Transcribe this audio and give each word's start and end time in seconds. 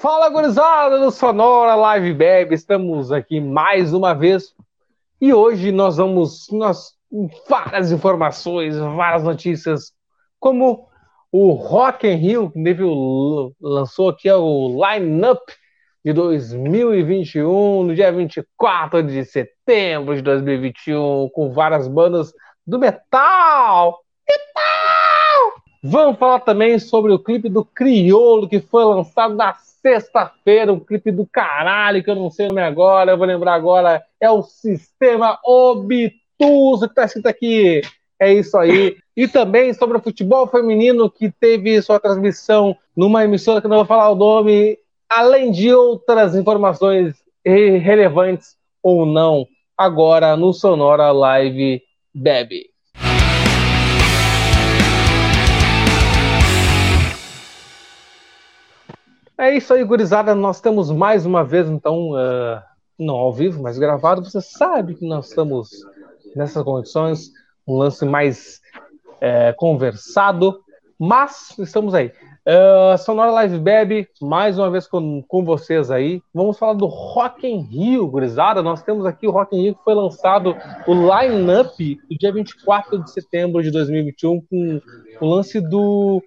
Fala, 0.00 0.30
gurizada 0.30 0.98
do 0.98 1.10
Sonora 1.10 1.74
Live 1.74 2.14
Beb, 2.14 2.54
estamos 2.54 3.12
aqui 3.12 3.38
mais 3.38 3.92
uma 3.92 4.14
vez 4.14 4.54
e 5.20 5.30
hoje 5.30 5.70
nós 5.70 5.98
vamos 5.98 6.46
nós, 6.50 6.94
várias 7.46 7.92
informações, 7.92 8.78
várias 8.78 9.22
notícias, 9.22 9.92
como 10.38 10.88
o 11.30 11.52
Rock 11.52 12.08
in 12.08 12.14
Rio, 12.14 12.50
que 12.50 12.76
lançou 13.60 14.08
aqui 14.08 14.32
o 14.32 14.68
line-up 14.82 15.42
de 16.02 16.14
2021, 16.14 17.82
no 17.82 17.94
dia 17.94 18.10
24 18.10 19.02
de 19.02 19.22
setembro 19.26 20.16
de 20.16 20.22
2021, 20.22 21.28
com 21.28 21.52
várias 21.52 21.86
bandas 21.86 22.32
do 22.66 22.78
metal. 22.78 23.98
Metal! 24.26 24.79
Vamos 25.82 26.18
falar 26.18 26.40
também 26.40 26.78
sobre 26.78 27.10
o 27.10 27.18
clipe 27.18 27.48
do 27.48 27.64
Criolo, 27.64 28.48
que 28.48 28.60
foi 28.60 28.84
lançado 28.84 29.34
na 29.34 29.54
sexta-feira, 29.54 30.72
um 30.72 30.80
clipe 30.80 31.10
do 31.10 31.26
caralho, 31.26 32.04
que 32.04 32.10
eu 32.10 32.14
não 32.14 32.30
sei 32.30 32.46
o 32.46 32.48
nome 32.50 32.60
agora, 32.60 33.12
eu 33.12 33.18
vou 33.18 33.26
lembrar 33.26 33.54
agora, 33.54 34.04
é 34.20 34.30
o 34.30 34.42
Sistema 34.42 35.38
Obtuso, 35.42 36.86
que 36.86 36.94
tá 36.94 37.04
escrito 37.04 37.26
aqui. 37.26 37.80
É 38.18 38.30
isso 38.30 38.58
aí. 38.58 38.98
E 39.16 39.26
também 39.26 39.72
sobre 39.72 39.96
o 39.96 40.02
futebol 40.02 40.46
feminino, 40.46 41.10
que 41.10 41.30
teve 41.30 41.80
sua 41.80 41.98
transmissão 41.98 42.76
numa 42.94 43.24
emissora 43.24 43.62
que 43.62 43.68
não 43.68 43.78
vou 43.78 43.86
falar 43.86 44.10
o 44.10 44.14
nome, 44.14 44.78
além 45.08 45.50
de 45.50 45.72
outras 45.72 46.34
informações 46.34 47.14
relevantes 47.42 48.56
ou 48.82 49.06
não, 49.06 49.48
agora 49.76 50.36
no 50.36 50.52
Sonora 50.52 51.10
Live 51.10 51.82
Bebe. 52.14 52.69
É 59.40 59.56
isso 59.56 59.72
aí, 59.72 59.82
gurizada. 59.82 60.34
Nós 60.34 60.60
temos 60.60 60.90
mais 60.90 61.24
uma 61.24 61.42
vez, 61.42 61.66
então, 61.66 62.10
uh, 62.10 62.60
não 62.98 63.14
ao 63.14 63.32
vivo, 63.32 63.62
mas 63.62 63.78
gravado. 63.78 64.22
Você 64.22 64.38
sabe 64.38 64.94
que 64.94 65.08
nós 65.08 65.30
estamos 65.30 65.70
nessas 66.36 66.62
condições, 66.62 67.30
um 67.66 67.78
lance 67.78 68.04
mais 68.04 68.60
é, 69.18 69.54
conversado, 69.54 70.60
mas 70.98 71.58
estamos 71.58 71.94
aí. 71.94 72.12
Uh, 72.46 72.98
Sonora 72.98 73.30
Live 73.30 73.58
Bebe, 73.58 74.08
mais 74.20 74.58
uma 74.58 74.70
vez 74.70 74.86
com, 74.86 75.22
com 75.26 75.42
vocês 75.42 75.90
aí. 75.90 76.22
Vamos 76.34 76.58
falar 76.58 76.74
do 76.74 76.84
Rock 76.84 77.46
in 77.46 77.62
Rio, 77.62 78.08
gurizada. 78.08 78.62
Nós 78.62 78.82
temos 78.82 79.06
aqui 79.06 79.26
o 79.26 79.30
Rock 79.30 79.56
in 79.56 79.62
Rio 79.62 79.74
que 79.74 79.84
foi 79.84 79.94
lançado 79.94 80.54
o 80.86 80.92
line-up 80.92 81.98
do 82.10 82.18
dia 82.18 82.30
24 82.30 83.02
de 83.02 83.10
setembro 83.10 83.62
de 83.62 83.70
2021 83.70 84.42
com 84.42 84.80
o 85.18 85.26
lance 85.26 85.62
do 85.62 86.22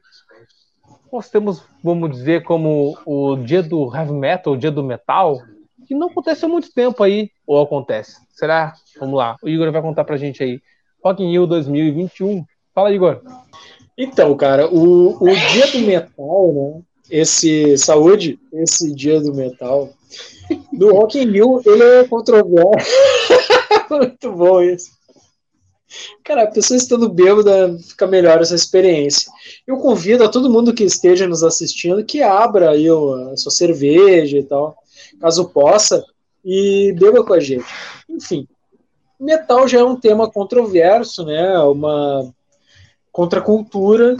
nós 1.13 1.29
temos, 1.29 1.61
vamos 1.83 2.09
dizer, 2.09 2.41
como 2.41 2.97
o 3.05 3.35
dia 3.35 3.61
do 3.61 3.95
heavy 3.95 4.13
metal, 4.13 4.53
o 4.53 4.57
dia 4.57 4.71
do 4.71 4.83
metal, 4.83 5.39
que 5.87 5.93
não 5.93 6.07
acontece 6.07 6.43
há 6.43 6.47
muito 6.47 6.73
tempo 6.73 7.03
aí, 7.03 7.29
ou 7.45 7.61
acontece? 7.61 8.17
Será? 8.31 8.73
Vamos 8.99 9.15
lá, 9.15 9.37
o 9.43 9.47
Igor 9.47 9.71
vai 9.71 9.81
contar 9.83 10.03
pra 10.05 10.17
gente 10.17 10.43
aí. 10.43 10.59
Rock 11.05 11.21
in 11.21 11.29
Rio 11.29 11.45
2021. 11.45 12.43
Fala, 12.73 12.91
Igor. 12.91 13.21
Então, 13.95 14.35
cara, 14.35 14.67
o, 14.67 15.23
o 15.23 15.35
dia 15.51 15.67
do 15.71 15.79
metal, 15.85 16.51
né? 16.51 16.81
Esse, 17.11 17.77
saúde, 17.77 18.39
esse 18.51 18.95
dia 18.95 19.21
do 19.21 19.35
metal, 19.35 19.89
do 20.71 20.93
Rock 20.93 21.19
in 21.19 21.29
Rio, 21.29 21.61
ele 21.63 21.83
é 21.83 22.03
controverso. 22.05 22.89
muito 23.91 24.31
bom 24.31 24.63
isso. 24.63 24.89
Cara, 26.23 26.43
a 26.43 26.51
pessoa 26.51 26.77
estando 26.77 27.09
bêbada 27.09 27.77
fica 27.79 28.07
melhor 28.07 28.41
essa 28.41 28.55
experiência. 28.55 29.31
Eu 29.67 29.77
convido 29.77 30.23
a 30.23 30.29
todo 30.29 30.49
mundo 30.49 30.73
que 30.73 30.83
esteja 30.83 31.27
nos 31.27 31.43
assistindo 31.43 32.03
que 32.03 32.21
abra 32.21 32.71
aí 32.71 32.87
a 32.87 33.37
sua 33.37 33.51
cerveja 33.51 34.37
e 34.37 34.43
tal, 34.43 34.75
caso 35.19 35.49
possa, 35.49 36.03
e 36.43 36.93
beba 36.97 37.23
com 37.23 37.33
a 37.33 37.39
gente. 37.39 37.65
Enfim, 38.09 38.47
metal 39.19 39.67
já 39.67 39.79
é 39.79 39.83
um 39.83 39.95
tema 39.95 40.29
controverso, 40.29 41.23
né? 41.23 41.57
Uma 41.59 42.33
contracultura, 43.11 44.17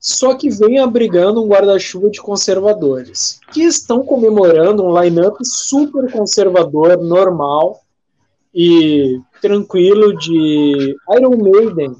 só 0.00 0.34
que 0.34 0.50
vem 0.50 0.78
abrigando 0.78 1.42
um 1.42 1.48
guarda-chuva 1.48 2.10
de 2.10 2.20
conservadores, 2.20 3.38
que 3.52 3.62
estão 3.62 4.04
comemorando 4.04 4.84
um 4.84 5.00
line-up 5.00 5.36
super 5.42 6.10
conservador, 6.10 6.96
normal, 6.96 7.83
e 8.54 9.20
tranquilo 9.42 10.16
de 10.16 10.96
Iron 11.16 11.36
Maiden 11.36 11.96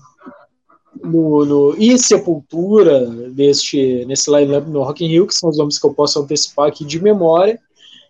no, 1.03 1.45
no, 1.45 1.75
e 1.77 1.99
Sepultura 1.99 3.09
neste, 3.09 4.05
nesse 4.07 4.31
line-up 4.31 4.69
no 4.71 4.83
Rock 4.83 5.05
in 5.05 5.09
Rio, 5.09 5.27
que 5.27 5.35
são 5.35 5.51
os 5.51 5.59
nomes 5.59 5.79
que 5.79 5.87
eu 5.87 5.93
posso 5.93 6.21
antecipar 6.21 6.69
aqui 6.69 6.85
de 6.85 7.03
memória, 7.03 7.59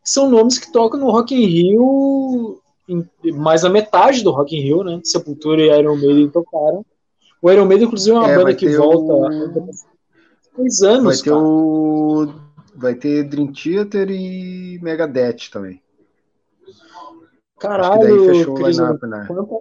são 0.05 0.31
nomes 0.31 0.59
que 0.59 0.71
tocam 0.71 1.01
no 1.01 1.11
Rock 1.11 1.35
in 1.35 1.47
Rio 1.47 2.61
em, 2.87 3.09
mais 3.33 3.65
a 3.65 3.71
metade 3.71 4.23
do 4.23 4.31
Rock 4.31 4.55
in 4.55 4.61
Rio, 4.61 4.85
né? 4.85 5.01
Sepultura 5.03 5.63
e 5.63 5.79
Iron 5.79 5.97
Maiden 5.97 6.29
tocaram. 6.29 6.85
O 7.41 7.51
Iron 7.51 7.65
Maiden, 7.65 7.87
inclusive, 7.87 8.15
é 8.15 8.19
uma 8.19 8.31
é, 8.31 8.37
banda 8.37 8.55
que 8.55 8.69
volta 8.77 9.13
o... 9.13 9.71
dois 10.57 10.83
anos, 10.83 11.05
vai 11.05 11.25
ter. 11.25 11.33
O... 11.33 12.35
Vai 12.77 12.95
ter 12.95 13.23
Dream 13.25 13.53
Theater 13.53 14.11
e 14.11 14.79
Megadeth 14.83 15.49
também. 15.51 15.81
Caralho, 17.69 18.27
fechou 18.27 18.55
Cris, 18.55 18.79
o 18.79 18.85
line 18.87 18.99
né? 19.03 19.25
quanta, 19.27 19.57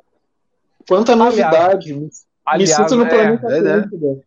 quanta 0.88 1.16
novidade. 1.16 2.10
Aliás, 2.46 2.70
Me 2.70 2.76
sinto 2.76 2.96
no 2.96 3.06
é, 3.06 3.10
planeta 3.10 3.48
é, 3.52 3.80
é. 3.80 4.22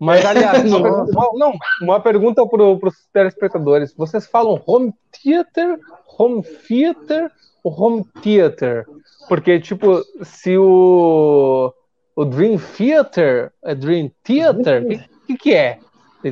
Mas, 0.00 0.24
aliás, 0.24 0.64
não, 0.68 1.06
não, 1.34 1.52
uma 1.82 2.00
pergunta 2.00 2.44
para 2.46 2.62
os 2.62 3.06
telespectadores. 3.12 3.94
Vocês 3.94 4.26
falam 4.26 4.60
home 4.66 4.92
theater, 5.12 5.78
home 6.18 6.42
theater 6.42 7.30
ou 7.62 7.72
home 7.72 8.04
theater? 8.22 8.86
Porque, 9.28 9.60
tipo, 9.60 10.02
se 10.22 10.58
o, 10.58 11.72
o 12.14 12.24
Dream 12.24 12.58
Theater 12.58 13.52
é 13.64 13.74
Dream 13.74 14.10
Theater, 14.22 14.84
o 14.84 14.88
que, 14.88 15.08
que, 15.26 15.36
que 15.36 15.54
é? 15.54 15.78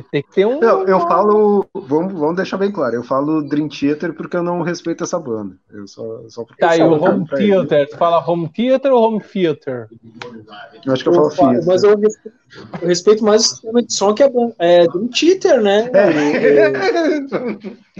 Tem 0.01 0.23
que 0.23 0.31
ter 0.31 0.45
um. 0.45 0.59
Não, 0.59 0.83
eu 0.87 0.99
falo. 1.01 1.67
Vamos, 1.73 2.13
vamos 2.13 2.35
deixar 2.35 2.57
bem 2.57 2.71
claro. 2.71 2.95
Eu 2.95 3.03
falo 3.03 3.43
Dream 3.43 3.67
Theater 3.67 4.13
porque 4.13 4.35
eu 4.35 4.43
não 4.43 4.61
respeito 4.61 5.03
essa 5.03 5.19
banda. 5.19 5.55
Eu 5.71 5.87
só, 5.87 6.27
só 6.29 6.43
porque 6.43 6.61
tá, 6.61 6.75
e 6.75 6.81
o 6.81 6.93
Home 6.93 7.27
Theater? 7.27 7.89
Tu 7.89 7.97
fala 7.97 8.23
Home 8.27 8.49
Theater 8.49 8.91
ou 8.91 9.03
Home 9.03 9.21
Theater? 9.21 9.87
Eu 10.85 10.93
acho 10.93 11.03
que 11.03 11.09
eu, 11.09 11.13
eu 11.13 11.29
falo 11.29 11.51
Theater. 11.51 11.67
Mas 11.67 11.83
eu 11.83 11.97
respeito, 11.97 12.37
eu 12.81 12.87
respeito 12.87 13.23
mais 13.23 13.41
o 13.41 13.47
sistema 13.49 13.83
de 13.83 13.93
som 13.93 14.13
que 14.13 14.23
é, 14.23 14.31
é 14.59 14.87
Dream 14.87 15.07
Theater, 15.09 15.61
né? 15.61 15.91
É, 15.93 16.03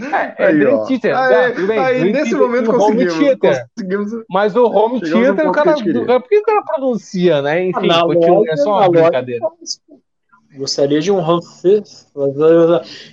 é, 0.00 0.34
é 0.38 0.52
Dream 0.52 0.84
Theater. 0.86 1.16
Aí, 1.16 1.52
tá, 1.52 1.66
bem. 1.66 1.78
Aí, 1.78 2.00
Dream 2.00 2.12
nesse 2.12 2.30
Theater, 2.30 2.38
momento 2.38 2.72
conseguimos, 2.72 3.38
conseguimos. 3.38 4.24
Mas 4.28 4.56
o 4.56 4.66
Home 4.66 5.00
Theater, 5.00 5.48
o 5.48 5.52
cara. 5.52 5.74
Por 5.74 6.28
que 6.28 6.38
o 6.38 6.42
cara 6.42 6.62
pronuncia, 6.62 7.40
né? 7.42 7.66
Enfim, 7.66 7.88
continua, 7.88 8.44
é 8.48 8.56
só 8.56 8.78
uma 8.78 8.88
brincadeira. 8.88 9.46
Gostaria 10.56 11.00
de 11.00 11.10
um 11.10 11.20
Ramsés. 11.20 12.06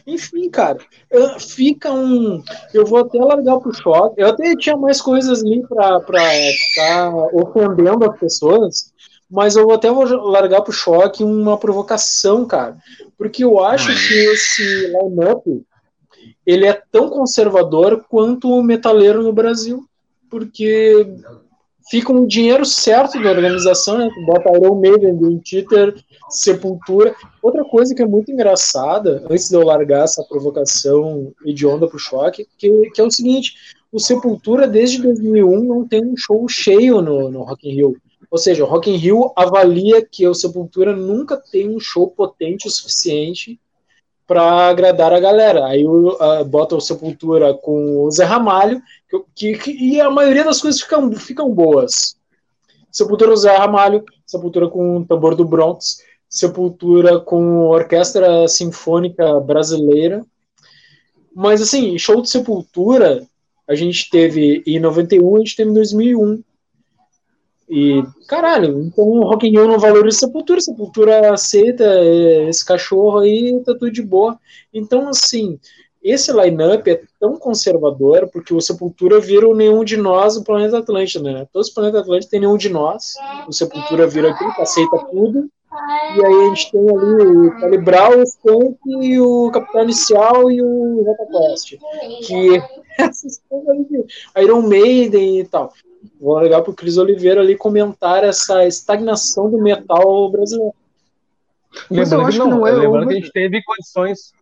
Enfim, 0.06 0.50
cara, 0.50 0.78
fica 1.40 1.92
um. 1.92 2.44
Eu 2.74 2.86
vou 2.86 3.00
até 3.00 3.18
largar 3.20 3.60
pro 3.60 3.74
choque. 3.74 4.22
Eu 4.22 4.28
até 4.28 4.56
tinha 4.56 4.78
mais 4.78 5.02
coisas 5.02 5.44
ali 5.44 5.66
pra, 5.68 6.00
pra 6.00 6.22
ficar 6.22 7.14
ofendendo 7.34 8.10
as 8.10 8.20
pessoas, 8.20 8.94
mas 9.30 9.56
eu 9.56 9.66
vou 9.66 9.74
até 9.74 9.90
vou 9.90 10.06
largar 10.30 10.62
pro 10.62 10.72
choque 10.72 11.24
uma 11.24 11.58
provocação, 11.58 12.46
cara. 12.46 12.78
Porque 13.18 13.44
eu 13.44 13.64
acho 13.64 13.88
que 13.88 14.14
esse 14.14 14.88
line-up 14.88 15.66
ele 16.46 16.66
é 16.66 16.82
tão 16.92 17.10
conservador 17.10 18.06
quanto 18.10 18.50
o 18.50 18.64
metaleiro 18.64 19.24
no 19.24 19.34
Brasil. 19.34 19.86
Porque 20.30 21.08
fica 21.90 22.12
um 22.12 22.26
dinheiro 22.26 22.66
certo 22.66 23.22
da 23.22 23.30
organização, 23.30 23.98
né? 23.98 24.10
Bota 24.26 24.52
Iron 24.56 24.76
Maiden, 24.76 25.42
Sepultura. 26.30 27.16
Outra 27.42 27.64
coisa 27.64 27.94
que 27.94 28.02
é 28.02 28.06
muito 28.06 28.32
engraçada, 28.32 29.26
antes 29.30 29.50
de 29.50 29.56
eu 29.56 29.64
largar 29.64 30.04
essa 30.04 30.24
provocação 30.24 31.34
hedionda 31.46 31.88
pro 31.88 32.00
choque, 32.00 32.48
que, 32.58 32.90
que 32.92 33.02
é 33.02 33.04
o 33.04 33.12
seguinte, 33.12 33.54
o 33.92 34.00
Sepultura 34.00 34.68
desde 34.68 35.02
2001 35.02 35.64
não 35.64 35.88
tem 35.88 36.06
um 36.06 36.16
show 36.16 36.48
cheio 36.48 37.02
no, 37.02 37.30
no 37.30 37.44
Rock 37.44 37.68
in 37.68 37.74
Rio. 37.74 37.98
Ou 38.30 38.38
seja, 38.38 38.64
o 38.64 38.68
Rock 38.68 38.90
in 38.90 38.96
Rio 38.96 39.34
avalia 39.36 40.06
que 40.06 40.26
o 40.26 40.34
Sepultura 40.34 40.96
nunca 40.96 41.36
tem 41.36 41.70
um 41.70 41.80
show 41.80 42.08
potente 42.08 42.68
o 42.68 42.72
suficiente 42.72 43.60
para 44.28 44.70
agradar 44.70 45.14
a 45.14 45.20
galera. 45.20 45.66
Aí 45.66 45.86
uh, 45.86 46.46
bota 46.46 46.76
o 46.76 46.82
Sepultura 46.82 47.54
com 47.54 48.04
o 48.04 48.12
Zé 48.12 48.24
Ramalho, 48.24 48.82
que, 49.36 49.58
que, 49.58 49.72
e 49.72 50.00
a 50.00 50.10
maioria 50.10 50.44
das 50.44 50.62
coisas 50.62 50.82
ficam, 50.82 51.12
ficam 51.14 51.50
boas. 51.54 52.16
Sepultura 52.92 53.36
Zé 53.36 53.56
Ramalho, 53.56 54.04
Sepultura 54.26 54.70
com 54.70 54.98
o 54.98 55.06
tambor 55.06 55.36
do 55.36 55.46
Bronx, 55.46 56.02
Sepultura 56.30 57.20
com 57.20 57.68
Orquestra 57.68 58.48
Sinfônica 58.48 59.40
Brasileira. 59.40 60.26
Mas 61.36 61.62
assim, 61.62 61.98
show 61.98 62.22
de 62.22 62.30
Sepultura 62.30 63.26
a 63.68 63.76
gente 63.76 64.10
teve 64.10 64.62
em 64.66 64.80
91, 64.80 65.36
a 65.36 65.40
gente 65.40 65.56
teve 65.56 65.70
em 65.70 65.74
2001. 65.74 66.44
E, 67.74 68.04
caralho, 68.28 68.82
então 68.84 69.06
o 69.06 69.24
Rock 69.24 69.48
in 69.48 69.52
Rio 69.52 69.66
não 69.66 69.80
valoriza 69.80 70.20
Sepultura, 70.20 70.60
Sepultura 70.60 71.34
aceita 71.34 71.86
esse 72.50 72.66
cachorro 72.66 73.20
aí, 73.20 73.64
tá 73.64 73.72
tudo 73.74 73.90
de 73.90 74.02
boa. 74.02 74.38
Então, 74.74 75.08
assim, 75.08 75.58
esse 76.04 76.32
line-up 76.34 76.90
é 76.90 77.02
tão 77.20 77.38
conservador 77.38 78.28
porque 78.32 78.54
o 78.54 78.62
Sepultura 78.62 79.20
vira 79.20 79.48
o 79.48 79.56
nenhum 79.56 79.84
de 79.84 79.98
nós 79.98 80.36
do 80.36 80.44
planeta 80.44 80.80
Atlântida, 80.80 81.32
né? 81.32 81.48
Todos 81.54 81.68
os 81.68 81.74
planetas 81.74 82.02
Atlântida 82.02 82.32
tem 82.32 82.40
nenhum 82.40 82.58
de 82.58 82.70
nós. 82.70 83.14
O 83.48 83.54
Sepultura 83.54 84.08
vira 84.08 84.32
aquilo 84.32 84.54
que 84.54 84.62
aceita 84.62 84.98
tudo. 85.12 85.48
E 86.16 86.26
aí 86.26 86.34
a 86.34 86.50
gente 86.50 86.72
tem 86.72 86.82
ali 86.82 87.28
o 87.28 87.60
Calibral, 87.60 88.18
o 88.18 88.24
Skunk 88.24 88.78
e 88.86 89.20
o 89.20 89.52
Capitão 89.52 89.84
Inicial 89.84 90.52
e 90.52 90.62
o 90.62 91.04
Rota 91.04 91.26
Quest. 91.28 91.78
Que 92.26 92.62
essas 92.98 93.42
coisas 93.48 93.70
ali, 93.70 94.06
Iron 94.44 94.62
Maiden 94.64 95.40
e 95.40 95.46
tal. 95.46 95.72
Vou 96.20 96.38
legal 96.40 96.64
pro 96.64 96.74
Cris 96.74 96.98
Oliveira 96.98 97.42
ali 97.42 97.56
comentar 97.56 98.24
essa 98.24 98.66
estagnação 98.66 99.50
do 99.50 99.60
metal 99.60 100.30
brasileiro. 100.32 100.74
Lembrando 101.90 102.30
que 102.30 102.38
não, 102.38 102.50
não 102.50 102.68
é 102.68 102.72
lembrando 102.72 103.08
que 103.08 103.14
a 103.14 103.18
gente 103.18 103.32
teve 103.32 103.64
condições 103.64 104.34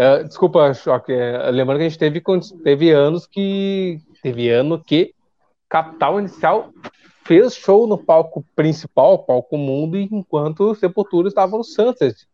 Uh, 0.00 0.24
desculpa, 0.24 0.72
Choque. 0.72 1.12
É, 1.12 1.50
lembrando 1.50 1.76
que 1.76 1.84
a 1.84 1.88
gente 1.88 1.98
teve, 1.98 2.22
teve 2.64 2.90
anos 2.90 3.26
que. 3.26 4.00
Teve 4.22 4.48
ano 4.48 4.82
que 4.82 5.14
Capital 5.68 6.18
Inicial 6.18 6.70
fez 7.24 7.54
show 7.54 7.86
no 7.86 7.98
palco 7.98 8.44
principal, 8.56 9.18
palco 9.18 9.58
mundo, 9.58 9.98
enquanto 9.98 10.74
Sepultura 10.74 11.28
estava 11.28 11.56
no 11.56 11.64
Sunset. 11.64 12.26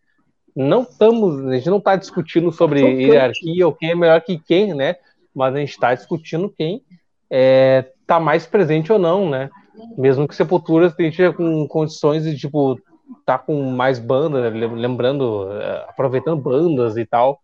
Não 0.55 0.83
estamos, 0.83 1.45
a 1.47 1.57
gente 1.57 1.69
não 1.69 1.79
está 1.79 1.97
discutindo 1.97 2.51
sobre 2.53 2.81
hierarquia 2.81 3.67
ou 3.67 3.75
quem 3.75 3.91
é 3.91 3.95
melhor 3.95 4.21
que 4.23 4.39
quem, 4.39 4.73
né? 4.73 4.97
Mas 5.35 5.55
a 5.55 5.59
gente 5.59 5.71
está 5.71 5.95
discutindo 5.95 6.49
quem 6.57 6.77
está 6.77 6.87
é, 7.31 7.93
tá 8.07 8.19
mais 8.19 8.47
presente 8.47 8.93
ou 8.93 8.99
não, 8.99 9.29
né? 9.29 9.51
Mesmo 9.99 10.27
que 10.27 10.35
Sepultura 10.35 10.87
esteja 10.87 11.33
com 11.33 11.67
condições 11.69 12.25
de 12.25 12.37
tipo 12.37 12.81
tá 13.25 13.37
com 13.39 13.71
mais 13.71 13.99
bandas, 13.99 14.53
lembrando, 14.53 15.53
é, 15.53 15.85
aproveitando 15.89 16.41
bandas 16.41 16.97
e 16.97 17.05
tal, 17.05 17.41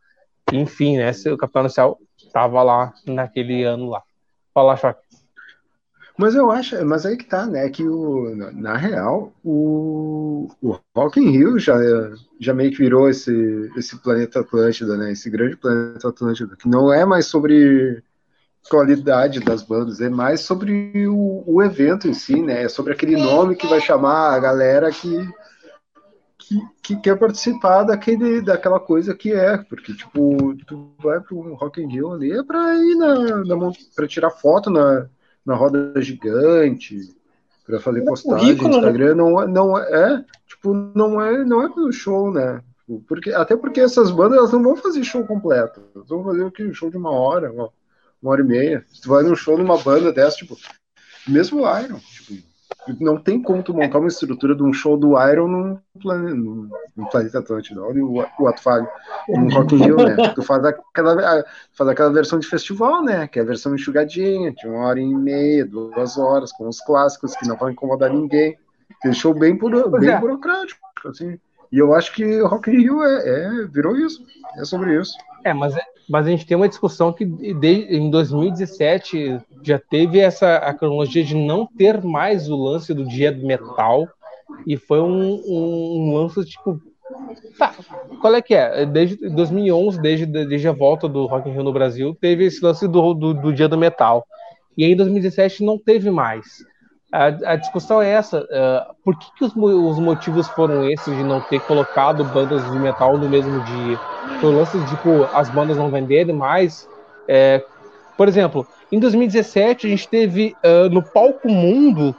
enfim, 0.51 0.97
né? 0.97 1.11
O 1.33 1.37
Capitão 1.37 1.63
Inicial 1.63 1.99
estava 2.17 2.63
lá 2.63 2.93
naquele 3.07 3.63
ano 3.65 3.91
lá. 3.91 4.03
Fala, 4.55 4.77
Choque. 4.77 5.03
Mas 6.17 6.35
eu 6.35 6.51
acho, 6.51 6.85
mas 6.85 7.07
aí 7.07 7.17
que 7.17 7.25
tá, 7.25 7.47
né? 7.47 7.69
Que 7.71 7.83
o, 7.87 8.35
na 8.53 8.77
real, 8.77 9.33
o, 9.43 10.49
o 10.61 10.79
Rock 10.95 11.19
in 11.19 11.31
Rio 11.31 11.59
já, 11.59 11.75
já 12.39 12.53
meio 12.53 12.71
que 12.71 12.79
virou 12.79 13.09
esse, 13.09 13.71
esse 13.77 13.97
planeta 13.97 14.41
Atlântida, 14.41 14.97
né? 14.97 15.13
Esse 15.13 15.31
grande 15.31 15.57
planeta 15.57 16.09
Atlântida, 16.09 16.55
que 16.57 16.69
não 16.69 16.93
é 16.93 17.05
mais 17.05 17.27
sobre 17.27 18.03
qualidade 18.69 19.41
das 19.41 19.63
bandas, 19.63 20.01
é 20.01 20.09
mais 20.09 20.43
sobre 20.43 20.93
o, 21.09 21.43
o 21.47 21.63
evento 21.63 22.07
em 22.07 22.15
si, 22.15 22.41
né? 22.43 22.63
É 22.63 22.69
sobre 22.69 22.93
aquele 22.93 23.17
nome 23.17 23.57
que 23.57 23.67
vai 23.67 23.81
chamar 23.81 24.35
a 24.35 24.39
galera 24.39 24.91
que 24.91 25.29
que, 26.43 26.61
que, 26.83 26.97
quer 26.97 27.19
participar 27.19 27.85
daquele, 27.85 28.43
daquela 28.43 28.81
coisa 28.81 29.15
que 29.15 29.33
é, 29.33 29.59
porque 29.59 29.95
tipo, 29.95 30.55
tu 30.67 30.91
vai 30.99 31.21
para 31.21 31.37
um 31.37 31.55
Rock 31.55 31.81
in 31.81 31.89
Rio 31.89 32.13
ali 32.13 32.33
é 32.33 32.43
para 32.43 32.75
ir 32.77 32.95
na, 32.97 33.45
na 33.45 33.73
para 33.95 34.09
tirar 34.09 34.31
foto 34.31 34.69
na, 34.69 35.07
na 35.47 35.55
roda 35.55 36.01
gigante, 36.01 37.15
para 37.65 37.81
fazer 37.81 38.03
é 38.03 38.05
postagem 38.05 38.55
no 38.57 38.63
né? 38.63 38.77
Instagram, 38.77 39.15
não, 39.15 39.41
é, 39.41 39.47
não 39.47 39.79
é, 39.79 40.25
tipo, 40.47 40.75
não 40.75 41.21
é, 41.21 41.45
não 41.45 41.63
é 41.63 41.69
pelo 41.69 41.93
show, 41.93 42.33
né? 42.33 42.63
Porque, 43.07 43.33
até 43.33 43.57
porque 43.57 43.81
essas 43.81 44.11
bandas 44.11 44.39
elas 44.39 44.53
não 44.53 44.63
vão 44.63 44.77
fazer 44.77 45.05
show 45.05 45.25
completo, 45.25 45.81
elas 45.95 46.09
vão 46.09 46.25
fazer 46.25 46.43
o 46.43 46.75
show 46.75 46.91
de 46.91 46.97
uma 46.97 47.11
hora, 47.11 47.53
uma, 47.53 47.71
uma 48.21 48.33
hora 48.33 48.43
e 48.43 48.45
meia. 48.45 48.85
Se 48.93 49.01
tu 49.01 49.09
vai 49.09 49.23
num 49.23 49.37
show 49.37 49.57
numa 49.57 49.79
banda 49.79 50.13
dessa, 50.13 50.37
tipo, 50.37 50.57
mesmo 51.27 51.61
Iron, 51.61 51.99
tipo, 51.99 52.12
não 53.01 53.17
tem 53.17 53.41
como 53.41 53.63
tu 53.63 53.73
montar 53.73 53.99
uma 53.99 54.09
estrutura 54.09 54.55
de 54.55 54.63
um 54.63 54.73
show 54.73 54.97
do 54.97 55.13
Iron 55.29 55.49
num, 55.49 55.79
plane, 56.01 56.35
num, 56.35 56.69
num 56.97 57.07
planeta 57.07 57.39
Atlântida. 57.39 57.83
Olha 57.83 58.05
o, 58.05 58.25
o 58.41 58.49
ato 58.49 58.63
falho. 58.63 58.89
Num 59.29 59.49
Rock 59.49 59.75
in 59.75 59.85
Rio, 59.85 59.97
né? 59.97 60.17
Tu 60.35 60.43
faz 60.43 60.65
aquela, 60.65 61.45
faz 61.73 61.91
aquela 61.91 62.13
versão 62.13 62.39
de 62.39 62.47
festival, 62.47 63.03
né? 63.03 63.29
Que 63.29 63.39
é 63.39 63.43
a 63.43 63.47
versão 63.47 63.75
enxugadinha, 63.75 64.53
de 64.53 64.67
uma 64.67 64.87
hora 64.87 65.01
e 65.01 65.15
meia, 65.15 65.65
duas 65.65 66.19
horas, 66.19 66.53
com 66.53 66.69
os 66.69 66.81
clássicos 66.81 67.37
que 67.37 67.47
não 67.47 67.57
vão 67.57 67.71
incomodar 67.71 68.11
ninguém. 68.11 68.59
Show 69.13 69.35
bem, 69.35 69.59
bem 69.59 70.11
é. 70.11 70.19
burocrático, 70.19 70.81
assim. 71.07 71.39
E 71.71 71.79
eu 71.79 71.95
acho 71.95 72.13
que 72.13 72.43
o 72.43 72.47
Rock 72.47 72.71
in 72.71 72.81
Rio 72.81 73.03
é, 73.03 73.29
é, 73.29 73.67
virou 73.67 73.97
isso. 73.97 74.25
É 74.59 74.65
sobre 74.65 75.01
isso. 75.01 75.17
É, 75.45 75.55
mas, 75.55 75.75
é, 75.75 75.81
mas 76.09 76.27
a 76.27 76.31
gente 76.31 76.47
tem 76.47 76.57
uma 76.57 76.69
discussão 76.69 77.13
que 77.13 77.25
em 77.25 78.11
2017 78.11 79.41
já 79.63 79.79
teve 79.79 80.19
essa 80.19 80.57
a 80.57 80.75
cronologia 80.75 81.25
de 81.25 81.35
não 81.35 81.67
ter 81.67 82.03
mais 82.03 82.49
o 82.49 82.57
lance 82.57 82.93
do 82.93 83.07
dia 83.07 83.33
do 83.33 83.47
metal 83.47 84.07
e 84.67 84.77
foi 84.77 85.01
um, 85.01 85.41
um, 85.47 86.01
um 86.01 86.15
lance 86.15 86.45
tipo 86.45 86.81
tá, 87.59 87.75
qual 88.21 88.35
é 88.35 88.43
que 88.43 88.55
é? 88.55 88.85
Desde 88.87 89.17
2011, 89.29 90.01
desde, 90.01 90.27
desde 90.27 90.69
a 90.69 90.73
volta 90.73 91.09
do 91.09 91.27
Rock 91.27 91.49
in 91.49 91.53
Rio 91.53 91.63
no 91.63 91.73
Brasil, 91.73 92.17
teve 92.21 92.45
esse 92.45 92.63
lance 92.65 92.87
do, 92.89 93.15
do, 93.15 93.35
do 93.35 93.53
dia 93.53 93.69
do 93.69 93.79
metal. 93.79 94.25
E 94.77 94.85
aí 94.85 94.93
em 94.93 94.97
2017 94.97 95.65
não 95.65 95.79
teve 95.79 96.11
mais. 96.11 96.65
A, 97.13 97.27
a 97.27 97.57
discussão 97.57 98.01
é 98.01 98.09
essa: 98.09 98.41
uh, 98.41 98.95
por 99.05 99.15
que, 99.19 99.27
que 99.37 99.45
os, 99.45 99.55
os, 99.55 99.99
motivos 99.99 100.49
foram 100.49 100.89
esses 100.89 101.15
de 101.15 101.23
não 101.23 101.43
ter 101.43 101.61
colocado 101.61 102.25
bandas 102.25 102.65
de 102.71 102.79
metal 102.79 103.19
no 103.19 103.29
mesmo 103.29 103.61
dia? 103.65 104.01
Foi 104.41 104.51
o 104.51 104.57
lance 104.57 104.79
de 104.79 104.87
tipo, 104.89 105.29
as 105.35 105.51
bandas 105.51 105.77
não 105.77 105.91
venderem 105.91 106.35
mais. 106.35 106.89
É, 107.29 107.63
por 108.17 108.29
exemplo, 108.29 108.67
em 108.91 108.99
2017 108.99 109.87
a 109.87 109.91
gente 109.91 110.09
teve 110.09 110.57
uh, 110.65 110.89
no 110.89 111.03
palco 111.03 111.49
mundo 111.49 112.17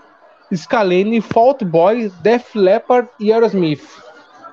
Scalene, 0.55 1.21
Fault 1.21 1.65
Boy, 1.65 2.11
Def 2.21 2.55
Leppard 2.55 3.09
e 3.19 3.33
Aerosmith. 3.33 3.83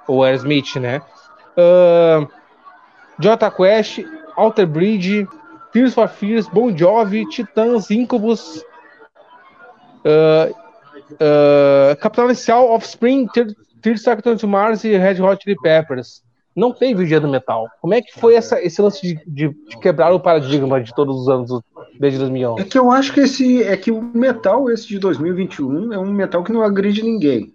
Ou 0.09 0.25
Aerosmith, 0.25 0.77
né? 0.77 1.03
Uh, 1.57 2.27
Jota 3.19 3.51
Quest, 3.51 4.01
Alter 4.37 4.67
Bridge, 4.67 5.29
Tears 5.73 5.93
for 5.93 6.09
Fears, 6.09 6.49
Bon 6.49 6.75
Jovi, 6.75 7.29
Titãs, 7.29 7.91
Incubus, 7.91 8.65
Uh, 10.05 10.55
uh, 11.13 11.97
Capitão 12.01 12.27
Inicial, 12.27 12.71
Offspring, 12.71 13.27
Third 13.83 13.99
Sector 13.99 14.37
to 14.37 14.49
Mars 14.49 14.85
e 14.85 14.97
Red 14.97 15.21
Hot 15.21 15.43
Chili 15.43 15.57
Peppers. 15.63 16.23
Não 16.55 16.73
teve 16.73 17.07
dia 17.07 17.21
do 17.21 17.29
metal. 17.29 17.69
Como 17.81 17.95
é 17.95 18.03
que 18.03 18.19
foi 18.19 18.35
essa, 18.35 18.61
esse 18.61 18.83
lance 18.83 19.01
de, 19.01 19.15
de, 19.27 19.49
de, 19.49 19.79
quebrar 19.81 20.13
o 20.13 20.21
paradigma 20.21 20.81
de 20.81 20.95
todos 20.95 21.23
os 21.23 21.29
anos 21.29 21.63
desde 21.99 22.19
2011? 22.19 22.61
É 22.61 22.65
que 22.65 22.79
eu 22.79 22.91
acho 22.91 23.13
que 23.13 23.21
esse 23.21 23.63
é 23.63 23.77
que 23.77 23.93
o 23.93 24.03
metal 24.03 24.69
esse 24.71 24.89
de 24.89 24.99
2021 24.99 25.93
é 25.93 25.99
um 25.99 26.13
metal 26.13 26.43
que 26.43 26.53
não 26.53 26.63
agride 26.63 27.03
ninguém. 27.03 27.55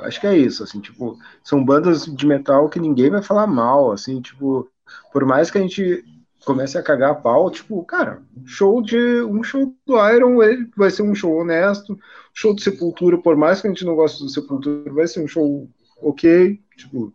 Acho 0.00 0.20
que 0.20 0.26
é 0.26 0.36
isso, 0.36 0.64
assim, 0.64 0.80
tipo, 0.80 1.16
são 1.44 1.64
bandas 1.64 2.06
de 2.06 2.26
metal 2.26 2.68
que 2.68 2.80
ninguém 2.80 3.08
vai 3.08 3.22
falar 3.22 3.46
mal, 3.46 3.92
assim, 3.92 4.20
tipo, 4.20 4.68
por 5.12 5.24
mais 5.24 5.48
que 5.48 5.58
a 5.58 5.60
gente 5.60 6.04
comece 6.44 6.76
a 6.76 6.82
cagar 6.82 7.10
a 7.10 7.14
pau, 7.14 7.50
tipo, 7.50 7.82
cara, 7.84 8.22
show 8.44 8.82
de 8.82 9.22
um 9.22 9.42
show 9.42 9.72
do 9.86 10.10
Iron, 10.10 10.42
ele 10.42 10.68
vai 10.76 10.90
ser 10.90 11.02
um 11.02 11.14
show 11.14 11.40
honesto, 11.40 11.98
show 12.32 12.54
do 12.54 12.60
Sepultura, 12.60 13.18
por 13.18 13.36
mais 13.36 13.60
que 13.60 13.68
a 13.68 13.70
gente 13.70 13.84
não 13.84 13.94
goste 13.94 14.22
do 14.22 14.28
Sepultura, 14.28 14.92
vai 14.92 15.06
ser 15.06 15.20
um 15.20 15.28
show 15.28 15.68
ok, 16.00 16.60
tipo, 16.76 17.12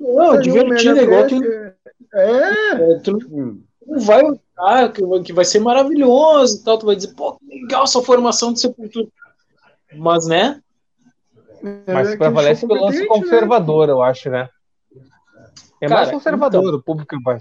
não, 0.00 0.40
divertido, 0.40 0.98
é 0.98 1.02
igual 1.02 1.26
que 1.26 1.40
é, 2.14 2.94
é, 2.94 2.98
tu 2.98 3.18
tipo, 3.18 3.62
não 3.86 4.00
vai 4.00 4.22
ah, 4.58 4.88
que, 4.88 5.02
que 5.22 5.32
vai 5.32 5.44
ser 5.44 5.60
maravilhoso 5.60 6.60
e 6.60 6.64
tal, 6.64 6.78
tu 6.78 6.86
vai 6.86 6.96
dizer, 6.96 7.14
pô, 7.14 7.36
que 7.36 7.46
legal 7.46 7.84
essa 7.84 8.02
formação 8.02 8.52
do 8.52 8.58
Sepultura, 8.58 9.08
mas 9.94 10.26
né? 10.26 10.60
Mas 11.86 12.10
é, 12.10 12.16
prevalece 12.16 12.66
pelo 12.66 12.84
lance 12.84 13.00
né? 13.00 13.06
conservador, 13.06 13.86
né? 13.86 13.92
eu 13.92 14.02
acho, 14.02 14.28
né? 14.28 14.48
É 15.80 15.88
Cara, 15.88 16.00
mais 16.00 16.10
conservador, 16.10 16.64
então, 16.64 16.74
o 16.78 16.82
público 16.82 17.16
vai. 17.22 17.38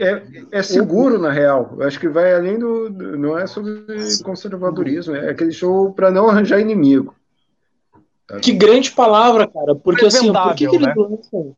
É, 0.00 0.22
é 0.52 0.62
seguro, 0.62 1.18
na 1.18 1.30
real. 1.30 1.74
Eu 1.78 1.86
acho 1.86 1.98
que 1.98 2.08
vai 2.08 2.32
além 2.32 2.58
do. 2.58 2.88
Não 2.90 3.36
é 3.36 3.46
sobre 3.46 3.84
conservadorismo, 4.22 5.16
é 5.16 5.30
aquele 5.30 5.52
show 5.52 5.92
para 5.92 6.10
não 6.10 6.28
arranjar 6.28 6.60
inimigo. 6.60 7.14
Que 8.40 8.52
grande 8.52 8.92
palavra, 8.92 9.46
cara. 9.46 9.74
Porque 9.74 10.06
assim, 10.06 10.32
por 10.32 10.54
que, 10.54 10.68
que 10.68 10.76
eles 10.76 10.86
né? 10.86 10.94
lançam? 10.96 11.56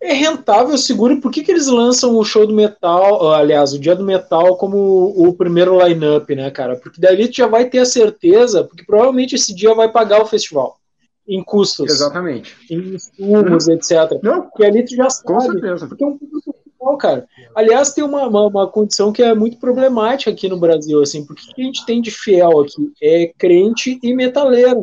É 0.00 0.12
rentável, 0.12 0.76
seguro. 0.76 1.20
Por 1.20 1.30
que, 1.30 1.42
que 1.42 1.50
eles 1.50 1.68
lançam 1.68 2.16
o 2.16 2.24
show 2.24 2.46
do 2.46 2.54
metal, 2.54 3.32
aliás, 3.32 3.72
o 3.72 3.78
dia 3.78 3.96
do 3.96 4.04
metal, 4.04 4.56
como 4.56 4.76
o, 5.16 5.32
primeiro 5.32 5.82
line-up, 5.82 6.34
né, 6.34 6.50
cara? 6.50 6.76
Porque 6.76 7.00
daí 7.00 7.28
tu 7.28 7.36
já 7.36 7.46
vai 7.46 7.70
ter 7.70 7.78
a 7.78 7.86
certeza, 7.86 8.62
porque 8.62 8.84
provavelmente 8.84 9.34
esse 9.36 9.54
dia 9.54 9.74
vai 9.74 9.90
pagar 9.90 10.20
o 10.20 10.26
festival 10.26 10.78
em 11.26 11.42
custos. 11.42 11.90
Exatamente. 11.90 12.56
Em 12.70 12.94
insumos, 12.94 13.68
etc. 13.68 14.20
Não, 14.22 14.42
porque 14.42 14.64
ali 14.64 14.84
tu 14.84 14.94
já 14.94 15.08
sabe. 15.08 15.26
Com 15.26 15.40
certeza. 15.40 15.86
Porque 15.86 16.04
é 16.04 16.06
um 16.06 16.18
público 16.18 16.55
final, 16.86 16.96
cara. 16.96 17.26
Aliás, 17.54 17.92
tem 17.92 18.04
uma, 18.04 18.26
uma, 18.26 18.46
uma, 18.46 18.66
condição 18.68 19.12
que 19.12 19.22
é 19.22 19.34
muito 19.34 19.58
problemática 19.58 20.30
aqui 20.30 20.48
no 20.48 20.58
Brasil, 20.58 21.02
assim, 21.02 21.24
porque 21.24 21.50
o 21.50 21.54
que 21.54 21.62
a 21.62 21.64
gente 21.64 21.84
tem 21.84 22.00
de 22.00 22.10
fiel 22.10 22.60
aqui 22.60 22.92
é 23.02 23.32
crente 23.36 23.98
e 24.02 24.14
metaleiro. 24.14 24.82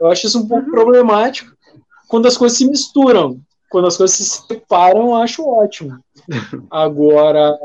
Eu 0.00 0.08
acho 0.08 0.26
isso 0.26 0.38
um 0.38 0.48
pouco 0.48 0.64
uhum. 0.64 0.70
problemático 0.70 1.54
quando 2.08 2.26
as 2.26 2.36
coisas 2.36 2.58
se 2.58 2.66
misturam. 2.66 3.38
Quando 3.70 3.88
as 3.88 3.96
coisas 3.96 4.16
se 4.16 4.24
separam, 4.24 5.08
eu 5.08 5.14
acho 5.16 5.44
ótimo. 5.44 5.98
Agora, 6.70 7.58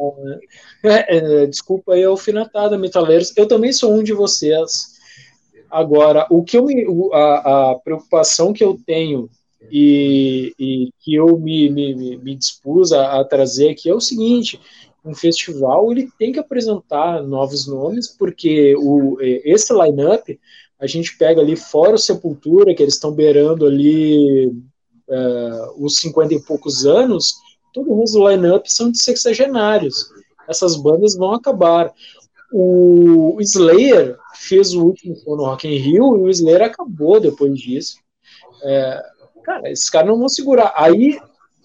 é, 0.84 1.18
é, 1.18 1.46
desculpa 1.46 1.94
aí, 1.94 2.04
alfinetada, 2.04 2.80
metaleiros. 2.80 3.32
Eu 3.38 3.48
também 3.48 3.72
sou 3.72 3.94
um 3.94 4.02
de 4.02 4.14
vocês 4.14 5.00
Agora, 5.70 6.26
o 6.32 6.44
que 6.44 6.58
eu 6.58 6.66
me, 6.66 6.84
a, 7.14 7.72
a 7.72 7.76
preocupação 7.76 8.52
que 8.52 8.64
eu 8.64 8.78
tenho 8.86 9.30
e, 9.72 10.54
e 10.60 10.90
que 11.00 11.16
eu 11.16 11.38
me, 11.38 11.70
me, 11.70 12.18
me 12.18 12.36
dispus 12.36 12.92
a, 12.92 13.20
a, 13.20 13.24
trazer 13.24 13.70
aqui 13.70 13.90
é 13.90 13.94
o 13.94 14.02
seguinte: 14.02 14.60
um 15.04 15.14
festival 15.14 15.92
ele 15.92 16.10
tem 16.18 16.32
que 16.32 16.40
apresentar 16.40 17.24
novos 17.24 17.68
nomes, 17.68 18.08
porque 18.08 18.76
o, 18.78 19.18
esse 19.22 19.74
line-up 19.74 20.40
a 20.80 20.88
gente 20.88 21.18
pega 21.18 21.42
ali 21.42 21.56
fora 21.56 21.96
o 21.96 22.00
Sepultura, 22.00 22.74
que 22.74 22.82
eles 22.82 22.94
estão 22.94 23.12
beirando 23.12 23.66
ali 23.66 24.48
uh, 24.48 25.84
os 25.86 25.96
50 25.98 26.34
e 26.34 26.42
poucos 26.42 26.86
anos, 26.86 27.36
todo 27.74 27.92
o 27.92 28.00
resto 28.00 28.20
do 28.20 28.30
line-up 28.30 28.72
são 28.72 28.90
de 28.90 29.02
sexagenários. 29.02 30.10
Essas 30.48 30.78
bandas 30.78 31.16
vão 31.16 31.34
acabar. 31.34 31.94
O 32.52 33.38
Slayer 33.42 34.18
fez 34.36 34.74
o 34.74 34.84
último 34.84 35.16
show 35.18 35.36
no 35.36 35.44
Rock 35.44 35.68
in 35.68 35.78
Rio 35.78 36.18
e 36.18 36.22
o 36.22 36.30
Slayer 36.30 36.64
acabou 36.64 37.20
depois 37.20 37.60
disso. 37.60 37.98
É, 38.64 39.04
cara, 39.50 39.72
esses 39.72 39.90
caras 39.90 40.08
não 40.08 40.20
vão 40.20 40.30
segurar. 40.30 40.72
Aí 40.76 41.20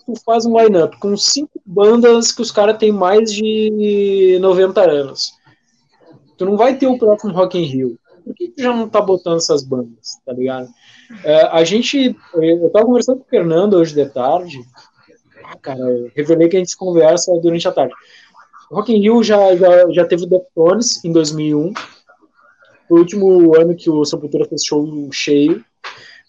tu 0.07 0.15
faz 0.25 0.47
um 0.47 0.59
line-up 0.59 0.99
com 0.99 1.15
cinco 1.17 1.61
bandas 1.67 2.33
que 2.33 2.41
os 2.41 2.51
caras 2.51 2.79
têm 2.79 2.91
mais 2.91 3.31
de 3.31 4.39
90 4.41 4.81
anos. 4.81 5.35
Tu 6.39 6.47
não 6.47 6.57
vai 6.57 6.77
ter 6.77 6.87
o 6.87 6.99
próximo 6.99 7.35
Rock 7.35 7.59
in 7.59 7.65
Rio. 7.65 7.99
Por 8.25 8.35
que 8.35 8.49
tu 8.49 8.63
já 8.63 8.75
não 8.75 8.89
tá 8.89 9.03
botando 9.03 9.37
essas 9.37 9.63
bandas, 9.63 10.19
tá 10.25 10.33
ligado? 10.33 10.69
É, 11.23 11.43
a 11.43 11.63
gente, 11.63 12.17
eu 12.35 12.71
tava 12.71 12.87
conversando 12.87 13.19
com 13.19 13.25
o 13.25 13.29
Fernando 13.29 13.75
hoje 13.75 13.95
de 13.95 14.07
tarde, 14.07 14.65
ah, 15.45 15.59
cara, 15.59 15.85
revelei 16.17 16.49
que 16.49 16.57
a 16.57 16.59
gente 16.59 16.75
conversa 16.75 17.39
durante 17.39 17.69
a 17.69 17.73
tarde. 17.73 17.93
Rock 18.73 18.95
in 18.95 19.01
Rio 19.01 19.23
já, 19.23 19.55
já, 19.57 19.91
já 19.91 20.07
teve 20.07 20.25
o 20.25 20.27
Deftones 20.27 21.05
em 21.05 21.13
2001, 21.13 21.75
o 22.89 22.97
último 22.97 23.55
ano 23.55 23.77
que 23.77 23.91
o 23.91 24.07
Sepultura 24.07 24.47
fez 24.47 24.65
show 24.65 24.89
cheio, 25.13 25.63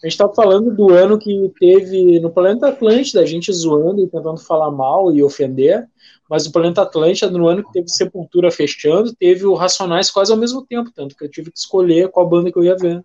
a 0.02 0.06
gente 0.06 0.12
estava 0.12 0.34
falando 0.34 0.74
do 0.74 0.92
ano 0.92 1.18
que 1.18 1.50
teve 1.58 2.20
no 2.20 2.30
Planeta 2.30 2.68
Atlântida, 2.68 3.20
a 3.20 3.26
gente 3.26 3.52
zoando 3.52 4.02
e 4.02 4.08
tentando 4.08 4.38
falar 4.38 4.70
mal 4.70 5.10
e 5.12 5.22
ofender, 5.22 5.88
mas 6.28 6.46
o 6.46 6.52
Planeta 6.52 6.82
Atlântida, 6.82 7.30
no 7.30 7.48
ano 7.48 7.64
que 7.64 7.72
teve 7.72 7.88
Sepultura 7.88 8.50
fechando, 8.50 9.14
teve 9.14 9.46
o 9.46 9.54
Racionais 9.54 10.10
quase 10.10 10.32
ao 10.32 10.38
mesmo 10.38 10.66
tempo, 10.66 10.90
tanto 10.94 11.16
que 11.16 11.24
eu 11.24 11.30
tive 11.30 11.50
que 11.50 11.58
escolher 11.58 12.10
qual 12.10 12.28
banda 12.28 12.52
que 12.52 12.58
eu 12.58 12.64
ia 12.64 12.76
ver. 12.76 13.02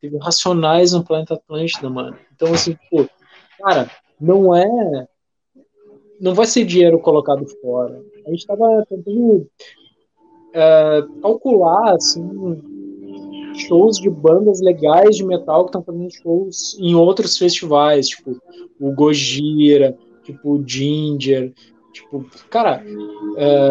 Teve 0.00 0.18
Racionais 0.18 0.92
no 0.92 1.04
Planeta 1.04 1.34
Atlântida, 1.34 1.88
mano. 1.88 2.16
Então, 2.34 2.52
assim, 2.52 2.76
pô, 2.90 3.06
cara, 3.58 3.90
não 4.20 4.54
é. 4.54 5.08
Não 6.20 6.34
vai 6.34 6.46
ser 6.46 6.64
dinheiro 6.64 6.98
colocado 7.00 7.46
fora. 7.62 8.02
A 8.26 8.30
gente 8.30 8.40
estava 8.40 8.84
tentando 8.88 9.48
é, 10.52 11.02
calcular, 11.22 11.94
assim, 11.94 12.22
shows 13.54 13.98
de 13.98 14.08
bandas 14.08 14.60
legais 14.60 15.16
de 15.16 15.24
metal 15.24 15.64
que 15.64 15.68
estão 15.68 15.82
fazendo 15.82 16.10
shows 16.10 16.76
em 16.78 16.94
outros 16.94 17.36
festivais, 17.36 18.08
tipo 18.08 18.40
o 18.80 18.92
Gojira, 18.92 19.96
tipo 20.24 20.54
o 20.54 20.64
Ginger, 20.66 21.52
tipo, 21.92 22.24
cara, 22.48 22.82
é, 23.36 23.70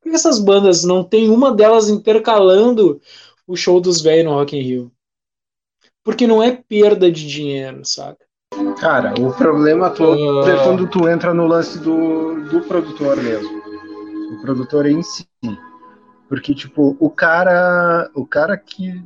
por 0.00 0.02
que 0.02 0.10
essas 0.10 0.38
bandas 0.38 0.84
não 0.84 1.02
tem 1.02 1.30
uma 1.30 1.54
delas 1.54 1.88
intercalando 1.88 3.00
o 3.46 3.56
show 3.56 3.80
dos 3.80 4.00
velhos 4.00 4.24
no 4.24 4.32
Rock 4.32 4.56
in 4.56 4.62
Rio? 4.62 4.92
Porque 6.04 6.26
não 6.26 6.42
é 6.42 6.52
perda 6.52 7.10
de 7.10 7.26
dinheiro, 7.26 7.84
saca? 7.84 8.21
Cara, 8.78 9.14
o 9.18 9.32
problema 9.32 9.90
todo 9.90 10.46
é 10.48 10.62
quando 10.64 10.86
tu 10.86 11.08
entra 11.08 11.32
no 11.32 11.46
lance 11.46 11.78
do, 11.78 12.40
do 12.48 12.60
produtor 12.62 13.16
mesmo. 13.16 13.62
O 14.32 14.40
produtor 14.40 14.86
em 14.86 15.02
si. 15.02 15.26
Porque, 16.28 16.54
tipo, 16.54 16.96
o 16.98 17.10
cara. 17.10 18.10
O 18.14 18.26
cara 18.26 18.56
que, 18.56 19.02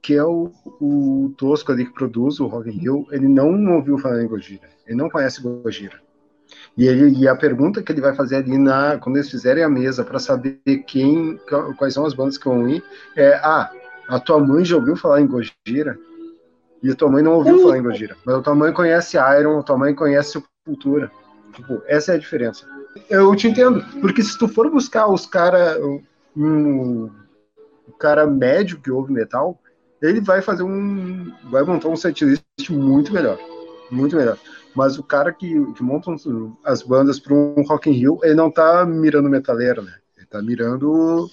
que 0.00 0.14
é 0.14 0.24
o, 0.24 0.50
o 0.80 1.34
tosco 1.36 1.72
ali 1.72 1.84
que 1.84 1.92
produz 1.92 2.40
o 2.40 2.46
Rock 2.46 2.70
in 2.70 2.78
Rio, 2.78 3.06
ele 3.10 3.28
não 3.28 3.74
ouviu 3.74 3.98
falar 3.98 4.22
em 4.22 4.28
Gojira. 4.28 4.68
Ele 4.86 4.96
não 4.96 5.10
conhece 5.10 5.42
Gojira. 5.42 6.00
E, 6.76 6.86
ele, 6.86 7.18
e 7.18 7.28
a 7.28 7.34
pergunta 7.34 7.82
que 7.82 7.90
ele 7.90 8.00
vai 8.00 8.14
fazer 8.14 8.36
ali 8.36 8.56
na, 8.58 8.98
quando 8.98 9.16
eles 9.16 9.30
fizerem 9.30 9.64
a 9.64 9.68
mesa 9.68 10.04
para 10.04 10.18
saber 10.18 10.58
quem, 10.86 11.38
quais 11.76 11.94
são 11.94 12.04
as 12.04 12.14
bandas 12.14 12.38
que 12.38 12.48
vão 12.48 12.68
ir, 12.68 12.82
é: 13.16 13.34
ah, 13.42 13.70
a 14.08 14.20
tua 14.20 14.38
mãe 14.38 14.64
já 14.64 14.76
ouviu 14.76 14.96
falar 14.96 15.20
em 15.20 15.26
Gojira? 15.26 15.98
E 16.82 16.94
tua 16.94 17.10
mãe 17.10 17.22
não 17.22 17.34
ouviu 17.34 17.62
falar 17.62 17.78
em 17.78 17.82
Gojira. 17.82 18.16
Mas 18.24 18.36
a 18.36 18.42
tua 18.42 18.54
mãe 18.54 18.72
conhece 18.72 19.16
Iron, 19.16 19.58
a 19.58 19.62
tua 19.62 19.78
mãe 19.78 19.94
conhece 19.94 20.42
Sepultura. 20.64 21.10
Tipo, 21.52 21.82
essa 21.86 22.12
é 22.12 22.14
a 22.16 22.18
diferença. 22.18 22.66
Eu 23.08 23.34
te 23.34 23.48
entendo. 23.48 23.84
Porque 24.00 24.22
se 24.22 24.38
tu 24.38 24.48
for 24.48 24.70
buscar 24.70 25.08
os 25.08 25.26
caras. 25.26 25.78
Um, 26.36 27.10
o 27.88 27.92
cara 27.98 28.26
médio 28.26 28.78
que 28.78 28.90
ouve 28.90 29.12
metal, 29.12 29.58
ele 30.02 30.20
vai 30.20 30.42
fazer 30.42 30.62
um. 30.62 31.32
Vai 31.50 31.62
montar 31.62 31.88
um 31.88 31.96
setlist 31.96 32.42
muito 32.70 33.12
melhor. 33.12 33.38
Muito 33.90 34.16
melhor. 34.16 34.36
Mas 34.74 34.98
o 34.98 35.02
cara 35.02 35.32
que, 35.32 35.48
que 35.72 35.82
monta 35.82 36.14
as 36.64 36.82
bandas 36.82 37.18
para 37.18 37.34
um 37.34 37.62
Rock 37.66 37.88
in 37.88 37.94
Rio, 37.94 38.20
ele 38.22 38.34
não 38.34 38.50
tá 38.50 38.84
mirando 38.84 39.30
metaleiro, 39.30 39.80
né? 39.80 39.94
Ele 40.16 40.26
tá 40.26 40.42
mirando 40.42 41.30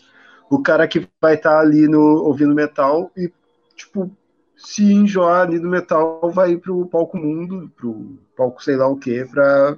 o 0.49 0.61
cara 0.61 0.87
que 0.87 1.07
vai 1.21 1.33
estar 1.33 1.55
tá 1.55 1.59
ali 1.59 1.87
no, 1.87 2.23
ouvindo 2.23 2.55
metal 2.55 3.11
e, 3.17 3.29
tipo, 3.75 4.09
se 4.63 4.83
enjoar 4.83 5.41
ali 5.41 5.59
do 5.59 5.67
metal, 5.67 6.31
vai 6.33 6.55
pro 6.57 6.85
palco 6.87 7.17
mundo, 7.17 7.71
pro 7.75 8.17
palco 8.35 8.63
sei 8.63 8.75
lá 8.75 8.87
o 8.87 8.97
que, 8.97 9.25
pra 9.25 9.75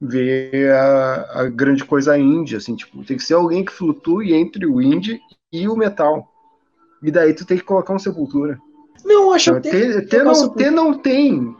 ver 0.00 0.72
a, 0.72 1.40
a, 1.40 1.48
grande 1.48 1.84
coisa 1.84 2.18
indie, 2.18 2.56
assim, 2.56 2.74
tipo, 2.74 3.04
tem 3.04 3.16
que 3.16 3.22
ser 3.22 3.34
alguém 3.34 3.64
que 3.64 3.72
flutue 3.72 4.32
entre 4.32 4.66
o 4.66 4.80
indie 4.80 5.20
e 5.52 5.68
o 5.68 5.76
metal. 5.76 6.26
E 7.02 7.10
daí 7.10 7.34
tu 7.34 7.44
tem 7.44 7.58
que 7.58 7.64
colocar 7.64 7.92
uma 7.92 7.98
sepultura. 7.98 8.58
Não, 9.04 9.32
acho 9.32 9.54
que 9.54 9.70
tem, 9.70 10.06
tem, 10.06 10.24
não, 10.24 10.48
tem, 10.48 10.70
não 10.70 10.94
tem. 10.94 11.56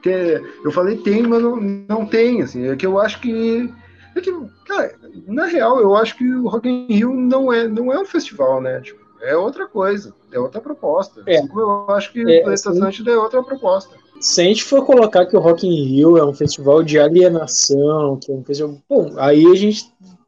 eu 0.64 0.70
falei 0.70 0.96
tem, 0.96 1.22
mas 1.22 1.42
não, 1.42 1.56
não 1.56 2.06
tem, 2.06 2.42
assim, 2.42 2.66
é 2.66 2.76
que 2.76 2.86
eu 2.86 2.98
acho 2.98 3.20
que 3.20 3.72
é 4.14 4.20
que, 4.20 4.32
cara, 4.66 4.94
na 5.26 5.46
real, 5.46 5.80
eu 5.80 5.96
acho 5.96 6.16
que 6.16 6.28
o 6.28 6.48
Rock 6.48 6.68
in 6.68 6.86
Rio 6.92 7.14
não 7.14 7.52
é, 7.52 7.66
não 7.66 7.92
é 7.92 7.98
um 7.98 8.04
festival, 8.04 8.60
né? 8.60 8.80
Tipo, 8.80 9.00
é 9.22 9.36
outra 9.36 9.66
coisa, 9.66 10.12
é 10.32 10.38
outra 10.38 10.60
proposta. 10.60 11.22
É. 11.26 11.38
Assim 11.38 11.48
eu 11.54 11.90
acho 11.90 12.12
que 12.12 12.20
é, 12.20 12.40
o 12.40 12.42
Planeta 12.42 12.70
Atlântida 12.70 13.10
é 13.12 13.16
outra 13.16 13.42
proposta. 13.42 13.96
Se 14.20 14.40
a 14.40 14.44
gente 14.44 14.64
for 14.64 14.84
colocar 14.84 15.26
que 15.26 15.36
o 15.36 15.40
Rock 15.40 15.66
in 15.66 15.84
Rio 15.84 16.16
é 16.16 16.24
um 16.24 16.32
festival 16.32 16.82
de 16.82 16.98
alienação, 16.98 18.18
que 18.20 18.30
é 18.30 18.34
um 18.34 18.44
festival. 18.44 18.76
Bom, 18.88 19.12
aí 19.16 19.46
a 19.46 19.54
gente, 19.54 19.84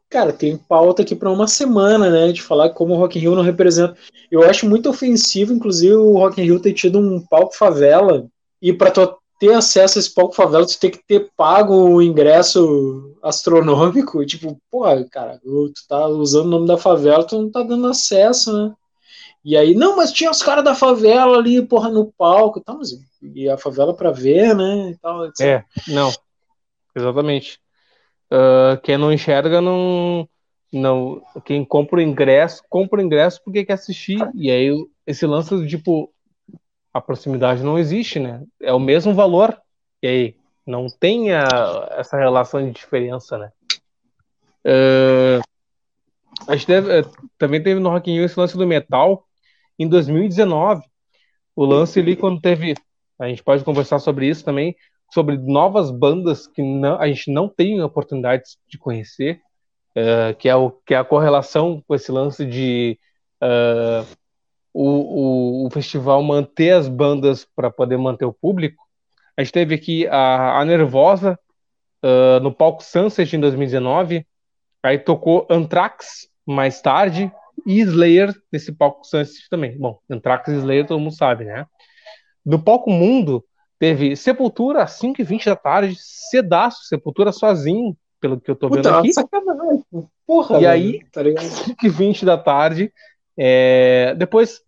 cara, 0.09 0.33
tem 0.33 0.57
pauta 0.57 1.01
aqui 1.01 1.15
para 1.15 1.31
uma 1.31 1.47
semana, 1.47 2.09
né? 2.09 2.31
De 2.31 2.41
falar 2.41 2.69
como 2.71 2.93
o 2.93 2.97
Rock 2.97 3.17
in 3.17 3.21
Rio 3.21 3.35
não 3.35 3.43
representa. 3.43 3.95
Eu 4.31 4.43
acho 4.43 4.67
muito 4.67 4.89
ofensivo, 4.89 5.53
inclusive, 5.53 5.95
o 5.95 6.17
Rock 6.17 6.41
in 6.41 6.45
Rio 6.45 6.59
ter 6.59 6.73
tido 6.73 6.99
um 6.99 7.21
palco 7.21 7.55
favela. 7.55 8.25
E 8.61 8.73
para 8.73 8.91
ter 9.39 9.53
acesso 9.53 9.97
a 9.97 10.01
esse 10.01 10.13
palco 10.13 10.35
favela, 10.35 10.65
tu 10.65 10.79
tem 10.79 10.91
que 10.91 11.05
ter 11.05 11.29
pago 11.35 11.73
o 11.73 12.01
ingresso 12.01 13.15
astronômico. 13.21 14.23
Tipo, 14.27 14.57
porra, 14.71 15.05
cara, 15.09 15.39
tu 15.41 15.71
tá 15.87 16.07
usando 16.07 16.47
o 16.47 16.49
nome 16.49 16.67
da 16.67 16.77
favela, 16.77 17.25
tu 17.25 17.41
não 17.41 17.49
tá 17.49 17.63
dando 17.63 17.87
acesso, 17.87 18.51
né? 18.51 18.73
E 19.45 19.55
aí, 19.55 19.75
não, 19.75 19.95
mas 19.95 20.11
tinha 20.11 20.31
os 20.31 20.41
caras 20.41 20.63
da 20.63 20.73
favela 20.73 21.37
ali, 21.37 21.61
porra, 21.61 21.87
no 21.87 22.11
palco, 22.11 22.59
tá, 22.59 22.73
mas 22.73 22.89
e 23.21 23.47
a 23.47 23.59
favela 23.59 23.95
para 23.95 24.09
ver, 24.09 24.55
né? 24.55 24.89
E 24.89 24.97
tal, 24.97 25.27
etc. 25.27 25.39
É, 25.45 25.63
não, 25.87 26.11
exatamente. 26.95 27.59
Uh, 28.25 28.81
quem 28.81 28.97
não 28.97 29.13
enxerga 29.13 29.61
não, 29.61 30.27
não, 30.73 31.21
quem 31.45 31.63
compra 31.63 31.99
o 31.99 32.01
ingresso 32.01 32.63
compra 32.67 32.99
o 32.99 33.03
ingresso 33.03 33.39
porque 33.43 33.63
quer 33.63 33.73
assistir. 33.73 34.17
E 34.33 34.49
aí 34.49 34.73
esse 35.05 35.27
lance 35.27 35.67
tipo 35.67 36.11
a 36.91 36.99
proximidade 36.99 37.61
não 37.61 37.77
existe, 37.77 38.19
né? 38.19 38.41
É 38.59 38.73
o 38.73 38.79
mesmo 38.79 39.13
valor. 39.13 39.55
E 40.01 40.07
aí 40.07 40.35
não 40.65 40.87
tem 40.87 41.33
a, 41.33 41.47
essa 41.91 42.17
relação 42.17 42.65
de 42.65 42.71
diferença, 42.71 43.37
né? 43.37 43.51
Uh, 44.65 45.39
a 46.47 46.55
gente 46.55 46.67
deve, 46.67 46.99
eh, 46.99 47.05
também 47.37 47.61
teve 47.61 47.79
no 47.79 47.89
Rock 47.89 48.09
in 48.09 48.15
Rio 48.15 48.25
esse 48.25 48.39
lance 48.39 48.57
do 48.57 48.65
metal 48.65 49.23
em 49.77 49.87
2019. 49.87 50.83
O 51.55 51.65
lance 51.65 51.99
ali, 51.99 52.15
quando 52.15 52.41
teve. 52.41 52.73
A 53.17 53.27
gente 53.27 53.43
pode 53.43 53.63
conversar 53.63 53.99
sobre 53.99 54.27
isso 54.27 54.43
também, 54.43 54.75
sobre 55.13 55.37
novas 55.37 55.89
bandas 55.89 56.47
que 56.47 56.61
não, 56.61 56.99
a 56.99 57.07
gente 57.07 57.31
não 57.31 57.47
tem 57.47 57.81
oportunidades 57.81 58.57
de 58.67 58.77
conhecer, 58.77 59.39
uh, 59.95 60.35
que, 60.35 60.49
é 60.49 60.55
o, 60.55 60.71
que 60.71 60.93
é 60.93 60.97
a 60.97 61.05
correlação 61.05 61.81
com 61.87 61.95
esse 61.95 62.11
lance 62.11 62.45
de 62.45 62.99
uh, 63.41 64.05
o, 64.73 65.63
o, 65.63 65.67
o, 65.67 65.69
festival 65.69 66.21
manter 66.21 66.71
as 66.71 66.89
bandas 66.89 67.47
para 67.55 67.71
poder 67.71 67.97
manter 67.97 68.25
o 68.25 68.33
público. 68.33 68.83
A 69.37 69.43
gente 69.43 69.53
teve 69.53 69.75
aqui 69.75 70.05
a, 70.07 70.59
a 70.59 70.65
Nervosa 70.65 71.39
uh, 72.03 72.41
no 72.41 72.51
palco 72.51 72.83
Sunset 72.83 73.33
em 73.33 73.39
2019, 73.39 74.27
aí 74.83 74.99
tocou 74.99 75.47
Anthrax 75.49 76.27
mais 76.45 76.81
tarde, 76.81 77.31
e 77.65 77.79
Slayer 77.81 78.33
nesse 78.51 78.71
palco 78.71 79.05
Sunset 79.05 79.49
também. 79.49 79.77
Bom, 79.77 79.99
Anthrax 80.09 80.47
e 80.49 80.55
Slayer 80.55 80.85
todo 80.87 80.99
mundo 80.99 81.15
sabe, 81.15 81.45
né? 81.45 81.65
No 82.45 82.61
palco 82.61 82.89
Mundo, 82.89 83.43
teve 83.79 84.15
Sepultura 84.15 84.83
às 84.83 84.99
5h20 84.99 85.45
da 85.45 85.55
tarde, 85.55 85.95
Cedaço, 85.99 86.83
Sepultura 86.85 87.31
sozinho, 87.31 87.95
pelo 88.19 88.39
que 88.39 88.49
eu 88.51 88.55
tô 88.55 88.69
vendo 88.69 88.83
Puta, 88.83 88.99
aqui. 88.99 89.13
Sacanagem. 89.13 89.83
Porra, 90.27 90.57
e 90.57 90.61
velho, 90.61 90.69
aí, 90.71 91.05
tá 91.11 91.21
ligado? 91.23 91.45
5h20 91.83 92.25
da 92.25 92.37
tarde, 92.37 92.91
é, 93.37 94.13
depois 94.17 94.61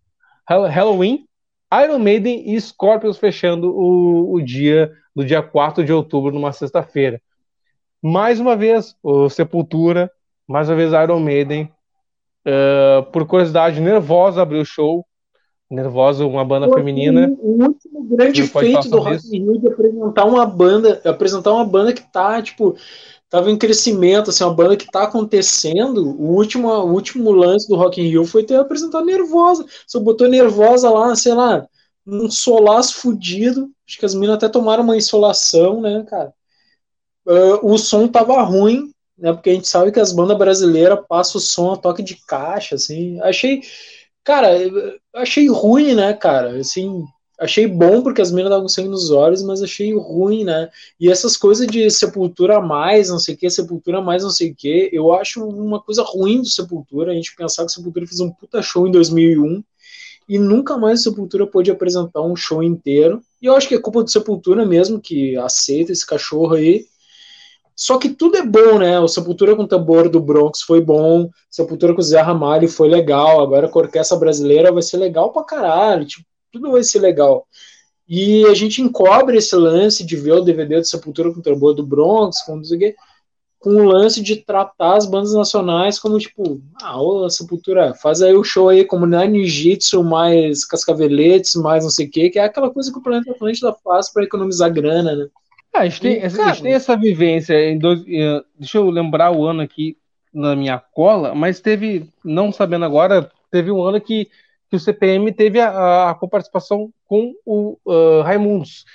Hall- 0.48 0.68
Halloween, 0.68 1.26
Iron 1.84 2.00
Maiden 2.00 2.54
e 2.54 2.60
Scorpions 2.62 3.18
fechando 3.18 3.72
o, 3.76 4.34
o 4.34 4.42
dia 4.42 4.92
do 5.16 5.26
dia 5.26 5.42
4 5.42 5.84
de 5.84 5.92
outubro, 5.92 6.32
numa 6.32 6.52
sexta-feira. 6.54 7.22
Mais 8.02 8.40
uma 8.40 8.56
vez, 8.56 8.96
o 9.02 9.30
Sepultura, 9.30 10.12
mais 10.48 10.70
uma 10.70 10.76
vez 10.76 10.94
Iron 10.94 11.20
Maiden. 11.20 11.72
Uh, 12.48 13.04
por 13.12 13.26
curiosidade, 13.28 13.82
Nervosa 13.82 14.42
abriu 14.42 14.62
o 14.62 14.66
show. 14.66 15.06
Nervosa, 15.70 16.26
uma 16.26 16.46
banda 16.46 16.74
feminina. 16.74 17.30
O 17.42 17.62
último 17.62 18.04
grande 18.06 18.44
feito 18.44 18.90
do 18.90 19.00
Rock 19.00 19.36
in 19.36 19.44
Rio 19.44 19.60
de 19.60 19.68
apresentar 19.68 20.24
uma 20.24 20.46
banda, 20.46 21.02
apresentar 21.04 21.52
uma 21.52 21.66
banda 21.66 21.92
que 21.92 22.10
tá, 22.10 22.42
tipo, 22.42 22.78
tava 23.30 23.52
em 23.52 23.58
crescimento, 23.58 24.30
assim, 24.30 24.46
uma 24.46 24.54
banda 24.54 24.78
que 24.78 24.90
tá 24.90 25.04
acontecendo. 25.04 26.10
O 26.18 26.36
último, 26.36 26.70
o 26.70 26.94
último 26.94 27.32
lance 27.32 27.68
do 27.68 27.76
Rock 27.76 28.02
in 28.02 28.08
Rio 28.08 28.24
foi 28.24 28.46
ter 28.46 28.56
apresentado 28.56 29.06
Nervosa. 29.06 29.66
Você 29.86 30.00
botou 30.00 30.30
Nervosa 30.30 30.90
lá, 30.90 31.14
sei 31.18 31.34
lá, 31.34 31.68
num 32.06 32.32
solaço 32.32 32.96
fudido. 32.96 33.70
Acho 33.86 34.00
que 34.00 34.06
as 34.06 34.16
minas 34.16 34.38
até 34.38 34.48
tomaram 34.48 34.84
uma 34.84 34.96
insolação, 34.96 35.82
né, 35.82 36.06
cara? 36.10 36.34
Ah, 37.28 37.60
o 37.62 37.78
som 37.78 38.08
tava 38.08 38.42
ruim, 38.42 38.90
né? 39.18 39.34
Porque 39.34 39.50
a 39.50 39.54
gente 39.54 39.68
sabe 39.68 39.92
que 39.92 40.00
as 40.00 40.12
bandas 40.12 40.38
brasileiras 40.38 41.00
passam 41.08 41.40
o 41.40 41.42
som 41.42 41.74
a 41.74 41.78
toque 41.78 42.04
de 42.04 42.16
caixa, 42.28 42.76
assim. 42.76 43.20
Achei, 43.22 43.62
cara, 44.24 44.50
achei 45.16 45.50
ruim, 45.50 45.94
né, 45.96 46.14
cara? 46.14 46.60
Assim, 46.60 47.04
achei 47.40 47.68
bom 47.68 48.02
porque 48.02 48.22
as 48.22 48.32
minas 48.32 48.52
estavam 48.52 48.68
sangue 48.68 48.90
nos 48.90 49.12
olhos, 49.12 49.44
mas 49.44 49.62
achei 49.62 49.94
ruim, 49.94 50.44
né? 50.44 50.70
E 51.00 51.10
essas 51.10 51.38
coisas 51.38 51.68
de 51.68 51.90
sepultura 51.90 52.60
mais, 52.60 53.10
não 53.10 53.20
sei 53.20 53.36
o 53.36 53.38
que, 53.38 53.50
sepultura 53.50 54.02
mais, 54.02 54.24
não 54.24 54.32
sei 54.32 54.52
o 54.52 54.56
que, 54.56 54.90
eu 54.92 55.14
acho 55.14 55.48
uma 55.48 55.82
coisa 55.82 56.04
ruim 56.04 56.42
do 56.42 56.48
Sepultura, 56.48 57.12
a 57.12 57.16
gente 57.16 57.36
pensar 57.36 57.64
que 57.64 57.72
o 57.72 57.74
Sepultura 57.74 58.08
fez 58.08 58.20
um 58.20 58.32
puta 58.32 58.62
show 58.62 58.88
em 58.88 58.92
2001 58.92 59.64
e 60.28 60.38
nunca 60.38 60.78
mais 60.78 61.00
o 61.00 61.04
Sepultura 61.04 61.48
pôde 61.48 61.72
apresentar 61.72 62.22
um 62.22 62.36
show 62.36 62.62
inteiro. 62.62 63.22
E 63.42 63.46
eu 63.46 63.56
acho 63.56 63.68
que 63.68 63.76
é 63.76 63.80
culpa 63.80 64.04
do 64.04 64.10
Sepultura 64.10 64.66
mesmo, 64.66 65.00
que 65.00 65.38
aceita 65.38 65.92
esse 65.92 66.06
cachorro 66.06 66.56
aí. 66.56 66.86
Só 67.78 68.00
que 68.00 68.10
tudo 68.10 68.38
é 68.38 68.44
bom, 68.44 68.80
né? 68.80 69.00
O 69.00 69.08
Sepultura 69.08 69.56
com 69.56 69.62
o 69.62 69.68
tambor 69.68 70.10
do 70.10 70.20
Bronx 70.20 70.64
foi 70.64 70.82
bom, 70.82 71.30
Sepultura 71.50 71.94
com 71.94 72.02
o 72.02 72.04
Zé 72.04 72.20
Ramalho 72.20 72.68
foi 72.68 72.90
legal, 72.90 73.40
agora 73.40 73.70
com 73.70 73.78
a 73.78 73.84
orquestra 73.84 74.18
brasileira 74.18 74.72
vai 74.72 74.82
ser 74.82 74.98
legal 74.98 75.32
pra 75.32 75.44
caralho, 75.44 76.04
tipo, 76.04 76.26
tudo 76.52 76.72
vai 76.72 76.84
ser 76.84 76.98
legal. 76.98 77.46
E 78.10 78.44
a 78.48 78.56
gente 78.56 78.82
encobre 78.82 79.38
esse 79.38 79.56
lance 79.56 80.04
de 80.04 80.16
ver 80.16 80.32
o 80.32 80.42
DVD 80.42 80.80
do 80.80 80.88
Sepultura 80.88 81.32
com 81.32 81.40
o 81.40 81.44
tambor 81.44 81.76
do 81.76 81.86
Bronx, 81.86 82.42
com, 82.42 82.58
o 82.58 82.62
quê, 82.64 82.96
com 83.60 83.70
o 83.70 83.86
lance 83.86 84.24
de 84.24 84.38
tratar 84.38 84.98
as 84.98 85.06
bandas 85.06 85.36
nacionais 85.36 86.00
como, 86.00 86.18
tipo, 86.18 86.60
ah, 86.82 87.00
ô 87.00 87.30
Sepultura, 87.30 87.94
faz 87.94 88.24
aí 88.24 88.34
o 88.34 88.44
show 88.44 88.70
aí, 88.70 88.86
comunidade 88.86 89.32
ninjitsu, 89.32 90.04
mais 90.04 90.66
cascaveletes, 90.66 91.54
mais 91.54 91.84
não 91.84 91.92
sei 91.92 92.08
o 92.08 92.10
quê, 92.10 92.32
que 92.32 92.40
é 92.40 92.46
aquela 92.46 92.72
coisa 92.72 92.92
que 92.92 92.98
o 92.98 93.04
Planeta 93.04 93.30
Atlântida 93.30 93.72
faz 93.84 94.12
para 94.12 94.24
economizar 94.24 94.74
grana, 94.74 95.16
né? 95.16 95.28
Ah, 95.74 95.80
a, 95.80 95.86
gente 95.86 96.02
tem, 96.02 96.20
E, 96.20 96.24
a 96.24 96.30
gente 96.30 96.64
tem 96.64 96.74
essa 96.74 96.96
vivência. 96.96 97.54
Em 97.70 97.78
dois, 97.78 98.04
deixa 98.58 98.78
eu 98.78 98.90
lembrar 98.90 99.32
o 99.32 99.46
ano 99.46 99.62
aqui 99.62 99.98
na 100.34 100.56
minha 100.56 100.80
cola, 100.80 101.34
mas 101.34 101.60
teve, 101.60 102.10
não 102.24 102.52
sabendo 102.52 102.86
agora, 102.86 103.32
teve 103.52 103.72
um 103.72 103.82
ano 103.82 104.00
que, 104.00 104.30
que 104.70 104.76
o 104.76 104.80
CPM 104.80 105.32
teve 105.32 105.60
a, 105.60 106.10
a 106.10 106.16
coparticipação 106.16 106.92
com 107.08 107.34
o 107.46 107.78
ah, 107.88 108.24
Raimundos. 108.24 108.86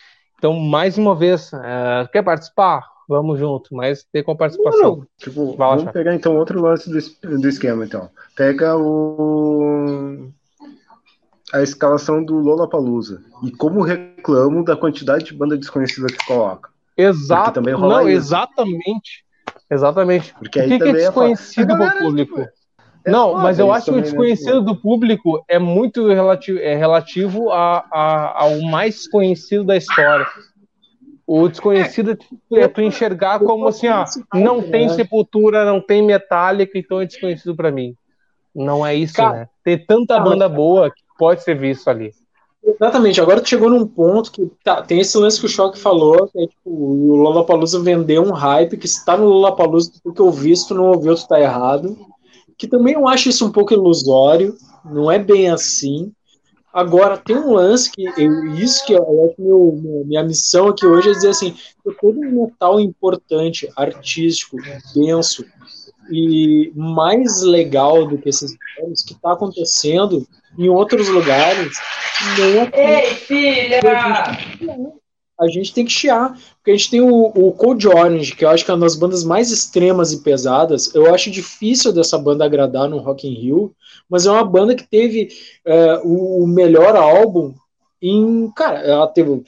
Então, 0.42 0.54
mais 0.54 0.98
uma 0.98 1.14
vez, 1.14 1.52
eh, 1.52 2.08
quer 2.12 2.20
participar? 2.24 2.82
Vamos 3.08 3.38
junto, 3.38 3.72
mas 3.76 4.02
ter 4.02 4.24
coparticipação. 4.24 5.06
Tipo, 5.16 5.54
Vai 5.54 5.68
lá, 5.68 5.74
vamos 5.76 5.84
Chá. 5.84 5.92
pegar 5.92 6.14
então 6.16 6.36
outro 6.36 6.60
lance 6.60 6.90
do, 6.90 7.38
do 7.38 7.48
esquema, 7.48 7.84
então. 7.84 8.10
Pega 8.34 8.76
o 8.76 10.32
a 11.52 11.62
escalação 11.62 12.24
do 12.24 12.38
Lollapalooza 12.38 13.22
e 13.44 13.52
como 13.52 13.82
reclamo 14.22 14.64
da 14.64 14.76
quantidade 14.76 15.24
de 15.24 15.34
banda 15.34 15.56
desconhecida 15.56 16.06
que 16.06 16.24
coloca. 16.26 16.70
Exato. 16.96 17.52
Também 17.54 17.74
rola 17.74 18.02
Não, 18.02 18.08
isso. 18.08 18.18
exatamente. 18.18 19.24
Exatamente. 19.68 20.32
Porque 20.34 20.60
O 20.60 20.62
que, 20.62 20.68
que 20.68 20.74
é 20.74 20.78
foda. 20.78 20.92
desconhecido 20.92 21.66
pro 21.66 21.76
galera, 21.76 21.98
público? 21.98 22.40
tipo, 22.40 22.50
é 23.04 23.10
Não, 23.10 23.30
foda 23.32 23.42
mas 23.42 23.58
eu 23.58 23.72
acho 23.72 23.86
que 23.86 23.90
o 23.90 23.96
né? 23.96 24.02
desconhecido 24.02 24.62
do 24.62 24.76
público 24.76 25.44
é 25.48 25.58
muito 25.58 26.06
relativo, 26.08 26.58
é 26.60 26.76
relativo 26.76 27.50
a, 27.50 27.84
a- 27.90 28.42
ao 28.42 28.60
mais 28.62 29.08
conhecido 29.08 29.64
da 29.64 29.76
história. 29.76 30.26
O 31.26 31.48
desconhecido 31.48 32.16
é 32.54 32.68
tu 32.68 32.80
enxergar 32.82 33.38
como 33.38 33.66
assim, 33.68 33.88
ó, 33.88 34.04
não 34.34 34.60
tem 34.62 34.88
sepultura, 34.88 35.64
não 35.64 35.80
tem 35.80 36.02
metálica, 36.02 36.78
então 36.78 37.00
é 37.00 37.06
desconhecido 37.06 37.56
pra 37.56 37.70
mim. 37.70 37.96
Não 38.54 38.84
é 38.84 38.94
isso, 38.94 39.14
Cara, 39.14 39.32
né? 39.32 39.48
Tem 39.64 39.78
tanta 39.78 40.14
cara, 40.18 40.28
banda 40.28 40.48
boa 40.48 40.90
que 40.90 41.00
pode 41.16 41.42
ser 41.42 41.56
visto 41.56 41.88
ali. 41.88 42.10
Exatamente, 42.64 43.20
agora 43.20 43.40
tu 43.40 43.48
chegou 43.48 43.68
num 43.68 43.86
ponto 43.86 44.30
que 44.30 44.48
tá, 44.62 44.82
tem 44.82 45.00
esse 45.00 45.18
lance 45.18 45.40
que 45.40 45.46
o 45.46 45.48
Choque 45.48 45.78
falou, 45.78 46.28
que 46.28 46.40
é 46.40 46.46
tipo, 46.46 46.70
o 46.70 47.16
Lollapalooza 47.16 47.80
vendeu 47.80 48.22
um 48.22 48.30
hype, 48.30 48.76
que 48.76 48.86
se 48.86 49.04
tá 49.04 49.16
no 49.16 49.26
Lollapalooza, 49.26 49.90
tu 49.90 50.00
tem 50.00 50.12
que 50.12 50.22
ouvir, 50.22 50.56
se 50.56 50.68
tu 50.68 50.74
não 50.74 50.92
ouviu, 50.92 51.14
tu 51.16 51.26
tá 51.26 51.40
errado. 51.40 51.98
Que 52.56 52.68
também 52.68 52.94
eu 52.94 53.08
acho 53.08 53.28
isso 53.28 53.44
um 53.44 53.50
pouco 53.50 53.74
ilusório, 53.74 54.56
não 54.84 55.10
é 55.10 55.18
bem 55.18 55.50
assim. 55.50 56.12
Agora, 56.72 57.18
tem 57.18 57.36
um 57.36 57.52
lance 57.52 57.90
que 57.90 58.04
eu, 58.16 58.54
isso 58.54 58.86
que 58.86 58.92
eu 58.92 59.02
acho 59.24 59.34
meu, 59.42 60.04
minha 60.06 60.22
missão 60.22 60.68
aqui 60.68 60.86
hoje 60.86 61.10
é 61.10 61.12
dizer 61.12 61.30
assim, 61.30 61.56
todo 62.00 62.20
um 62.20 62.44
metal 62.44 62.78
importante, 62.78 63.68
artístico, 63.76 64.56
denso 64.94 65.44
e 66.10 66.72
mais 66.74 67.42
legal 67.42 68.06
do 68.06 68.18
que 68.18 68.28
esses 68.28 68.54
jogos 68.78 69.02
que 69.02 69.12
está 69.12 69.32
acontecendo 69.32 70.26
em 70.58 70.68
outros 70.68 71.08
lugares, 71.08 71.72
não 72.38 72.62
aqui. 72.62 72.80
Ei, 72.80 73.14
filha! 73.14 73.80
A 75.40 75.48
gente 75.48 75.74
tem 75.74 75.84
que 75.84 75.90
chiar, 75.90 76.38
porque 76.56 76.70
a 76.70 76.76
gente 76.76 76.90
tem 76.90 77.00
o, 77.00 77.24
o 77.26 77.52
Cold 77.52 77.88
Orange, 77.88 78.36
que 78.36 78.44
eu 78.44 78.48
acho 78.48 78.64
que 78.64 78.70
é 78.70 78.74
uma 78.74 78.80
das 78.80 78.94
bandas 78.94 79.24
mais 79.24 79.50
extremas 79.50 80.12
e 80.12 80.22
pesadas. 80.22 80.94
Eu 80.94 81.12
acho 81.12 81.30
difícil 81.30 81.92
dessa 81.92 82.16
banda 82.16 82.44
agradar 82.44 82.88
no 82.88 82.98
Rock 82.98 83.26
in 83.26 83.34
Rio, 83.34 83.74
mas 84.08 84.26
é 84.26 84.30
uma 84.30 84.44
banda 84.44 84.74
que 84.74 84.88
teve 84.88 85.30
é, 85.64 86.00
o, 86.04 86.44
o 86.44 86.46
melhor 86.46 86.94
álbum 86.94 87.54
em. 88.00 88.50
Cara, 88.54 88.80
ela 88.80 89.06
teve. 89.08 89.42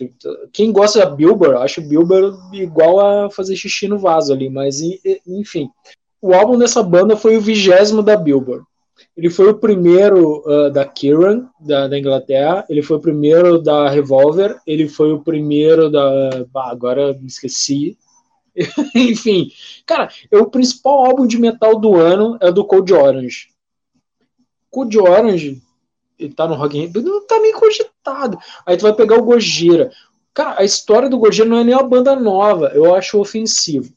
Quem 0.53 0.73
gosta 0.73 1.01
da 1.01 1.07
Billboard, 1.07 1.63
acho 1.63 1.83
Billboard 1.83 2.39
igual 2.53 2.99
a 2.99 3.31
fazer 3.31 3.55
xixi 3.55 3.87
no 3.87 3.99
vaso 3.99 4.33
ali, 4.33 4.49
mas 4.49 4.81
enfim. 5.27 5.69
O 6.25 6.33
álbum 6.33 6.57
dessa 6.57 6.83
banda 6.83 7.19
foi 7.19 7.37
o 7.37 7.41
vigésimo 7.43 8.03
da 8.03 8.17
Billboard. 8.17 8.65
Ele 9.15 9.29
foi 9.29 9.51
o 9.51 9.59
primeiro 9.59 10.43
uh, 10.47 10.71
da 10.71 10.83
Kieran, 10.83 11.51
da, 11.61 11.87
da 11.87 11.99
Inglaterra. 11.99 12.65
Ele 12.67 12.81
foi 12.81 12.97
o 12.97 13.01
primeiro 13.01 13.61
da 13.61 13.91
Revolver. 13.91 14.59
Ele 14.67 14.89
foi 14.89 15.13
o 15.13 15.21
primeiro 15.21 15.91
da. 15.91 16.47
Agora 16.55 17.13
me 17.13 17.27
esqueci. 17.27 17.99
Enfim, 18.97 19.51
cara, 19.85 20.09
é 20.31 20.39
o 20.39 20.47
principal 20.47 21.05
álbum 21.05 21.27
de 21.27 21.37
metal 21.37 21.79
do 21.79 21.95
ano 21.95 22.39
é 22.41 22.51
do 22.51 22.65
Cold 22.65 22.91
Orange. 22.95 23.49
Cold 24.71 24.99
Orange, 24.99 25.61
ele 26.19 26.33
tá 26.33 26.49
no 26.49 26.55
Rock 26.55 26.79
in 26.79 26.87
Rio, 26.87 27.03
não 27.03 27.27
tá 27.27 27.39
nem 27.39 27.53
cogitado. 27.53 28.39
Aí 28.65 28.79
tu 28.79 28.83
vai 28.85 28.95
pegar 28.95 29.19
o 29.19 29.25
Gojira. 29.25 29.91
Cara, 30.33 30.59
a 30.61 30.65
história 30.65 31.11
do 31.11 31.19
Gojira 31.19 31.47
não 31.47 31.59
é 31.59 31.65
nem 31.65 31.75
uma 31.75 31.83
banda 31.83 32.17
nova. 32.17 32.69
Eu 32.69 32.95
acho 32.95 33.21
ofensivo 33.21 33.93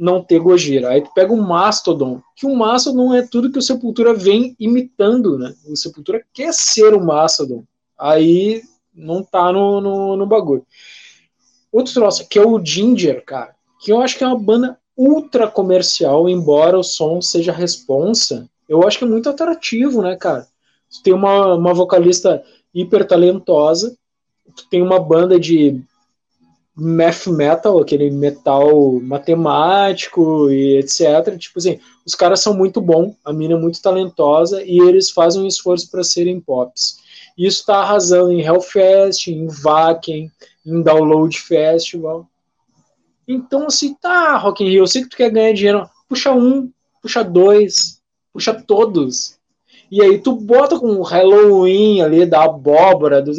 não 0.00 0.24
ter 0.24 0.38
Gojira. 0.38 0.88
Aí 0.88 1.02
tu 1.02 1.10
pega 1.14 1.30
o 1.30 1.36
Mastodon, 1.36 2.22
que 2.34 2.46
o 2.46 2.56
Mastodon 2.56 3.14
é 3.14 3.20
tudo 3.20 3.52
que 3.52 3.58
o 3.58 3.62
Sepultura 3.62 4.14
vem 4.14 4.56
imitando, 4.58 5.38
né? 5.38 5.54
O 5.68 5.76
Sepultura 5.76 6.24
quer 6.32 6.54
ser 6.54 6.94
o 6.94 7.04
Mastodon. 7.04 7.64
Aí 7.98 8.62
não 8.94 9.22
tá 9.22 9.52
no, 9.52 9.78
no, 9.78 10.16
no 10.16 10.26
bagulho. 10.26 10.64
Outro 11.70 11.92
troço, 11.92 12.26
que 12.26 12.38
é 12.38 12.42
o 12.42 12.64
Ginger, 12.64 13.22
cara, 13.26 13.54
que 13.78 13.92
eu 13.92 14.00
acho 14.00 14.16
que 14.16 14.24
é 14.24 14.26
uma 14.26 14.38
banda 14.38 14.78
ultra 14.96 15.46
comercial, 15.46 16.28
embora 16.30 16.78
o 16.78 16.82
som 16.82 17.20
seja 17.20 17.52
responsa, 17.52 18.48
eu 18.66 18.86
acho 18.86 18.98
que 18.98 19.04
é 19.04 19.06
muito 19.08 19.28
atrativo, 19.28 20.00
né, 20.00 20.16
cara? 20.16 20.46
Tu 20.90 21.02
tem 21.02 21.12
uma, 21.12 21.54
uma 21.54 21.74
vocalista 21.74 22.42
hiper 22.74 23.06
talentosa, 23.06 23.94
tu 24.56 24.66
tem 24.70 24.80
uma 24.80 24.98
banda 24.98 25.38
de 25.38 25.82
math 26.74 27.26
metal, 27.26 27.78
aquele 27.78 28.10
metal 28.10 29.00
matemático 29.00 30.50
e 30.50 30.78
etc. 30.78 31.36
Tipo 31.38 31.58
assim, 31.58 31.78
os 32.04 32.14
caras 32.14 32.40
são 32.40 32.54
muito 32.54 32.80
bons, 32.80 33.14
a 33.24 33.32
mina 33.32 33.54
é 33.54 33.58
muito 33.58 33.82
talentosa 33.82 34.62
e 34.62 34.78
eles 34.78 35.10
fazem 35.10 35.42
um 35.42 35.46
esforço 35.46 35.90
para 35.90 36.04
serem 36.04 36.40
pops. 36.40 36.98
Isso 37.36 37.60
está 37.60 37.78
arrasando 37.78 38.32
em 38.32 38.42
Hellfest, 38.42 39.28
em 39.28 39.46
Wacken, 39.46 40.30
em 40.66 40.82
Download 40.82 41.38
Festival. 41.38 42.26
Então, 43.26 43.66
assim, 43.66 43.94
tá, 43.94 44.36
Rock 44.36 44.64
in 44.64 44.68
Rio, 44.68 44.82
eu 44.82 44.86
sei 44.86 45.02
que 45.02 45.08
tu 45.08 45.16
quer 45.16 45.30
ganhar 45.30 45.52
dinheiro, 45.52 45.88
puxa 46.08 46.32
um, 46.32 46.70
puxa 47.00 47.22
dois, 47.22 48.00
puxa 48.32 48.52
todos. 48.52 49.38
E 49.90 50.02
aí 50.02 50.18
tu 50.18 50.32
bota 50.32 50.78
com 50.78 50.96
o 50.96 51.02
Halloween 51.02 52.00
ali, 52.00 52.26
da 52.26 52.44
abóbora, 52.44 53.22
dos, 53.22 53.38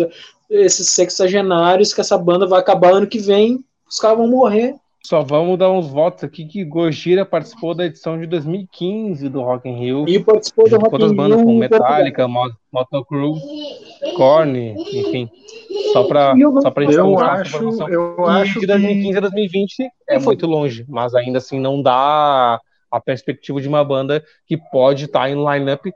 esses 0.51 0.89
sexagenários, 0.89 1.93
que 1.93 2.01
essa 2.01 2.17
banda 2.17 2.45
vai 2.45 2.59
acabar 2.59 2.91
ano 2.93 3.07
que 3.07 3.19
vem, 3.19 3.63
os 3.89 3.97
caras 3.97 4.17
vão 4.17 4.27
morrer. 4.27 4.75
Só 5.03 5.21
vamos 5.23 5.57
dar 5.57 5.71
uns 5.71 5.87
votos 5.87 6.23
aqui 6.23 6.45
que 6.45 6.63
Gojira 6.63 7.25
participou 7.25 7.73
da 7.73 7.85
edição 7.85 8.19
de 8.19 8.27
2015 8.27 9.27
do 9.29 9.41
Rock 9.41 9.67
in 9.67 9.79
Rio. 9.79 10.05
E 10.07 10.19
participou 10.19 10.69
do 10.69 10.77
Rock 10.77 10.95
in 11.03 11.15
bandas 11.15 11.37
Rio 11.37 11.45
como 11.47 11.63
em 11.63 11.67
Portugal. 11.67 11.91
Metallica, 11.91 12.27
Mo- 12.27 12.51
Motley 12.71 13.03
Crue, 13.05 13.39
Korn, 14.15 14.75
enfim. 14.93 15.29
Só 15.93 16.03
não- 16.35 16.61
só 16.61 16.69
pra 16.71 16.83
gente 16.85 16.95
Eu 16.95 17.19
acho, 17.19 17.55
informação. 17.57 17.89
eu 17.89 18.15
E 18.19 18.29
acho 18.29 18.53
de 18.53 18.59
que 18.59 18.67
2015 18.67 19.17
a 19.17 19.21
2020 19.21 19.89
é 20.07 20.19
Foi. 20.19 20.25
muito 20.35 20.45
longe, 20.47 20.85
mas 20.87 21.15
ainda 21.15 21.39
assim 21.39 21.59
não 21.59 21.81
dá 21.81 22.59
a 22.91 22.99
perspectiva 23.01 23.59
de 23.59 23.67
uma 23.67 23.83
banda 23.83 24.23
que 24.45 24.57
pode 24.71 25.05
estar 25.05 25.29
em 25.29 25.35
line-up 25.35 25.91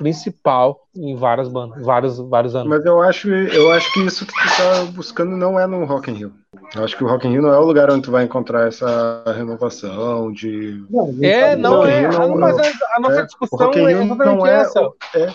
principal 0.00 0.80
em 0.96 1.14
várias 1.14 1.46
bandas, 1.48 1.84
vários, 1.84 2.18
vários 2.18 2.56
anos. 2.56 2.68
Mas 2.68 2.84
eu 2.86 3.02
acho, 3.02 3.28
eu 3.30 3.70
acho 3.70 3.92
que 3.92 4.00
isso 4.00 4.24
que 4.24 4.32
tu 4.32 4.56
tá 4.56 4.84
buscando 4.94 5.36
não 5.36 5.60
é 5.60 5.66
no 5.66 5.84
Rock 5.84 6.10
in 6.10 6.14
Rio. 6.14 6.32
Eu 6.74 6.84
acho 6.84 6.96
que 6.96 7.04
o 7.04 7.06
Rock 7.06 7.28
in 7.28 7.32
Rio 7.32 7.42
não 7.42 7.52
é 7.52 7.58
o 7.58 7.64
lugar 7.64 7.90
onde 7.90 8.02
tu 8.02 8.10
vai 8.10 8.24
encontrar 8.24 8.66
essa 8.66 9.22
renovação 9.36 10.32
de... 10.32 10.82
Não, 10.88 11.14
É, 11.22 11.50
sabe, 11.50 11.62
não 11.62 11.84
é. 11.84 12.00
Rio 12.00 12.12
não- 12.18 12.36
mas 12.38 12.58
a, 12.58 12.62
a 12.96 13.00
nossa 13.00 13.20
é, 13.20 13.24
discussão 13.26 13.58
Rock 13.58 13.78
in 13.78 13.84
é 13.86 13.90
exatamente 13.92 14.24
não 14.38 14.46
é- 14.46 14.60
essa. 14.60 14.90
É, 15.14 15.32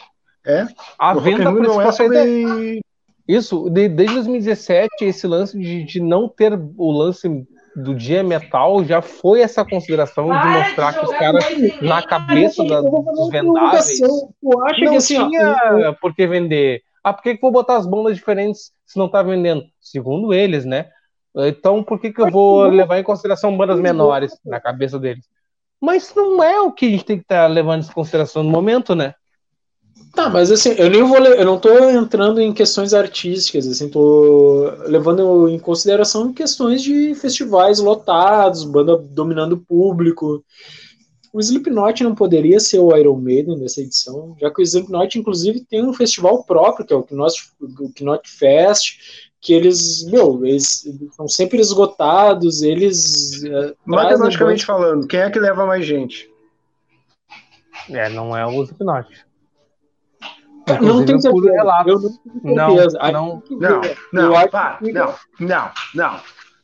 é. 0.47 0.67
A 0.97 1.11
o 1.13 1.19
Rock 1.19 1.29
in 1.29 1.37
venda 1.37 1.51
não 1.51 1.81
é 1.81 1.87
é 1.87 1.91
sobre... 1.91 2.81
Isso, 3.27 3.69
de- 3.69 3.89
desde 3.89 4.15
2017, 4.15 4.89
esse 5.05 5.27
lance 5.27 5.57
de, 5.57 5.83
de 5.83 5.99
não 6.01 6.27
ter 6.27 6.59
o 6.77 6.91
lance 6.91 7.27
do 7.75 7.93
dia 7.93 8.23
metal 8.23 8.83
já 8.85 9.01
foi 9.01 9.41
essa 9.41 9.65
consideração 9.65 10.27
de 10.27 10.47
mostrar 10.47 10.93
que 10.93 11.05
os 11.05 11.11
caras, 11.11 11.45
na 11.81 12.01
cabeça 12.01 12.63
da- 12.63 12.81
dos 12.81 13.29
vendáveis, 13.29 13.99
acha 14.01 14.75
que 14.75 14.85
não 14.85 14.95
assim, 14.95 15.17
ó, 15.17 15.27
tinha 15.29 15.93
por 15.99 16.15
que 16.15 16.25
vender. 16.25 16.81
Ah, 17.03 17.13
por 17.13 17.21
que, 17.21 17.35
que 17.35 17.41
vou 17.41 17.51
botar 17.51 17.75
as 17.77 17.85
bandas 17.85 18.15
diferentes 18.15 18.71
se 18.85 18.97
não 18.97 19.09
tá 19.09 19.21
vendendo? 19.21 19.63
Segundo 19.79 20.33
eles, 20.33 20.65
né? 20.65 20.87
Então, 21.35 21.83
por 21.83 21.99
que, 21.99 22.11
que 22.13 22.21
eu 22.21 22.31
vou 22.31 22.63
levar 22.63 22.97
em 22.97 23.03
consideração 23.03 23.55
bandas 23.55 23.79
menores 23.79 24.39
na 24.45 24.59
cabeça 24.59 24.97
deles? 24.97 25.25
Mas 25.81 26.13
não 26.15 26.41
é 26.41 26.61
o 26.61 26.71
que 26.71 26.85
a 26.85 26.89
gente 26.89 27.03
tem 27.05 27.17
que 27.17 27.23
estar 27.23 27.45
levando 27.47 27.83
em 27.83 27.91
consideração 27.91 28.41
no 28.41 28.49
momento, 28.49 28.95
né? 28.95 29.13
Tá, 30.15 30.29
mas 30.29 30.49
assim, 30.49 30.69
eu 30.77 30.89
nem 30.89 31.03
vou, 31.03 31.17
eu 31.17 31.45
não 31.45 31.59
tô 31.59 31.89
entrando 31.89 32.39
em 32.39 32.53
questões 32.53 32.93
artísticas, 32.93 33.67
assim, 33.67 33.89
tô 33.89 34.71
levando 34.85 35.49
em 35.49 35.59
consideração 35.59 36.31
questões 36.31 36.81
de 36.81 37.13
festivais 37.15 37.79
lotados, 37.79 38.63
banda 38.63 38.95
dominando 38.97 39.53
o 39.53 39.59
público. 39.59 40.41
O 41.33 41.39
Slipknot 41.41 42.01
não 42.01 42.15
poderia 42.15 42.61
ser 42.61 42.79
o 42.79 42.95
Iron 42.95 43.17
Maiden 43.17 43.57
nessa 43.57 43.81
edição, 43.81 44.37
já 44.39 44.49
que 44.49 44.61
o 44.61 44.63
Slipknot, 44.63 45.19
inclusive, 45.19 45.65
tem 45.69 45.83
um 45.85 45.91
festival 45.91 46.45
próprio, 46.45 46.85
que 46.85 46.93
é 46.93 46.95
o 46.95 47.03
Knot, 47.03 47.35
o 47.59 47.91
Knot 47.99 48.29
Fest, 48.29 48.93
que 49.41 49.51
eles, 49.51 50.05
meu, 50.05 50.45
eles 50.45 50.89
são 51.11 51.27
sempre 51.27 51.59
esgotados, 51.59 52.61
eles... 52.61 53.43
eh, 53.43 53.73
Matematicamente 53.85 54.65
falando, 54.65 55.07
quem 55.07 55.19
é 55.19 55.29
que 55.29 55.39
leva 55.39 55.65
mais 55.65 55.85
gente? 55.85 56.29
É, 57.89 58.07
não 58.07 58.35
é 58.35 58.45
o 58.45 58.63
Slipknot. 58.63 59.25
Não 60.67 60.75
Inclusive, 60.75 61.05
tenho 61.05 61.19
por 61.33 61.43
certeza, 61.43 61.53
relatos. 61.63 61.93
eu 61.93 61.99
não 61.99 62.09
tenho 62.41 62.55
Não, 62.55 62.69
certeza. 62.75 62.99
Não. 63.11 63.43
Não, 63.51 63.81
não, 64.13 64.23
Eu 64.23 64.35
acho 64.37 64.49
pá, 64.49 64.77
que- 64.83 64.91
não, 64.91 65.13
não, 65.39 65.69
não. 65.93 66.11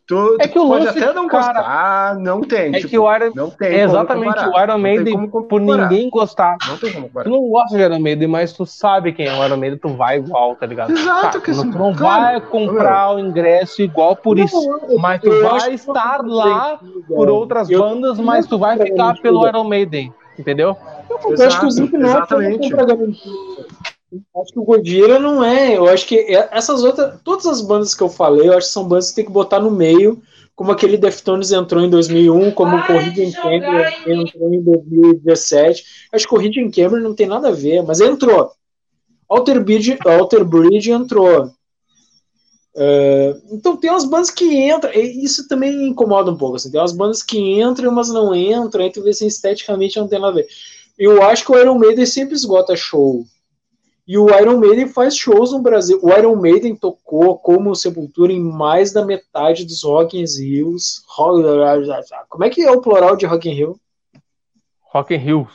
Tu, 0.08 0.38
É 0.42 0.48
que 0.48 0.60
o 0.60 0.64
tu 0.64 0.68
pode 0.68 0.86
lance, 0.88 1.00
até 1.04 1.14
não 1.14 1.28
cara, 1.28 1.54
gostar, 1.54 2.16
não 2.20 2.42
tem. 2.42 2.70
É 2.76 2.78
tipo, 2.80 2.90
que 2.90 3.00
o 3.00 3.16
Iron, 3.16 3.32
não 3.34 3.50
tem 3.50 3.70
é 3.70 3.84
exatamente 3.84 4.40
o 4.46 4.60
Iron 4.62 4.68
Não 4.68 4.78
Maiden, 4.78 5.30
por 5.30 5.62
ninguém 5.62 6.10
gostar. 6.10 6.58
Não 6.68 6.76
tem 6.78 6.92
como 6.92 7.06
Tu 7.06 7.08
comparar. 7.08 7.30
não 7.30 7.50
gosta 7.50 7.78
de 7.78 7.82
Iron 7.84 8.00
Maiden, 8.00 8.28
mas 8.28 8.52
tu 8.52 8.66
sabe 8.66 9.14
quem 9.14 9.28
é 9.28 9.34
o 9.40 9.46
Iron 9.46 9.56
Maiden, 9.56 9.80
tu 9.80 9.88
vai 9.90 10.18
igual, 10.18 10.56
tá 10.58 10.66
ligado? 10.66 10.92
Exato, 10.92 11.22
Tá, 11.22 11.40
que 11.40 11.52
tu 11.54 11.62
assim, 11.62 11.70
não 11.72 11.94
claro. 11.96 12.24
vai 12.24 12.42
comprar 12.42 13.16
o 13.16 13.20
ingresso 13.20 13.82
igual 13.82 14.14
por 14.18 14.38
isso. 14.38 14.62
Não, 14.90 14.98
Mas 14.98 15.22
tu 15.22 15.32
eu 15.32 15.48
vai 15.50 15.74
estar 15.76 16.22
não 16.24 16.34
lá 16.36 16.78
tem, 16.78 16.90
por 17.04 17.30
outras 17.30 17.70
Eu- 17.70 17.80
bandas, 17.80 18.20
mas 18.20 18.46
tu 18.46 18.58
vai 18.60 18.78
ficar 18.78 19.14
pelo 19.22 19.48
Iron 19.48 19.64
Maiden, 19.64 20.14
entendeu? 20.38 20.76
Eu 21.10 21.16
acho 21.16 21.28
que 21.28 21.30
o 21.30 21.34
Exato, 21.36 21.68
Slipknot 21.68 22.02
não 22.04 22.10
exatamente. 22.10 22.70
Acho 24.36 24.54
que 24.54 24.60
o 24.60 24.64
Gojira 24.64 25.20
não 25.20 25.44
é. 25.44 25.78
Eu 25.78 25.88
acho 25.88 26.06
que 26.06 26.16
é- 26.20 26.50
essas 26.52 26.84
outras. 26.84 27.20
Todas 27.24 27.46
as 27.46 27.62
bandas 27.62 27.96
que 27.96 28.04
eu 28.04 28.10
falei, 28.10 28.48
eu 28.50 28.54
acho 28.58 28.68
que 28.68 28.74
são 28.74 28.88
bandas 28.88 29.10
que 29.10 29.16
tem 29.16 29.26
que 29.26 29.32
botar 29.32 29.60
no 29.60 29.72
meio. 29.72 30.22
Como 30.54 30.72
aquele 30.72 30.98
Deftones 30.98 31.52
entrou 31.52 31.84
em 31.84 31.90
2001, 31.90 32.52
como 32.52 32.76
o 32.76 32.86
Corrida 32.86 33.24
em 33.24 33.32
Camber 33.32 33.94
entrou 34.08 34.54
em 34.54 34.62
2017. 34.62 35.84
Acho 36.12 36.28
que 36.28 36.34
o 36.34 36.38
Corrida 36.38 36.60
em 36.60 36.70
Camber 36.70 37.02
não 37.02 37.16
tem 37.16 37.26
nada 37.26 37.48
a 37.48 37.54
ver, 37.54 37.82
mas 37.84 38.02
entrou. 38.02 38.52
Alter 39.30 39.64
Bridge, 39.64 39.98
Alter 40.06 40.44
Bridge 40.44 40.92
entrou. 40.92 41.50
É, 42.76 43.36
então 43.52 43.76
tem 43.76 43.90
umas 43.90 44.06
bandas 44.06 44.30
que 44.30 44.46
entram, 44.46 44.92
e 44.94 45.24
isso 45.24 45.48
também 45.48 45.88
incomoda 45.88 46.32
um 46.32 46.38
pouco. 46.38 46.58
Assim, 46.58 46.72
tem 46.72 46.80
umas 46.80 46.94
bandas 46.94 47.24
que 47.24 47.38
entram, 47.40 47.92
mas 47.92 48.10
não 48.10 48.36
entram, 48.36 48.84
aí 48.84 48.92
tu 48.92 49.02
vê 49.02 49.14
se 49.14 49.26
esteticamente 49.26 50.00
não 50.00 50.08
tem 50.08 50.20
nada 50.20 50.34
a 50.34 50.36
ver. 50.36 50.48
Eu 50.98 51.22
acho 51.24 51.46
que 51.46 51.52
o 51.52 51.58
Iron 51.58 51.78
Maiden 51.78 52.06
sempre 52.06 52.36
esgota 52.36 52.76
show. 52.76 53.26
E 54.08 54.18
o 54.18 54.30
Iron 54.30 54.58
Maiden 54.58 54.88
faz 54.88 55.16
shows 55.16 55.52
no 55.52 55.62
Brasil. 55.62 56.00
O 56.02 56.10
Iron 56.10 56.36
Maiden 56.36 56.76
tocou 56.76 57.38
como 57.38 57.76
Sepultura 57.76 58.34
em 58.34 58.40
mais 58.40 58.92
da 58.92 59.06
metade 59.06 59.66
dos 59.66 59.84
Rock 59.84 60.18
in 60.18 60.26
Rios. 60.26 61.04
Como 62.30 62.44
é 62.44 62.50
que 62.50 62.64
é 62.64 62.72
o 62.72 62.82
plural 62.82 63.16
de 63.16 63.26
Rock 63.26 63.50
in 63.50 63.54
Rio? 63.54 63.80
Rock 64.94 65.14
in 65.14 65.18
Rio. 65.18 65.48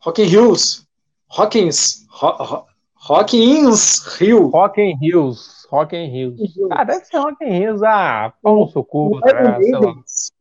Rock 0.00 0.22
in 0.22 0.26
Rios. 0.26 0.86
Rockins. 1.28 2.06
Ro, 2.08 2.30
ro, 2.38 2.66
Rock 2.94 3.36
ins 3.36 3.98
Rio. 4.16 4.48
Rock 4.48 4.80
in 4.80 4.96
Rios. 4.98 5.55
Rock 5.68 5.96
in 5.96 6.10
Rios. 6.10 6.34
Ah, 6.70 6.84
deve 6.84 7.04
ser 7.04 7.18
Rock 7.18 7.44
in 7.44 7.58
Rios. 7.58 7.82
Ah, 7.82 8.32
pau 8.42 8.60
no 8.60 8.68
seu 8.68 8.84
cu, 8.84 9.20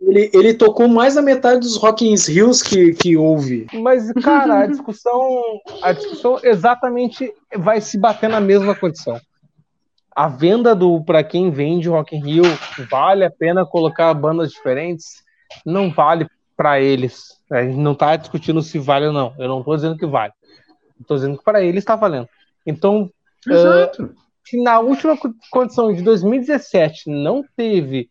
ele, 0.02 0.30
ele 0.34 0.54
tocou 0.54 0.88
mais 0.88 1.16
da 1.16 1.22
metade 1.22 1.60
dos 1.60 1.78
Rock 1.78 2.08
in 2.08 2.16
Rios 2.16 2.62
que, 2.62 2.94
que 2.94 3.18
houve. 3.18 3.68
Mas, 3.74 4.12
cara, 4.14 4.60
a 4.60 4.68
discussão, 4.68 5.42
a 5.82 5.92
discussão 5.92 6.40
exatamente 6.44 7.34
vai 7.58 7.82
se 7.82 7.98
bater 7.98 8.30
na 8.30 8.40
mesma 8.40 8.76
condição. 8.76 9.20
A 10.16 10.28
venda 10.28 10.74
do 10.76 11.04
para 11.04 11.24
quem 11.24 11.50
vende 11.50 11.90
Rock 11.90 12.16
in 12.16 12.24
Rio 12.24 12.44
vale 12.90 13.26
a 13.26 13.32
pena 13.32 13.66
colocar 13.66 14.14
bandas 14.14 14.52
diferentes? 14.52 15.24
Não 15.66 15.92
vale 15.92 16.28
para 16.56 16.80
eles. 16.80 17.36
A 17.52 17.64
gente 17.64 17.78
não 17.78 17.94
tá 17.94 18.16
discutindo 18.16 18.62
se 18.62 18.80
vale 18.80 19.08
ou 19.08 19.14
não. 19.14 19.34
Eu 19.38 19.48
não 19.48 19.62
tô 19.62 19.76
dizendo 19.76 19.98
que 19.98 20.06
vale. 20.06 20.32
Estou 21.00 21.18
dizendo 21.18 21.38
que 21.38 21.44
para 21.44 21.62
eles 21.62 21.80
está 21.80 21.96
valendo. 21.96 22.30
Então, 22.66 23.12
Exato. 23.48 24.16
Se 24.46 24.62
na 24.62 24.80
última 24.80 25.18
co- 25.18 25.34
condição 25.50 25.94
de 25.94 26.02
2017 26.04 27.10
não 27.10 27.44
teve 27.56 28.10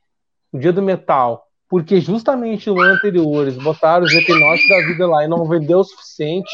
o 0.52 0.58
Dia 0.58 0.72
do 0.72 0.82
Metal, 0.82 1.46
porque 1.68 2.00
justamente 2.00 2.68
no 2.68 2.80
ano 2.80 2.94
anterior 2.94 3.42
eles 3.42 3.56
botaram 3.62 4.04
o 4.04 4.06
Slipknot 4.06 4.68
da 4.68 4.86
vida 4.86 5.06
lá 5.06 5.24
e 5.24 5.28
não 5.28 5.48
vendeu 5.48 5.78
o 5.78 5.84
suficiente, 5.84 6.50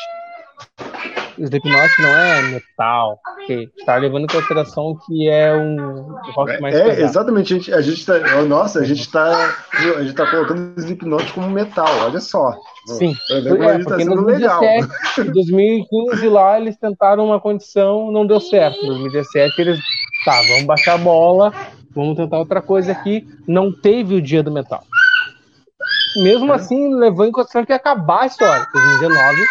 Slipknot 1.44 1.90
não 2.02 2.08
é 2.10 2.42
metal, 2.42 3.18
ok? 3.42 3.68
Está 3.78 3.96
levando 3.96 4.24
em 4.24 4.26
consideração 4.26 4.96
que 5.06 5.28
é 5.28 5.54
um 5.56 6.16
rock 6.34 6.60
mais 6.60 6.74
É, 6.74 6.84
pesado. 6.84 7.02
exatamente, 7.02 7.54
a 7.54 7.56
gente, 7.56 7.74
a 7.74 7.80
gente 7.80 8.06
tá. 8.06 8.14
oh, 8.38 8.44
Nossa, 8.44 8.80
a 8.80 8.84
gente 8.84 9.10
tá. 9.10 9.54
A 9.96 10.02
gente 10.02 10.14
tá 10.14 10.30
colocando 10.30 10.74
o 10.76 10.80
Slipknot 10.80 11.32
como 11.32 11.50
metal, 11.50 11.88
olha 12.02 12.20
só. 12.20 12.56
Sim, 12.86 13.14
a 13.30 13.34
é, 13.34 13.42
tá 13.42 13.84
porque 13.84 14.02
em 14.02 14.04
sendo 14.04 14.24
legal. 14.26 14.60
2017, 14.60 15.20
em 15.28 15.32
2015 15.32 16.28
lá 16.28 16.60
eles 16.60 16.76
tentaram 16.76 17.24
uma 17.26 17.40
condição, 17.40 18.10
não 18.10 18.26
deu 18.26 18.40
certo. 18.40 18.78
Em 18.84 18.88
2017 18.88 19.60
eles, 19.60 19.80
tá, 20.24 20.40
vamos 20.48 20.64
baixar 20.64 20.94
a 20.94 20.98
bola, 20.98 21.52
vamos 21.94 22.16
tentar 22.16 22.38
outra 22.38 22.60
coisa 22.62 22.92
aqui. 22.92 23.26
Não 23.46 23.72
teve 23.72 24.14
o 24.14 24.22
dia 24.22 24.42
do 24.42 24.50
metal. 24.50 24.82
Mesmo 26.16 26.52
assim, 26.52 26.94
levou 26.94 27.24
em 27.24 27.30
consideração 27.32 27.64
que 27.64 27.72
ia 27.72 27.76
acabar 27.76 28.22
a 28.22 28.26
história. 28.26 28.66
2019, 28.72 29.42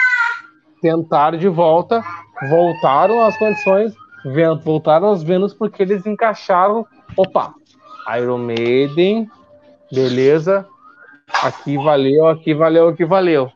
tentaram 0.82 1.38
de 1.38 1.48
volta, 1.48 2.04
voltaram 2.50 3.24
às 3.24 3.38
condições, 3.38 3.94
voltaram 4.64 5.12
às 5.12 5.24
vendas 5.24 5.54
porque 5.54 5.84
eles 5.84 6.06
encaixaram. 6.06 6.86
Opa, 7.18 7.54
Iron 8.18 8.38
Maiden, 8.38 9.30
beleza, 9.92 10.66
aqui 11.44 11.78
valeu, 11.78 12.28
aqui 12.28 12.54
valeu, 12.54 12.88
aqui 12.90 13.06
valeu. 13.06 13.52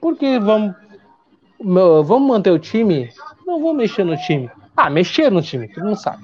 Porque 0.00 0.38
vamos, 0.38 0.74
vamos 1.60 2.28
manter 2.28 2.50
o 2.50 2.58
time? 2.58 3.08
Não 3.46 3.60
vou 3.60 3.72
mexer 3.74 4.04
no 4.04 4.16
time. 4.16 4.50
Ah, 4.76 4.90
mexer 4.90 5.30
no 5.30 5.40
time, 5.40 5.68
todo 5.68 5.84
mundo 5.84 5.96
sabe. 5.96 6.22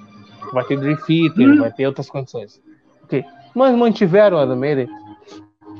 Vai 0.53 0.64
ter 0.64 0.79
Dream 0.79 0.96
Theater, 0.96 1.59
vai 1.59 1.72
ter 1.72 1.87
outras 1.87 2.11
condições. 2.11 2.61
Ok. 3.05 3.25
Mas 3.55 3.75
mantiveram 3.75 4.38
o 4.38 4.42
Iron 4.42 4.57
Maiden, 4.57 4.88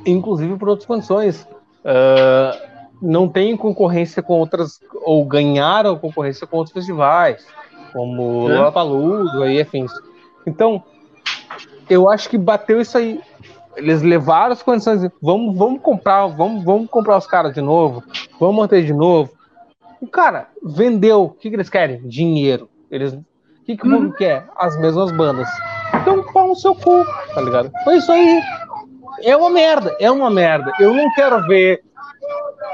inclusive 0.07 0.57
por 0.57 0.68
outras 0.71 0.87
condições. 0.87 1.47
Ah, 1.85 2.57
não 3.03 3.29
tem 3.29 3.57
concorrência 3.57 4.23
com 4.23 4.38
outras, 4.38 4.81
ou 5.03 5.25
ganharam 5.25 5.99
concorrência 5.99 6.47
com 6.47 6.59
outros 6.59 6.73
festivais, 6.73 7.45
como 7.93 8.49
É. 8.49 8.55
Lollapalooza 8.55 9.51
e 9.51 9.61
afins. 9.61 9.93
Então, 10.47 10.83
eu 11.91 12.09
acho 12.09 12.29
que 12.29 12.38
bateu 12.38 12.81
isso 12.81 12.97
aí. 12.97 13.21
Eles 13.77 14.03
levaram 14.03 14.53
as 14.53 14.62
condições, 14.62 15.11
vamos, 15.21 15.57
vamos 15.57 15.81
comprar, 15.81 16.27
vamos, 16.27 16.62
vamos 16.62 16.88
comprar 16.88 17.17
os 17.17 17.27
caras 17.27 17.55
de 17.55 17.61
novo, 17.61 18.03
vamos 18.38 18.57
manter 18.57 18.85
de 18.85 18.93
novo. 18.93 19.31
O 20.01 20.07
cara 20.07 20.49
vendeu, 20.62 21.25
o 21.25 21.31
que, 21.31 21.49
que 21.49 21.57
eles 21.57 21.71
querem? 21.71 22.07
Dinheiro. 22.07 22.69
Eles, 22.91 23.15
o 23.15 23.25
que, 23.65 23.77
que 23.77 23.87
o 23.87 23.91
povo 23.91 24.12
quer? 24.12 24.47
As 24.57 24.79
mesmas 24.79 25.11
bandas. 25.12 25.49
Então, 26.01 26.25
pau 26.33 26.49
no 26.49 26.57
seu 26.57 26.75
cu, 26.75 27.05
tá 27.35 27.41
ligado? 27.41 27.71
Foi 27.85 27.97
isso 27.97 28.12
aí. 28.12 28.41
é 29.23 29.37
uma 29.37 29.51
merda, 29.51 29.97
é 30.01 30.11
uma 30.11 30.31
merda. 30.31 30.73
Eu 30.79 30.93
não 30.93 31.11
quero 31.15 31.47
ver. 31.47 31.83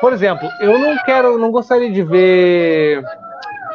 Por 0.00 0.12
exemplo, 0.12 0.48
eu 0.60 0.78
não 0.78 0.96
quero, 1.04 1.38
não 1.38 1.50
gostaria 1.50 1.90
de 1.90 2.02
ver. 2.02 3.02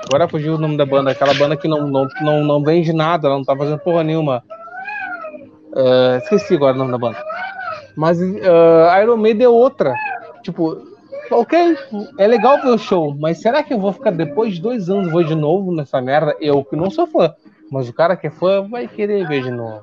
Agora 0.08 0.28
fugiu 0.28 0.56
o 0.56 0.58
nome 0.58 0.78
da 0.78 0.86
banda, 0.86 1.12
aquela 1.12 1.34
banda 1.34 1.56
que 1.56 1.68
não, 1.68 1.88
não, 1.88 2.08
não, 2.22 2.44
não 2.44 2.64
vende 2.64 2.94
nada, 2.94 3.28
ela 3.28 3.38
não 3.38 3.44
tá 3.44 3.56
fazendo 3.56 3.80
porra 3.80 4.04
nenhuma. 4.04 4.44
Uh, 5.72 6.18
esqueci 6.18 6.56
agora 6.56 6.76
o 6.76 6.78
nome 6.78 6.92
da 6.92 6.98
banda. 6.98 7.18
Mas 7.96 8.20
uh, 8.20 9.02
Iron 9.02 9.18
Maiden 9.18 9.46
é 9.46 9.50
outra. 9.50 9.94
Tipo, 10.44 10.78
ok, 11.32 11.78
é 12.18 12.28
legal 12.28 12.62
ver 12.62 12.70
o 12.70 12.78
show, 12.78 13.16
mas 13.18 13.40
será 13.40 13.64
que 13.64 13.74
eu 13.74 13.80
vou 13.80 13.94
ficar 13.94 14.12
depois 14.12 14.56
de 14.56 14.62
dois 14.62 14.90
anos, 14.90 15.12
vou 15.12 15.24
de 15.24 15.36
novo 15.36 15.74
nessa 15.74 16.02
merda? 16.02 16.36
Eu 16.40 16.64
que 16.64 16.76
não 16.76 16.92
sou 16.92 17.08
fã, 17.08 17.34
mas 17.72 17.88
o 17.88 17.94
cara 17.94 18.16
que 18.16 18.28
é 18.28 18.32
fã 18.32 18.68
vai 18.68 18.88
querer 18.88 19.28
ver 19.28 19.44
de 19.44 19.52
novo. 19.52 19.82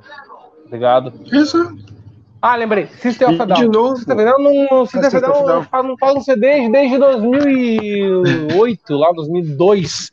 Obrigado. 0.66 1.12
Isso. 1.32 1.76
Ah, 2.42 2.56
lembrei. 2.56 2.86
System 2.86 3.34
of 3.34 3.42
a 3.42 3.44
Down. 3.44 3.58
De 3.58 3.68
novo. 3.68 3.96
System 3.96 4.16
of 4.16 4.22
a 4.22 4.30
Down 4.30 4.42
não, 4.42 4.86
System 4.86 5.06
of 5.06 5.16
a 5.16 5.20
Down 5.20 5.46
não, 5.46 5.98
faz 5.98 6.16
um 6.16 6.20
CD 6.20 6.68
desde 6.68 6.98
2008, 6.98 8.96
lá 8.96 9.12
2002. 9.12 10.10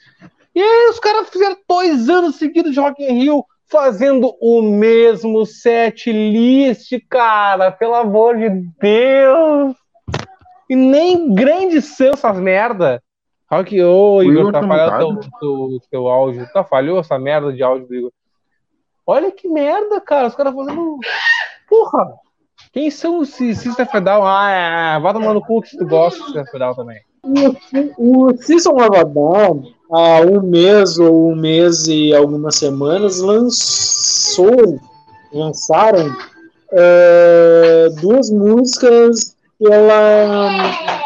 E 0.54 0.62
aí 0.62 0.90
os 0.90 1.00
caras 1.00 1.30
fizeram 1.30 1.56
dois 1.68 2.10
anos 2.10 2.36
seguidos 2.36 2.74
de 2.74 2.80
Rock 2.80 3.04
in 3.04 3.20
Rio 3.20 3.46
fazendo 3.68 4.36
o 4.42 4.62
mesmo 4.62 5.46
set 5.46 6.12
list, 6.12 6.92
cara. 7.10 7.72
Pelo 7.72 7.96
amor 7.96 8.38
de 8.38 8.50
Deus. 8.80 9.76
E 10.70 10.76
nem 10.76 11.34
grande 11.34 11.82
são 11.82 12.10
essas 12.10 12.38
merda. 12.38 13.02
Rock, 13.50 13.82
ô, 13.82 14.22
Igor, 14.22 14.52
tá 14.52 14.62
falhando 14.62 15.14
mutado. 15.14 15.30
teu, 15.40 15.68
teu, 15.70 15.82
teu 15.90 16.08
áudio. 16.08 16.50
Tá 16.52 16.64
falhou 16.64 17.00
essa 17.00 17.18
merda 17.18 17.54
de 17.54 17.64
áudio 17.64 17.88
do 17.88 17.96
Igor. 17.96 18.12
Olha 19.06 19.32
que 19.32 19.48
merda, 19.48 20.02
cara. 20.02 20.28
Os 20.28 20.36
caras 20.36 20.54
fazendo. 20.54 20.98
Porra! 21.68 22.14
Quem 22.74 22.90
são 22.90 23.20
os 23.20 23.30
System 23.30 24.04
Down? 24.04 24.26
Ah, 24.26 24.98
é, 24.98 25.00
vai 25.00 25.14
tomar 25.14 25.34
no 25.34 25.42
cu 25.42 25.62
que 25.62 25.78
tu 25.78 25.86
gosta 25.86 26.20
de 26.20 26.32
System 26.32 26.60
Down 26.60 26.76
também. 26.76 27.02
O, 27.98 28.28
o 28.28 28.38
System 28.38 28.76
Down, 29.14 29.64
há 29.92 30.22
um 30.22 30.42
mês 30.42 30.98
ou 30.98 31.32
um 31.32 31.36
mês 31.36 31.88
e 31.88 32.14
algumas 32.14 32.56
semanas, 32.56 33.20
lançou, 33.20 34.80
lançaram 35.34 36.16
é, 36.72 37.90
duas 38.02 38.30
músicas 38.30 39.36
pela, 39.60 40.50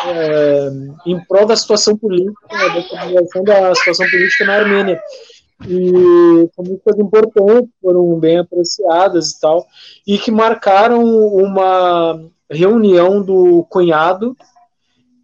é, 0.08 0.72
em 1.06 1.20
prol 1.26 1.46
da 1.46 1.56
situação 1.56 1.98
política, 1.98 2.36
da 2.50 2.80
estabilização 2.80 3.44
da 3.44 3.76
situação 3.76 4.10
política 4.10 4.46
na 4.46 4.56
Armênia. 4.56 5.02
E 5.68 6.50
são 6.56 6.66
músicas 6.66 7.00
importantes, 7.00 7.70
foram 7.82 8.20
bem 8.20 8.40
apreciadas 8.40 9.32
e 9.32 9.40
tal, 9.40 9.68
e 10.06 10.18
que 10.18 10.32
marcaram 10.32 11.04
uma 11.04 12.20
reunião 12.50 13.22
do 13.22 13.66
cunhado 13.70 14.36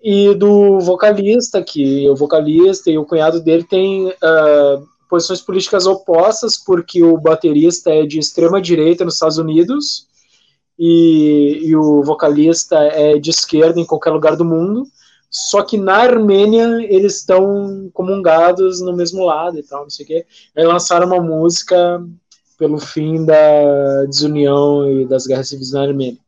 e 0.02 0.34
do 0.36 0.80
vocalista, 0.80 1.62
que 1.62 2.10
o 2.10 2.16
vocalista 2.16 2.90
e 2.90 2.98
o 2.98 3.06
cunhado 3.06 3.42
dele 3.42 3.64
têm 3.64 4.08
uh, 4.08 4.88
posições 5.10 5.42
políticas 5.42 5.86
opostas, 5.86 6.58
porque 6.58 7.04
o 7.04 7.18
baterista 7.18 7.92
é 7.92 8.06
de 8.06 8.20
extrema 8.20 8.62
direita 8.62 9.04
nos 9.04 9.16
Estados 9.16 9.38
Unidos 9.38 10.08
e, 10.78 11.62
e 11.64 11.76
o 11.76 12.04
vocalista 12.04 12.78
é 12.78 13.18
de 13.18 13.30
esquerda 13.30 13.80
em 13.80 13.86
qualquer 13.86 14.12
lugar 14.12 14.36
do 14.36 14.46
mundo. 14.46 14.86
Só 15.30 15.62
que 15.62 15.78
na 15.78 15.96
Armênia 15.96 16.86
eles 16.90 17.18
estão 17.18 17.90
comungados 17.94 18.82
no 18.82 18.96
mesmo 18.96 19.26
lado 19.26 19.60
e 19.60 19.64
tal, 19.64 19.84
não 19.84 19.90
sei 19.90 20.06
o 20.06 20.08
quê. 20.08 20.26
Aí 20.56 20.66
lançaram 20.66 21.08
uma 21.08 21.22
música 21.22 22.04
pelo 22.58 22.80
fim 22.80 23.26
da 23.26 24.06
desunião 24.06 24.90
e 24.90 25.06
das 25.06 25.28
guerras 25.28 25.50
civis 25.50 25.72
na 25.72 25.84
Armênia. 25.84 26.20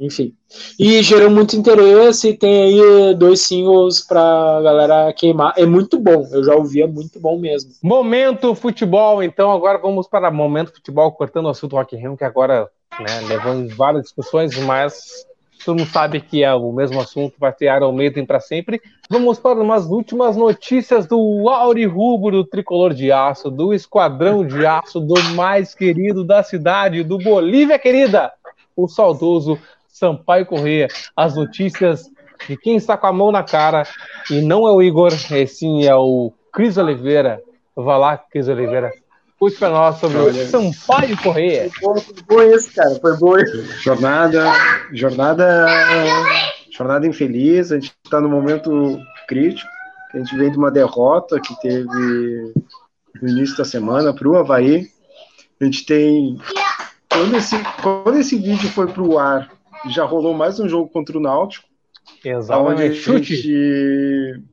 Enfim. 0.00 0.34
E 0.78 1.00
gerou 1.02 1.30
muito 1.30 1.54
interesse 1.54 2.34
tem 2.34 2.64
aí 2.64 3.14
dois 3.14 3.42
singles 3.42 4.00
pra 4.00 4.60
galera 4.60 5.12
queimar. 5.12 5.54
É 5.56 5.64
muito 5.64 5.98
bom, 5.98 6.26
eu 6.32 6.42
já 6.42 6.56
ouvi, 6.56 6.82
é 6.82 6.86
muito 6.86 7.20
bom 7.20 7.38
mesmo. 7.38 7.70
Momento 7.80 8.54
futebol, 8.54 9.22
então 9.22 9.52
agora 9.52 9.78
vamos 9.78 10.08
para 10.08 10.30
momento 10.30 10.72
futebol, 10.72 11.12
cortando 11.12 11.46
o 11.46 11.50
assunto 11.50 11.76
Rock 11.76 11.94
Rio, 11.94 12.16
que 12.16 12.24
agora 12.24 12.68
né, 12.98 13.54
em 13.54 13.68
várias 13.68 14.02
discussões, 14.02 14.56
mas 14.58 15.24
todo 15.64 15.78
mundo 15.78 15.90
sabe 15.90 16.20
que 16.20 16.42
é 16.42 16.52
o 16.54 16.72
mesmo 16.72 17.00
assunto, 17.00 17.34
vai 17.38 17.52
ter 17.52 17.74
Iron 17.74 17.92
Maiden 17.92 18.26
para 18.26 18.40
sempre. 18.40 18.80
Vamos 19.08 19.38
para 19.38 19.60
umas 19.60 19.86
últimas 19.86 20.36
notícias 20.36 21.06
do 21.06 21.48
Auri 21.48 21.84
Rubro, 21.84 22.44
tricolor 22.44 22.94
de 22.94 23.12
aço, 23.12 23.50
do 23.50 23.72
esquadrão 23.72 24.46
de 24.46 24.64
aço, 24.66 25.00
do 25.00 25.14
mais 25.34 25.74
querido 25.74 26.24
da 26.24 26.42
cidade, 26.42 27.02
do 27.02 27.18
Bolívia 27.18 27.78
querida, 27.78 28.32
o 28.76 28.88
saudoso 28.88 29.58
Sampaio 29.88 30.46
Corrêa. 30.46 30.88
As 31.16 31.36
notícias 31.36 32.10
de 32.48 32.56
quem 32.56 32.76
está 32.76 32.96
com 32.96 33.06
a 33.06 33.12
mão 33.12 33.30
na 33.30 33.42
cara, 33.42 33.84
e 34.30 34.40
não 34.40 34.66
é 34.66 34.72
o 34.72 34.82
Igor, 34.82 35.12
e 35.30 35.46
sim 35.46 35.86
é 35.86 35.94
o 35.94 36.32
Cris 36.52 36.76
Oliveira. 36.76 37.40
Vai 37.74 37.98
lá, 37.98 38.18
Cris 38.18 38.48
Oliveira. 38.48 38.92
Conte 39.42 39.56
para 39.56 39.70
nós 39.70 39.98
sobre 39.98 40.18
o 40.18 40.26
Olha. 40.26 40.46
Sampaio 40.46 41.20
Corrêa. 41.20 41.68
Foi 41.68 41.94
bom, 41.94 42.00
foi 42.00 42.14
bom 42.28 42.42
esse, 42.42 42.72
cara, 42.72 42.94
foi 43.00 43.16
bom 43.16 43.36
esse. 43.36 43.82
Jornada, 43.82 44.52
jornada, 44.92 45.66
jornada 46.70 47.08
infeliz. 47.08 47.72
A 47.72 47.74
gente 47.74 47.92
está 48.04 48.20
no 48.20 48.28
momento 48.28 49.00
crítico. 49.26 49.68
A 50.14 50.18
gente 50.18 50.36
vem 50.36 50.48
de 50.48 50.56
uma 50.56 50.70
derrota 50.70 51.40
que 51.40 51.60
teve 51.60 52.54
no 53.20 53.28
início 53.28 53.56
da 53.56 53.64
semana 53.64 54.14
para 54.14 54.28
o 54.28 54.36
Havaí. 54.36 54.86
A 55.60 55.64
gente 55.64 55.84
tem. 55.86 56.38
Quando 57.12 57.36
esse, 57.36 57.56
quando 57.82 58.18
esse 58.20 58.38
vídeo 58.38 58.68
foi 58.68 58.86
para 58.86 59.02
o 59.02 59.18
ar, 59.18 59.50
já 59.90 60.04
rolou 60.04 60.34
mais 60.34 60.60
um 60.60 60.68
jogo 60.68 60.88
contra 60.88 61.18
o 61.18 61.20
Náutico. 61.20 61.66
Onde 62.24 62.28
a 62.28 62.38
Exatamente. 62.38 62.94
Chute. 62.94 63.34
gente 63.34 64.51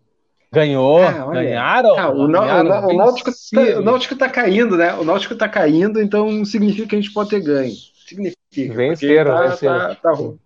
Ganhou, 0.51 0.95
olha. 0.99 1.43
ganharam. 1.43 1.99
Ah, 1.99 2.09
o, 2.09 2.27
ganharam, 2.27 2.87
o 2.87 2.93
Náutico 2.97 3.31
tá, 3.53 3.61
o 3.79 3.81
Náutico 3.83 4.15
tá 4.15 4.27
caindo, 4.29 4.75
né? 4.75 4.93
O 4.95 5.03
Náutico 5.03 5.35
tá 5.35 5.47
caindo, 5.47 6.01
então 6.01 6.43
significa 6.43 6.87
que 6.87 6.95
a 6.95 7.01
gente 7.01 7.13
pode 7.13 7.29
ter 7.29 7.41
ganho. 7.41 7.71
Significa. 8.07 8.73
Venceram, 8.73 9.31
tá, 9.35 9.41
venceram. 9.47 9.77
Tá, 9.79 9.95
tá 9.95 10.11
ruim. 10.11 10.39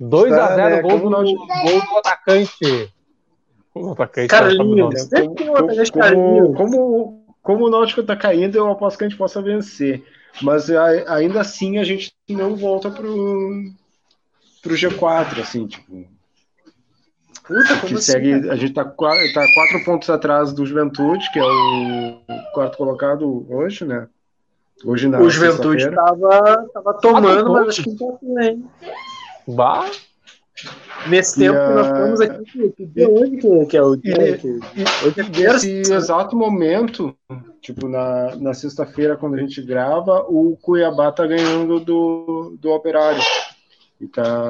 2x0 0.00 0.28
Tá, 0.36 0.56
né, 0.56 0.82
gol, 0.82 0.98
do, 0.98 1.08
nós- 1.10 1.30
gol 1.32 1.80
do 1.80 1.98
atacante. 1.98 2.92
O 3.74 3.92
atacante 3.92 4.28
Carlinhos, 4.28 5.00
sempre 5.02 5.34
tem 5.34 5.48
um 5.50 5.54
Como, 5.54 5.56
atacante 5.56 5.92
como, 5.92 6.02
Carlinhos. 6.04 6.56
como, 6.56 7.26
como 7.42 7.66
o 7.66 7.70
Náutico 7.70 8.02
tá 8.02 8.14
caindo, 8.16 8.56
eu 8.56 8.70
aposto 8.70 8.98
que 8.98 9.04
a 9.04 9.08
gente 9.08 9.18
possa 9.18 9.40
vencer. 9.40 10.04
Mas 10.42 10.68
a- 10.70 11.14
ainda 11.14 11.40
assim 11.40 11.78
a 11.78 11.84
gente 11.84 12.12
não 12.28 12.56
volta 12.56 12.90
pro, 12.90 13.70
pro 14.62 14.74
G4, 14.74 15.40
assim, 15.40 15.66
tipo. 15.66 16.04
Puta, 17.46 17.74
Que 17.74 17.80
como 17.80 17.94
assim? 17.98 18.12
segue, 18.12 18.40
cara? 18.40 18.52
a 18.52 18.56
gente 18.56 18.72
tá, 18.72 18.84
qua- 18.84 19.14
tá 19.34 19.46
quatro 19.52 19.84
pontos 19.84 20.08
atrás 20.10 20.52
do 20.52 20.64
Juventude, 20.64 21.30
que 21.30 21.38
é 21.38 21.42
o 21.44 22.20
quarto 22.52 22.76
colocado 22.78 23.46
hoje, 23.50 23.84
né? 23.84 24.08
Hoje 24.84 25.08
na 25.08 25.20
O 25.20 25.28
Juventude 25.28 25.82
sexta-feira. 25.82 25.96
tava, 26.72 26.94
tomando, 27.00 27.52
mas 27.52 27.68
acho 27.68 27.82
que 27.84 27.90
não 27.90 27.96
tá 27.96 28.14
assim, 28.16 28.40
hein? 28.48 28.64
Bah, 29.48 29.90
Nesse 31.08 31.38
E 31.42 31.46
tempo 31.46 31.58
que 31.66 31.72
nós 31.72 31.86
estamos 31.86 32.20
aqui, 32.20 32.44
que, 32.44 32.70
que 32.70 32.86
dia 32.86 33.08
hoje 33.10 33.36
que, 33.36 33.66
que 33.66 33.76
é 33.76 33.82
o 33.82 33.96
dia? 33.96 34.30
E- 34.30 34.38
que- 34.38 34.48
E, 34.48 35.06
Hoje 35.06 35.20
é 35.20 35.24
e 35.24 35.30
nesse 35.52 35.92
exato 35.92 36.36
momento, 36.36 37.14
tipo, 37.60 37.88
na, 37.88 38.36
na 38.36 38.54
sexta-feira, 38.54 39.16
quando 39.16 39.34
a 39.34 39.38
gente 39.40 39.60
grava, 39.60 40.24
o 40.28 40.56
Cuiabá 40.62 41.12
tá 41.12 41.26
ganhando 41.26 41.80
do, 41.80 42.56
do 42.58 42.70
Operário. 42.70 43.20
E 44.04 44.08
tá, 44.08 44.48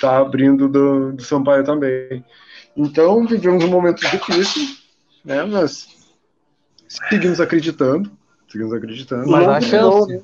tá 0.00 0.18
abrindo 0.18 0.68
do, 0.68 1.12
do 1.12 1.22
Sampaio 1.22 1.64
também. 1.64 2.24
Então, 2.76 3.26
vivemos 3.26 3.64
um 3.64 3.68
momento 3.68 4.00
difícil, 4.00 4.62
né? 5.24 5.42
Mas 5.42 5.88
seguimos 6.88 7.40
acreditando. 7.40 8.10
Seguimos 8.48 8.72
acreditando. 8.72 9.28
Mas 9.28 9.48
há 9.48 9.60
chance. 9.60 10.22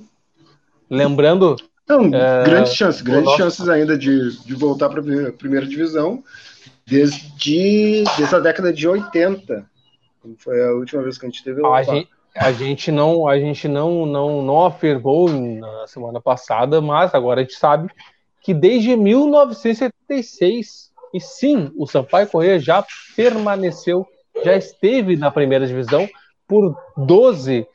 lembrando, 0.89 1.57
Não, 1.89 2.05
É, 2.15 2.45
grandes 2.45 2.75
chances, 2.75 3.03
grandes 3.03 3.33
chances 3.33 3.69
ainda 3.69 3.99
de, 3.99 4.39
de 4.45 4.55
voltar 4.55 4.89
para 4.89 5.01
a 5.01 5.33
primeira 5.33 5.67
divisão 5.67 6.23
desde, 6.87 8.05
desde 8.17 8.35
a 8.35 8.39
década 8.39 8.73
de 8.73 8.87
80. 8.87 9.67
quando 10.21 10.37
Foi 10.39 10.65
a 10.65 10.71
última 10.73 11.03
vez 11.03 11.19
que 11.19 11.27
a 11.27 11.29
gente 11.29 11.43
teve 11.43 11.67
a 11.67 11.83
gente, 11.83 12.09
a 12.37 12.53
gente 12.53 12.93
não, 12.93 13.27
a 13.27 13.39
gente 13.39 13.67
não, 13.67 14.07
não, 14.07 14.41
não 14.43 14.67
afirmou 14.67 15.29
na 15.29 15.87
semana 15.89 16.21
passada, 16.21 16.81
mas 16.81 17.13
agora 17.13 17.41
a 17.41 17.43
gente 17.43 17.57
sabe 17.57 17.91
que 18.43 18.53
desde 18.53 18.97
1976, 18.97 20.91
e 21.15 21.21
sim, 21.21 21.71
o 21.77 21.87
Sampaio 21.87 22.27
Corrêa 22.27 22.59
já 22.59 22.85
permaneceu, 23.15 24.05
já 24.45 24.57
esteve 24.57 25.17
na 25.17 25.31
primeira 25.31 25.65
divisão 25.67 26.09
por 26.49 26.75
12, 26.97 27.67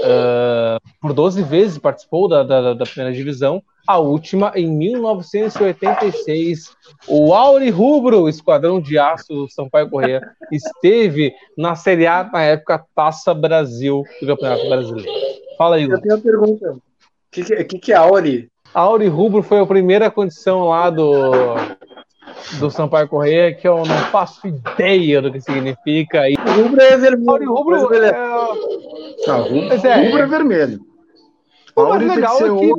ah, 0.00 0.78
por 1.00 1.12
12 1.12 1.42
vezes 1.42 1.78
participou 1.78 2.26
da, 2.28 2.42
da, 2.42 2.74
da 2.74 2.84
primeira 2.84 3.14
divisão, 3.14 3.62
a 3.86 3.98
última 3.98 4.52
em 4.54 4.70
1986. 4.70 6.74
O 7.08 7.32
Auri 7.34 7.70
Rubro, 7.70 8.28
Esquadrão 8.28 8.80
de 8.80 8.96
Aço 8.98 9.48
Sampaio 9.48 9.90
Corrêa, 9.90 10.20
esteve 10.50 11.34
na 11.56 11.74
Série 11.74 12.06
A 12.06 12.22
na 12.24 12.42
época 12.42 12.84
Taça 12.94 13.32
Brasil 13.34 14.04
do 14.20 14.26
Campeonato 14.26 14.68
Brasileiro. 14.68 15.10
Fala 15.58 15.76
aí, 15.76 15.84
Eu 15.84 16.00
tenho 16.00 16.14
uma 16.14 16.20
pergunta. 16.20 16.72
O 16.72 16.80
que, 17.30 17.44
que, 17.44 17.64
que, 17.64 17.78
que 17.78 17.92
é 17.92 17.96
Auri? 17.96 18.51
Auri 18.74 19.06
Rubro 19.08 19.42
foi 19.42 19.60
a 19.60 19.66
primeira 19.66 20.10
condição 20.10 20.68
lá 20.68 20.88
do, 20.88 21.32
do 22.58 22.70
Sampaio 22.70 23.08
Correia 23.08 23.54
que 23.54 23.68
eu 23.68 23.84
não 23.84 23.98
faço 24.10 24.46
ideia 24.46 25.20
do 25.20 25.30
que 25.30 25.40
significa. 25.40 26.28
E... 26.28 26.34
O 26.34 26.62
rubro 26.62 26.80
é 26.80 26.96
vermelho. 26.96 27.30
Auri 27.30 27.44
Rubro 27.46 27.94
é... 27.94 28.10
Ah, 28.10 29.36
rubro, 29.36 29.68
Mas 29.68 29.84
é- 29.84 30.04
rubro 30.04 30.18
é 30.18 30.26
vermelho. 30.26 30.80
O 31.74 31.84
mais 31.84 32.06
legal 32.06 32.36
é 32.36 32.58
que 32.58 32.72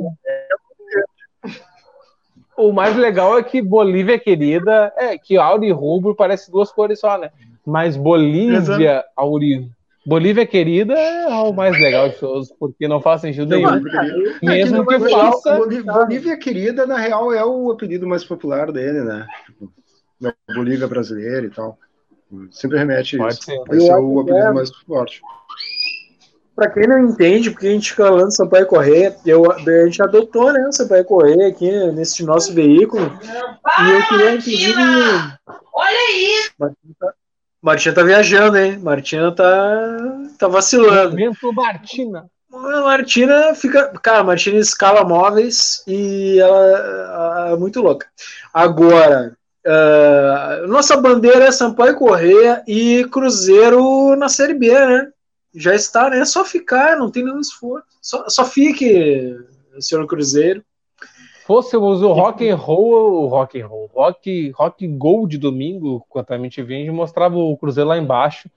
o 2.56 2.72
mais 2.72 2.96
legal 2.96 3.38
é 3.38 3.42
que 3.42 3.60
Bolívia 3.60 4.18
querida 4.18 4.92
é 4.96 5.18
que 5.18 5.36
Auri 5.36 5.68
e 5.68 5.72
Rubro 5.72 6.14
parece 6.14 6.52
duas 6.52 6.70
cores 6.70 7.00
só, 7.00 7.18
né? 7.18 7.30
Mas 7.66 7.96
Bolívia, 7.96 9.04
Auri, 9.16 9.68
Bolívia 10.06 10.46
querida 10.46 10.94
é 10.94 11.26
o 11.28 11.52
mais 11.52 11.72
legal 11.80 12.08
de 12.10 12.16
todos, 12.16 12.52
porque 12.58 12.86
não 12.86 13.00
faz 13.00 13.22
sentido 13.22 13.46
nenhum. 13.46 13.68
É, 13.68 14.38
Mesmo 14.42 14.86
que 14.86 14.94
é 14.94 15.00
faça. 15.00 15.56
Bolívia, 15.56 15.92
Bolívia 15.92 16.36
querida, 16.36 16.86
na 16.86 16.98
real, 16.98 17.32
é 17.32 17.44
o 17.44 17.70
apelido 17.70 18.06
mais 18.06 18.22
popular 18.24 18.70
dele, 18.70 19.02
né? 19.02 19.26
Tipo, 19.46 19.72
da 20.20 20.34
Bolívia 20.54 20.86
brasileira 20.86 21.46
e 21.46 21.50
tal. 21.50 21.78
Sempre 22.50 22.78
remete 22.78 23.20
a 23.20 23.28
isso. 23.28 23.42
ser. 23.42 23.58
Vai 23.66 23.80
ser 23.80 23.92
Eu 23.92 24.04
o 24.04 24.24
que 24.24 24.30
apelido 24.30 24.50
é. 24.50 24.52
mais 24.52 24.70
forte. 24.86 25.20
Pra 26.54 26.70
quem 26.70 26.86
não 26.86 27.00
entende, 27.08 27.50
porque 27.50 27.66
a 27.66 27.70
gente 27.70 27.90
fica 27.90 28.06
falando 28.06 28.30
Sampaio 28.34 28.66
Correia, 28.66 29.16
eu, 29.26 29.50
a 29.50 29.58
gente 29.86 30.00
adotou, 30.00 30.52
né, 30.52 30.64
o 30.68 30.72
Sampaio 30.72 31.04
Correia 31.04 31.48
aqui 31.48 31.68
nesse 31.92 32.24
nosso 32.24 32.54
veículo. 32.54 33.02
E 33.02 33.90
eu 33.90 34.06
queria, 34.06 34.34
inclusive. 34.34 34.82
Olha 35.74 36.16
isso! 36.16 36.52
Martinha 37.64 37.94
tá, 37.94 38.02
viajando, 38.02 38.58
hein? 38.58 38.78
Martina 38.78 39.32
tá, 39.32 39.96
tá 40.38 40.48
vacilando. 40.48 41.16
Vento 41.16 41.50
Martina. 41.50 42.26
A 42.52 42.80
Martina 42.82 43.54
fica. 43.54 43.88
Cara, 44.02 44.18
a 44.18 44.24
Martina 44.24 44.58
escala 44.58 45.02
móveis 45.02 45.82
e 45.86 46.38
ela, 46.38 47.52
é 47.52 47.56
muito 47.56 47.80
louca. 47.80 48.06
Agora, 48.52 49.34
ah, 49.66 50.64
nossa 50.68 50.94
bandeira 50.98 51.46
é 51.46 51.50
Sampaio 51.50 51.96
Correia 51.96 52.62
e 52.68 53.06
Cruzeiro 53.10 54.14
na 54.14 54.28
Série 54.28 54.52
B, 54.52 54.68
né? 54.68 55.08
Já 55.54 55.74
está, 55.74 56.10
né? 56.10 56.18
É 56.18 56.24
só 56.26 56.44
ficar, 56.44 56.98
não 56.98 57.10
tem 57.10 57.24
nenhum 57.24 57.40
esforço. 57.40 57.86
Só, 58.02 58.28
só 58.28 58.44
fique, 58.44 59.34
senhor 59.80 60.06
Cruzeiro. 60.06 60.62
Fôssemos 61.46 62.00
o 62.00 62.10
rock 62.10 62.48
and 62.48 62.56
roll, 62.56 63.24
o 63.24 63.26
rock 63.26 63.60
and 63.60 63.66
roll, 63.66 63.90
rock, 63.94 64.50
rock 64.52 64.86
gol 64.88 65.26
de 65.26 65.36
domingo, 65.36 66.02
quanto 66.08 66.32
a 66.32 66.38
gente 66.38 66.62
vende, 66.62 66.90
mostrava 66.90 67.36
o 67.36 67.54
Cruzeiro 67.58 67.90
lá 67.90 67.98
embaixo, 67.98 68.50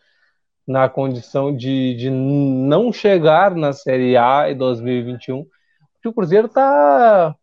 na 0.66 0.88
condição 0.88 1.54
de, 1.54 1.96
de 1.96 2.10
não 2.10 2.94
chegar 2.94 3.54
na 3.54 3.74
Série 3.74 4.16
A 4.16 4.50
em 4.50 4.56
2021, 4.56 5.46
porque 5.94 6.08
o 6.08 6.14
Cruzeiro 6.14 6.48
está 6.48 7.36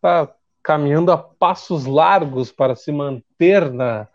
tá 0.00 0.32
caminhando 0.62 1.12
a 1.12 1.18
passos 1.18 1.84
largos 1.84 2.50
para 2.50 2.74
se 2.74 2.90
manter 2.90 3.70
na, 3.70 4.08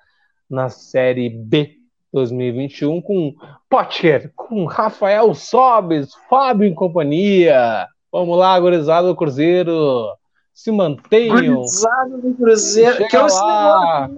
na 0.49 0.69
Série 0.69 1.29
B 1.29 1.77
2021 2.11 2.99
com 2.99 3.35
Potker, 3.69 4.31
com 4.35 4.65
Rafael 4.65 5.35
Sobes, 5.35 6.15
Fábio 6.27 6.67
em 6.67 6.73
companhia. 6.73 7.87
Vamos 8.11 8.35
lá, 8.39 8.59
gurizada 8.59 9.07
do 9.07 9.15
Cruzeiro. 9.15 10.15
Se 10.53 10.71
mantenham. 10.71 11.55
Gurizada 11.55 12.17
do 12.17 12.33
Cruzeiro. 12.35 13.07
Que 13.07 13.15
é 13.15 13.21
lá. 13.21 14.09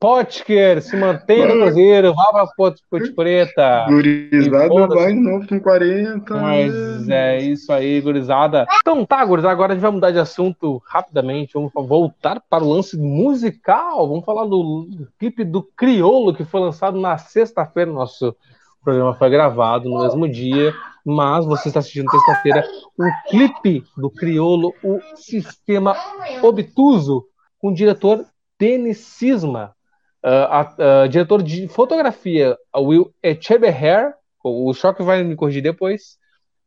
Potker, 0.00 0.82
se 0.82 0.96
mantenha 0.96 1.46
no 1.46 1.62
Cruzeiro. 1.62 2.12
Vá 2.14 2.26
pra 2.30 2.46
Ponte 2.56 2.82
Preta. 3.14 3.86
Gurizada 3.88 4.86
vai 4.88 5.14
de 5.14 5.20
novo 5.20 5.48
com 5.48 5.58
40. 5.58 6.34
Mas 6.34 7.08
é 7.08 7.40
isso 7.40 7.72
aí, 7.72 8.02
gurizada. 8.02 8.66
Então 8.80 9.06
tá, 9.06 9.24
gurizada, 9.24 9.52
agora 9.52 9.72
a 9.72 9.74
gente 9.74 9.82
vai 9.82 9.90
mudar 9.90 10.10
de 10.10 10.18
assunto 10.18 10.82
rapidamente. 10.84 11.54
Vamos 11.54 11.72
voltar 11.74 12.42
para 12.50 12.62
o 12.62 12.68
lance 12.68 12.98
musical. 12.98 14.06
Vamos 14.06 14.26
falar 14.26 14.44
do 14.44 15.08
clipe 15.18 15.42
do 15.42 15.62
Criolo, 15.62 16.34
que 16.34 16.44
foi 16.44 16.60
lançado 16.60 17.00
na 17.00 17.16
sexta-feira. 17.16 17.90
Nosso 17.90 18.36
programa 18.84 19.14
foi 19.14 19.30
gravado 19.30 19.88
no 19.88 20.02
mesmo 20.02 20.28
dia, 20.28 20.72
mas 21.04 21.44
você 21.44 21.68
está 21.68 21.80
assistindo 21.80 22.10
terça-feira 22.10 22.64
o 22.98 23.04
clipe 23.28 23.84
do 23.96 24.10
Criolo, 24.10 24.72
o 24.82 25.00
Sistema 25.16 25.96
Obtuso, 26.42 27.24
com 27.58 27.68
o 27.70 27.74
diretor 27.74 28.24
Denis 28.58 28.98
Sisma. 28.98 29.74
Ah, 30.22 30.60
a- 30.78 31.02
a- 31.02 31.06
diretor 31.06 31.42
de 31.42 31.68
fotografia, 31.68 32.56
Will 32.76 33.12
Echeverher, 33.22 34.14
o 34.42 34.72
Choque 34.72 35.02
vai 35.02 35.22
me 35.22 35.36
corrigir 35.36 35.62
depois. 35.62 36.16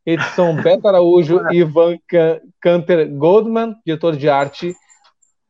Edição 0.06 0.54
Beto 0.62 0.86
Araújo 0.88 1.40
e 1.50 1.58
Ivan 1.58 1.96
Ca- 2.06 2.40
Canter 2.60 3.08
Goldman, 3.10 3.74
diretor 3.84 4.16
de 4.16 4.28
arte, 4.28 4.74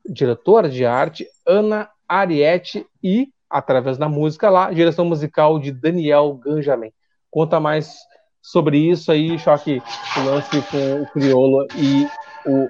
diretora 0.08 0.68
de 0.68 0.84
arte, 0.86 1.26
Ana 1.46 1.88
Ariete 2.08 2.86
e, 3.02 3.28
através 3.50 3.96
da 3.98 4.08
música 4.08 4.50
lá, 4.50 4.72
direção 4.72 5.04
musical 5.04 5.58
de 5.58 5.72
Daniel 5.72 6.34
Ganjamin. 6.44 6.92
Conta 7.30 7.58
mais 7.60 7.94
sobre 8.42 8.78
isso 8.78 9.10
aí, 9.12 9.38
Choque, 9.38 9.82
o 10.16 10.24
lance 10.24 10.62
com 10.70 11.02
o 11.02 11.06
Criolo 11.12 11.66
e 11.76 12.06
o 12.46 12.68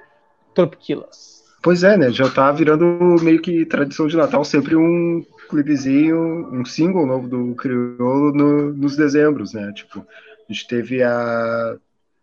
Tropiquilas. 0.53 1.39
Pois 1.61 1.83
é, 1.83 1.97
né? 1.97 2.09
Já 2.11 2.29
tá 2.29 2.51
virando 2.51 2.85
meio 3.21 3.41
que 3.41 3.65
tradição 3.65 4.07
de 4.07 4.15
Natal, 4.15 4.43
sempre 4.45 4.75
um 4.75 5.23
clipezinho, 5.49 6.49
um 6.53 6.63
single 6.63 7.05
novo 7.05 7.27
do 7.27 7.55
Criolo 7.55 8.31
no- 8.33 8.73
nos 8.73 8.95
dezembros, 8.95 9.53
né? 9.53 9.71
Tipo, 9.73 9.99
a 9.99 10.53
gente 10.53 10.67
teve 10.67 11.03
há, 11.03 11.75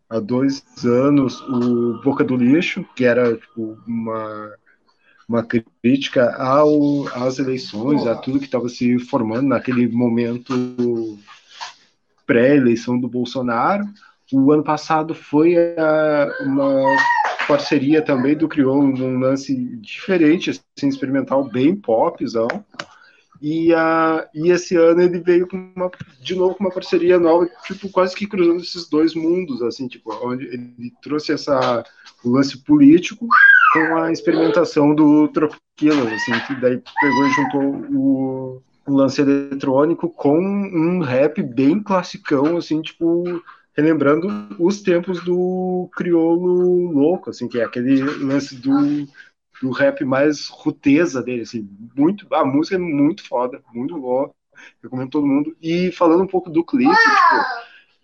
há 0.09 0.21
dois 0.21 0.63
anos 0.85 1.41
o 1.43 2.01
Boca 2.03 2.25
do 2.25 2.37
Lixo, 2.37 2.85
que 2.95 3.05
era 3.05 3.37
tipo, 3.37 3.77
uma, 3.87 4.53
uma 5.29 5.43
crítica 5.43 6.35
ao, 6.37 7.09
às 7.09 7.39
eleições, 7.39 8.07
a 8.07 8.15
tudo 8.15 8.39
que 8.39 8.45
estava 8.45 8.69
se 8.69 8.99
formando 8.99 9.49
naquele 9.49 9.89
momento 9.89 11.19
pré-eleição 12.27 12.99
do 12.99 13.09
Bolsonaro. 13.09 13.85
O 14.33 14.53
ano 14.53 14.63
passado 14.63 15.15
foi 15.15 15.57
a- 15.57 16.37
uma 16.41 16.97
parceria 17.47 18.03
também 18.03 18.37
do 18.37 18.49
Criolo 18.49 18.89
num 18.89 19.19
lance 19.19 19.55
diferente, 19.77 20.51
assim, 20.51 20.89
experimental, 20.89 21.49
bem 21.49 21.77
popzão. 21.77 22.49
E, 23.41 23.73
a, 23.75 24.27
e 24.35 24.51
esse 24.51 24.75
ano 24.77 25.03
ele 25.03 25.21
veio 25.21 25.47
com 25.47 25.71
uma, 25.77 25.91
de 26.21 26.35
novo 26.35 26.55
com 26.55 26.65
uma 26.65 26.73
parceria 26.73 27.19
nova, 27.19 27.47
tipo, 27.67 27.89
quase 27.91 28.17
que 28.17 28.27
cruzando 28.27 28.63
esses 28.63 28.89
dois 28.89 29.15
mundos, 29.15 29.61
assim, 29.63 29.87
tipo, 29.87 30.11
onde 30.27 30.47
ele 30.47 30.93
trouxe 31.03 31.33
essa, 31.33 31.85
o 32.25 32.31
lance 32.31 32.57
político 32.65 33.29
com 33.77 33.97
a 33.97 34.13
experimentação 34.13 34.95
do 34.95 35.29
Tropiquilas, 35.29 36.13
assim, 36.13 36.33
que 36.47 36.61
daí 36.61 36.83
pegou 37.01 37.27
e 37.27 37.31
juntou 37.31 37.63
o, 37.95 38.63
lance 38.89 39.21
eletrônico 39.21 40.09
com 40.09 40.39
um 40.39 41.01
rap 41.01 41.43
bem 41.43 41.83
classicão, 41.83 42.57
assim, 42.57 42.81
tipo, 42.81 43.25
relembrando 43.77 44.29
os 44.59 44.81
tempos 44.81 45.23
do 45.25 45.89
crioulo 45.95 46.93
louco, 46.93 47.31
assim, 47.31 47.49
que 47.49 47.59
é 47.59 47.65
aquele 47.65 48.01
lance 48.03 48.55
do, 48.57 49.07
do 49.61 49.71
rap 49.71 50.05
mais 50.05 50.49
ruteza 50.49 51.23
dele, 51.23 51.43
assim, 51.43 51.69
muito, 51.97 52.27
a 52.33 52.45
música 52.45 52.77
é 52.77 52.79
muito 52.79 53.27
foda, 53.27 53.61
muito 53.75 53.99
boa, 53.99 54.31
recomendo 54.83 55.11
todo 55.11 55.27
mundo, 55.27 55.57
e 55.61 55.91
falando 55.93 56.23
um 56.23 56.29
pouco 56.29 56.49
do 56.49 56.65
clipe, 56.65 56.95
tipo, 56.95 57.45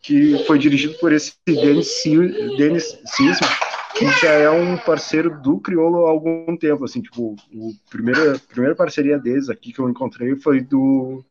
que 0.03 0.45
foi 0.47 0.59
dirigido 0.59 0.95
por 0.99 1.13
esse 1.13 1.33
Denis, 1.47 2.03
Sil- 2.03 2.57
Denis 2.57 2.99
Sisma, 3.07 3.47
que 3.95 4.07
já 4.21 4.31
é 4.31 4.51
um 4.51 4.77
parceiro 4.77 5.41
do 5.41 5.59
Criolo 5.59 6.07
há 6.07 6.11
algum 6.11 6.57
tempo, 6.57 6.85
assim, 6.85 7.03
tipo, 7.03 7.37
o 7.53 7.73
primeira, 7.91 8.37
a 8.37 8.39
primeira 8.39 8.75
parceria 8.75 9.19
deles 9.19 9.49
aqui 9.49 9.73
que 9.73 9.79
eu 9.79 9.89
encontrei 9.89 10.35
foi 10.37 10.61
do 10.61 11.25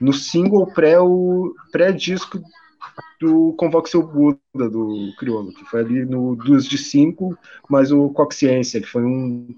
no 0.00 0.12
single 0.12 0.66
pré 0.66 0.98
o 1.00 1.54
pré-disco 1.70 2.40
do 3.20 3.54
Convoque 3.56 3.88
Seu 3.88 4.02
Buda, 4.02 4.38
do 4.54 5.12
Criolo, 5.18 5.52
que 5.52 5.64
foi 5.64 5.80
ali 5.80 6.04
no 6.04 6.36
Duas 6.36 6.66
de 6.66 6.76
Cinco, 6.76 7.36
mais 7.68 7.90
o 7.90 8.08
Coxiência, 8.10 8.80
que 8.80 8.88
foi 8.88 9.02
um. 9.02 9.54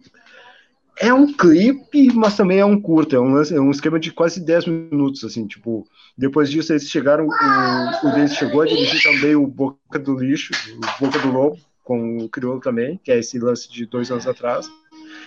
É 0.99 1.12
um 1.12 1.31
clipe, 1.31 2.11
mas 2.14 2.37
também 2.37 2.59
é 2.59 2.64
um 2.64 2.81
curta, 2.81 3.16
é 3.16 3.20
um, 3.20 3.42
é 3.42 3.61
um 3.61 3.70
esquema 3.70 4.01
de 4.01 4.11
quase 4.12 4.41
10 4.41 4.66
minutos, 4.66 5.24
assim, 5.24 5.47
tipo. 5.47 5.87
Depois 6.16 6.49
disso, 6.51 6.72
eles 6.72 6.89
chegaram, 6.89 7.26
o, 7.26 8.09
o 8.09 8.12
deles 8.12 8.34
chegou 8.34 8.62
a 8.62 8.66
dirigir 8.66 9.03
também 9.03 9.34
o 9.34 9.47
Boca 9.47 9.99
do 9.99 10.16
Lixo, 10.16 10.55
o 10.74 11.05
Boca 11.05 11.18
do 11.18 11.30
Lobo, 11.30 11.59
com 11.87 12.18
o 12.18 12.28
Criolo 12.28 12.61
também, 12.61 13.01
que 13.03 13.12
é 13.12 13.18
esse 13.18 13.39
lance 13.39 13.70
de 13.72 13.87
dois 13.87 14.11
anos 14.11 14.26
atrás. 14.26 14.68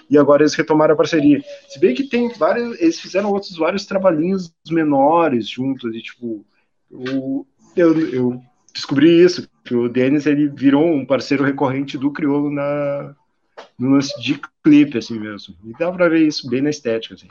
E 0.09 0.17
agora 0.17 0.43
eles 0.43 0.53
retomaram 0.53 0.93
a 0.93 0.97
parceria. 0.97 1.41
Se 1.69 1.79
bem 1.79 1.95
que 1.95 2.03
tem 2.03 2.29
vários, 2.33 2.79
eles 2.81 2.99
fizeram 2.99 3.31
outros 3.31 3.57
vários 3.57 3.85
trabalhinhos 3.85 4.53
menores 4.69 5.47
juntos, 5.47 5.95
e 5.95 6.01
tipo, 6.01 6.45
o, 6.91 7.45
eu, 7.77 7.97
eu 8.13 8.41
descobri 8.73 9.23
isso, 9.23 9.47
que 9.63 9.73
o 9.73 9.87
Denis 9.87 10.25
ele 10.25 10.49
virou 10.49 10.85
um 10.85 11.05
parceiro 11.05 11.43
recorrente 11.45 11.97
do 11.97 12.11
Criolo 12.11 12.51
na, 12.51 13.15
no 13.77 13.91
lance 13.91 14.19
de 14.21 14.41
clipe, 14.63 14.97
assim 14.97 15.17
mesmo. 15.17 15.55
E 15.63 15.71
dá 15.79 15.91
pra 15.91 16.09
ver 16.09 16.27
isso 16.27 16.49
bem 16.49 16.61
na 16.61 16.69
estética, 16.71 17.15
assim. 17.15 17.27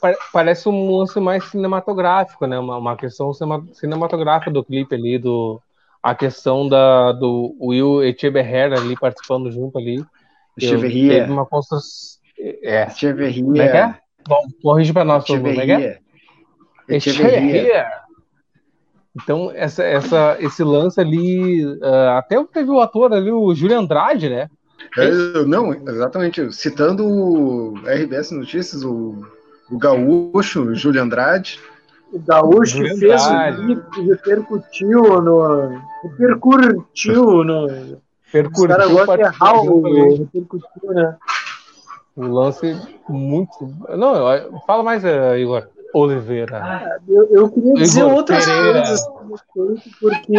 Pare- 0.00 0.16
Parece 0.32 0.68
um 0.68 0.96
lance 0.96 1.20
mais 1.20 1.44
cinematográfico, 1.50 2.46
né? 2.46 2.58
Uma, 2.58 2.78
uma 2.78 2.96
questão 2.96 3.34
cinema- 3.34 3.66
cinematográfica 3.74 4.50
do 4.50 4.64
clipe 4.64 4.94
ali, 4.94 5.18
do, 5.18 5.60
a 6.02 6.14
questão 6.14 6.68
da, 6.68 7.12
do 7.12 7.56
Will 7.60 8.02
Echeverrer 8.02 8.72
ali 8.72 8.96
participando 8.98 9.50
junto 9.50 9.78
ali. 9.78 10.04
Echeverria. 10.58 11.20
Teve 11.20 11.32
uma 11.32 11.46
construção. 11.46 12.20
É. 12.38 12.86
Echeverria. 12.86 13.44
Como 13.44 13.62
é 13.62 13.68
que 13.68 13.76
é? 13.76 13.94
Bom, 14.26 14.40
corrige 14.62 14.92
para 14.92 15.04
nós, 15.04 15.24
como 15.24 15.46
é 15.46 15.64
que 15.64 15.72
é? 15.72 15.98
Echeverria. 16.88 17.38
Echeverria. 17.38 18.02
Então, 19.14 19.52
essa, 19.54 19.84
essa, 19.84 20.36
esse 20.40 20.64
lance 20.64 21.00
ali. 21.00 21.78
ah, 21.82 22.18
até 22.18 22.42
teve 22.44 22.70
o 22.70 22.80
ator 22.80 23.12
ali, 23.12 23.30
o 23.30 23.54
Júlio 23.54 23.78
Andrade, 23.78 24.28
né? 24.28 24.48
É, 24.96 25.44
não, 25.44 25.72
exatamente. 25.72 26.52
Citando 26.52 27.06
o 27.06 27.74
RBS 27.84 28.32
Notícias, 28.32 28.82
o, 28.82 29.22
o 29.70 29.78
gaúcho, 29.78 30.62
o 30.62 30.74
Júlio 30.74 31.02
Andrade. 31.02 31.60
O 32.12 32.18
Gaúcho 32.20 32.78
que 32.82 32.96
fez 32.96 33.22
o 33.26 33.56
clipe, 33.56 34.02
repercutiu 34.02 35.02
no. 35.22 35.80
Repercutiu 36.02 37.44
no. 37.44 37.66
Os 37.66 37.96
Percurtiu 38.30 38.68
caras 38.68 38.90
gostam 38.90 39.16
de 39.16 39.22
errar 39.22 39.54
o 39.62 40.16
repercutiu, 40.16 40.92
né? 40.92 41.16
o 42.16 42.26
lance 42.26 42.76
muito. 43.08 43.74
Não, 43.96 44.60
fala 44.66 44.82
mais, 44.82 45.04
eh, 45.04 45.38
Igor 45.38 45.68
Oliveira. 45.94 47.00
Eu, 47.06 47.28
eu 47.30 47.50
queria 47.50 47.74
dizer 47.74 48.00
Igor 48.00 48.14
outras 48.14 48.44
Pereira. 48.44 48.82
coisas 49.52 49.82
porque 50.00 50.36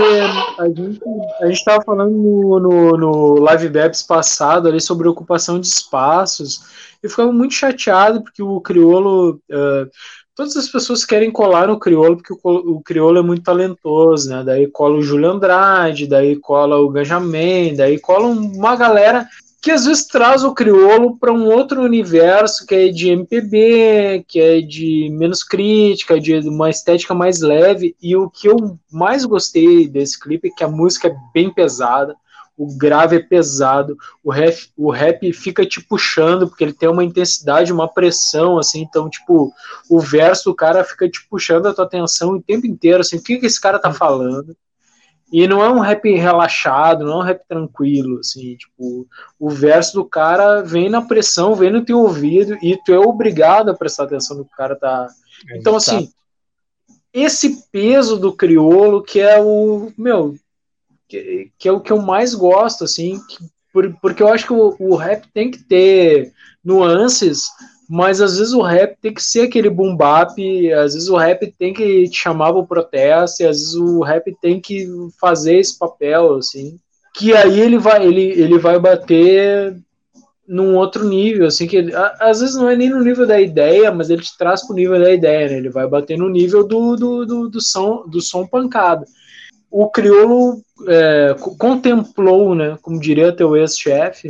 a 0.60 0.68
gente 0.68 1.02
a 1.40 1.46
gente 1.46 1.58
estava 1.58 1.84
falando 1.84 2.12
no, 2.12 2.60
no, 2.60 2.98
no 2.98 3.40
Live 3.40 3.70
Babs 3.70 4.04
passado 4.04 4.68
ali 4.68 4.82
sobre 4.82 5.08
ocupação 5.08 5.60
de 5.60 5.68
espaços. 5.68 6.62
Eu 7.02 7.10
ficava 7.10 7.32
muito 7.32 7.54
chateado 7.54 8.24
porque 8.24 8.42
o 8.42 8.60
Criolo. 8.62 9.40
eh, 9.50 9.88
todas 10.36 10.56
as 10.58 10.68
pessoas 10.68 11.06
querem 11.06 11.32
colar 11.32 11.68
no 11.68 11.80
Criolo 11.80 12.18
porque 12.18 12.34
o, 12.34 12.78
o 12.78 12.82
Criolo 12.82 13.20
é 13.20 13.22
muito 13.22 13.44
talentoso, 13.44 14.30
né? 14.30 14.44
Daí 14.44 14.68
cola 14.68 14.98
o 14.98 15.02
Júlio 15.02 15.32
Andrade, 15.32 16.08
daí 16.08 16.36
cola 16.38 16.78
o 16.78 16.90
Ganjamin, 16.90 17.76
daí 17.76 18.00
cola 18.00 18.28
uma 18.28 18.76
galera 18.76 19.28
que 19.64 19.72
às 19.72 19.86
vezes 19.86 20.06
traz 20.08 20.44
o 20.44 20.54
crioulo 20.54 21.18
para 21.18 21.32
um 21.32 21.46
outro 21.46 21.82
universo 21.82 22.66
que 22.66 22.76
é 22.76 22.90
de 22.90 23.12
MPB, 23.12 24.26
que 24.28 24.38
é 24.38 24.60
de 24.60 25.10
menos 25.10 25.42
crítica, 25.42 26.20
de 26.20 26.36
uma 26.40 26.70
estética 26.70 27.14
mais 27.14 27.40
leve. 27.40 27.96
E 28.02 28.14
o 28.14 28.30
que 28.30 28.50
eu 28.50 28.78
mais 28.92 29.24
gostei 29.24 29.88
desse 29.88 30.20
clipe 30.20 30.50
é 30.50 30.52
que 30.52 30.66
a 30.66 30.68
música 30.68 31.08
é 31.08 31.16
bem 31.34 31.50
pesada, 31.50 32.14
o 32.58 32.78
grave 32.78 33.16
é 33.16 33.20
pesado, 33.20 33.98
o 34.24 34.32
rap, 34.32 34.56
o 34.78 34.92
rap 34.92 35.34
fica 35.34 35.66
te 35.66 35.82
puxando, 35.82 36.48
porque 36.48 36.64
ele 36.64 36.74
tem 36.74 36.90
uma 36.90 37.04
intensidade, 37.04 37.74
uma 37.74 37.88
pressão, 37.88 38.58
assim, 38.58 38.82
então, 38.82 39.10
tipo, 39.10 39.52
o 39.90 40.00
verso 40.00 40.46
do 40.46 40.56
cara 40.56 40.84
fica 40.84 41.10
te 41.10 41.28
puxando 41.28 41.68
a 41.68 41.74
tua 41.74 41.86
atenção 41.86 42.32
o 42.32 42.42
tempo 42.42 42.68
inteiro, 42.68 43.02
assim, 43.02 43.18
o 43.18 43.24
que, 43.24 43.38
que 43.38 43.48
esse 43.48 43.60
cara 43.60 43.80
tá 43.80 43.92
falando? 43.92 44.56
E 45.32 45.48
não 45.48 45.64
é 45.64 45.70
um 45.70 45.80
rap 45.80 46.08
relaxado, 46.14 47.06
não 47.06 47.14
é 47.14 47.18
um 47.18 47.26
rap 47.26 47.42
tranquilo, 47.48 48.20
assim, 48.20 48.56
tipo, 48.56 49.08
o 49.40 49.50
verso 49.50 49.96
do 49.96 50.06
cara 50.06 50.62
vem 50.62 50.90
na 50.90 51.02
pressão, 51.02 51.56
vem 51.56 51.72
no 51.72 51.84
teu 51.84 52.00
ouvido 52.00 52.56
e 52.62 52.78
tu 52.86 52.94
é 52.94 53.00
obrigado 53.00 53.70
a 53.70 53.74
prestar 53.74 54.04
atenção 54.04 54.38
no 54.38 54.46
que 54.46 54.54
o 54.54 54.56
cara 54.56 54.76
tá. 54.76 55.08
Então, 55.56 55.76
assim, 55.76 56.08
esse 57.12 57.68
peso 57.72 58.20
do 58.20 58.32
criolo 58.32 59.02
que 59.02 59.20
é 59.20 59.42
o, 59.42 59.92
meu, 59.98 60.36
que, 61.58 61.68
é 61.68 61.72
o 61.72 61.80
que 61.80 61.92
eu 61.92 62.02
mais 62.02 62.34
gosto, 62.34 62.84
assim, 62.84 63.20
que- 63.30 63.38
por- 63.72 63.94
porque 64.02 64.22
eu 64.22 64.28
acho 64.28 64.46
que 64.48 64.54
o, 64.54 64.76
o 64.80 64.96
rap 64.96 65.26
tem 65.34 65.50
que 65.52 65.64
ter 65.64 66.32
nuances, 66.64 67.46
mas 67.90 68.22
às 68.22 68.38
vezes 68.38 68.54
o 68.54 68.62
rap 68.62 68.96
tem 69.02 69.14
que 69.14 69.22
ser 69.24 69.42
aquele 69.42 69.70
boom 69.70 69.96
bap, 69.96 70.38
às 70.74 70.94
vezes 70.94 71.10
o 71.10 71.18
rap 71.18 71.54
tem 71.58 71.74
que 71.74 72.08
te 72.10 72.16
chamar 72.18 72.54
pro 72.54 72.66
protesto, 72.66 73.44
e 73.44 73.46
às 73.48 73.58
vezes 73.58 73.76
o 73.76 74.02
rap 74.02 74.36
tem 74.42 74.60
que 74.60 74.88
fazer 75.20 75.58
esse 75.58 75.78
papel, 75.78 76.36
assim, 76.36 76.78
que 77.16 77.34
aí 77.34 77.60
ele 77.60 77.78
vai, 77.78 78.06
ele, 78.06 78.22
ele 78.32 78.58
vai 78.58 78.80
bater 78.80 79.76
num 80.48 80.76
outro 80.76 81.08
nível, 81.08 81.48
assim, 81.48 81.68
que 81.68 81.94
a- 81.94 82.18
às 82.20 82.42
vezes 82.42 82.56
não 82.56 82.70
é 82.70 82.76
nem 82.76 82.90
no 82.90 83.02
nível 83.04 83.26
da 83.26 83.40
ideia, 83.40 83.92
mas 83.92 84.10
ele 84.10 84.22
te 84.22 84.38
traz 84.38 84.66
pro 84.66 84.76
nível 84.76 85.00
da 85.00 85.12
ideia, 85.12 85.48
né? 85.50 85.58
Ele 85.58 85.70
vai 85.70 85.88
bater 85.88 86.18
no 86.18 86.30
nível 86.30 86.68
do, 86.68 86.96
do, 86.98 87.26
do, 87.26 87.50
do 87.50 87.62
som, 87.62 88.04
do 88.08 88.20
som 88.22 88.46
pancada. 88.46 89.06
O 89.76 89.90
crioulo 89.90 90.62
é, 90.88 91.36
co- 91.40 91.58
contemplou, 91.58 92.54
né, 92.54 92.78
como 92.80 93.00
diria 93.00 93.36
teu 93.36 93.58
ex-chefe, 93.58 94.30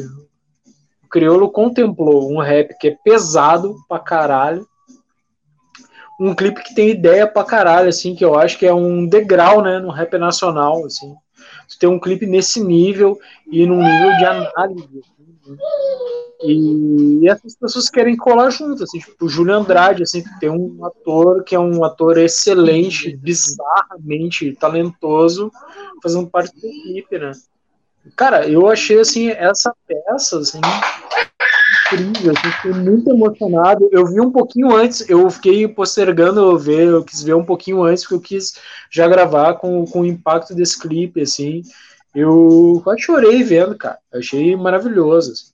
o 1.04 1.10
crioulo 1.10 1.52
contemplou 1.52 2.32
um 2.32 2.40
rap 2.40 2.74
que 2.80 2.88
é 2.88 2.98
pesado 3.04 3.76
pra 3.90 4.00
caralho, 4.00 4.66
um 6.18 6.34
clipe 6.34 6.64
que 6.64 6.74
tem 6.74 6.90
ideia 6.92 7.28
pra 7.28 7.44
caralho, 7.44 7.90
assim, 7.90 8.16
que 8.16 8.24
eu 8.24 8.40
acho 8.40 8.58
que 8.58 8.66
é 8.66 8.74
um 8.74 9.06
degrau, 9.06 9.62
né, 9.62 9.80
no 9.80 9.92
rap 9.92 10.18
nacional, 10.18 10.86
assim. 10.86 11.14
Tu 11.68 11.78
tem 11.78 11.90
um 11.90 12.00
clipe 12.00 12.26
nesse 12.26 12.64
nível 12.64 13.20
e 13.52 13.66
num 13.66 13.84
nível 13.84 14.16
de 14.16 14.26
análise, 14.26 15.02
E 16.42 17.28
essas 17.30 17.56
pessoas 17.56 17.90
querem 17.90 18.18
colar 18.18 18.50
junto, 18.50 18.84
assim, 18.84 19.00
tipo, 19.00 19.26
o 19.26 19.30
Júlio 19.30 19.54
Andrade, 19.54 20.04
assim, 20.04 20.24
tem 20.40 20.50
um 20.50 20.86
ator 20.86 21.44
que 21.44 21.56
é 21.56 21.60
um 21.60 21.84
ator 21.84 22.18
excelente, 22.18 23.16
bizarramente 23.16 24.54
talentoso, 24.60 25.52
fazendo 26.02 26.28
parte 26.28 26.54
do 26.56 26.62
clipe, 26.62 27.18
né? 27.18 27.32
Cara, 28.16 28.48
eu 28.48 28.68
achei, 28.68 29.00
assim, 29.00 29.30
essa 29.30 29.74
peça, 29.88 30.40
assim, 30.40 30.60
incrível, 31.86 32.34
assim, 32.38 32.52
fiquei 32.52 32.74
muito 32.74 33.10
emocionado. 33.10 33.88
Eu 33.92 34.06
vi 34.08 34.20
um 34.20 34.32
pouquinho 34.32 34.76
antes, 34.76 35.10
eu 35.10 35.30
fiquei 35.30 35.66
postergando 35.68 36.58
ver, 36.60 36.88
eu 36.88 37.04
quis 37.04 37.24
ver 37.24 37.36
um 37.36 37.46
pouquinho 37.46 37.84
antes, 37.84 38.04
porque 38.04 38.16
eu 38.16 38.22
quis 38.22 38.56
já 38.92 39.08
gravar 39.08 39.54
com, 39.56 39.86
com 39.86 40.02
o 40.02 40.06
impacto 40.06 40.54
desse 40.54 40.78
clipe, 40.80 41.22
assim. 41.22 41.62
Eu 42.14 42.82
quase 42.84 43.02
chorei 43.02 43.44
vendo, 43.44 43.78
cara. 43.78 43.98
Eu 44.12 44.20
achei 44.20 44.56
maravilhoso, 44.56 45.32
assim. 45.32 45.52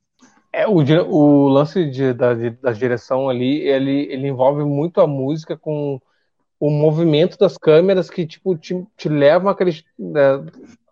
É, 0.51 0.67
o, 0.67 0.77
o 1.07 1.47
lance 1.47 1.85
de- 1.89 2.13
da, 2.13 2.33
da 2.33 2.71
direção 2.71 3.29
ali, 3.29 3.61
ele, 3.67 4.11
ele 4.11 4.27
envolve 4.27 4.63
muito 4.63 4.99
a 4.99 5.07
música 5.07 5.55
com 5.55 5.99
o 6.59 6.69
movimento 6.69 7.37
das 7.37 7.57
câmeras 7.57 8.09
que, 8.09 8.25
tipo, 8.25 8.57
te, 8.57 8.85
te 8.97 9.07
levam 9.07 9.49
aqueles, 9.49 9.83
né, 9.97 10.43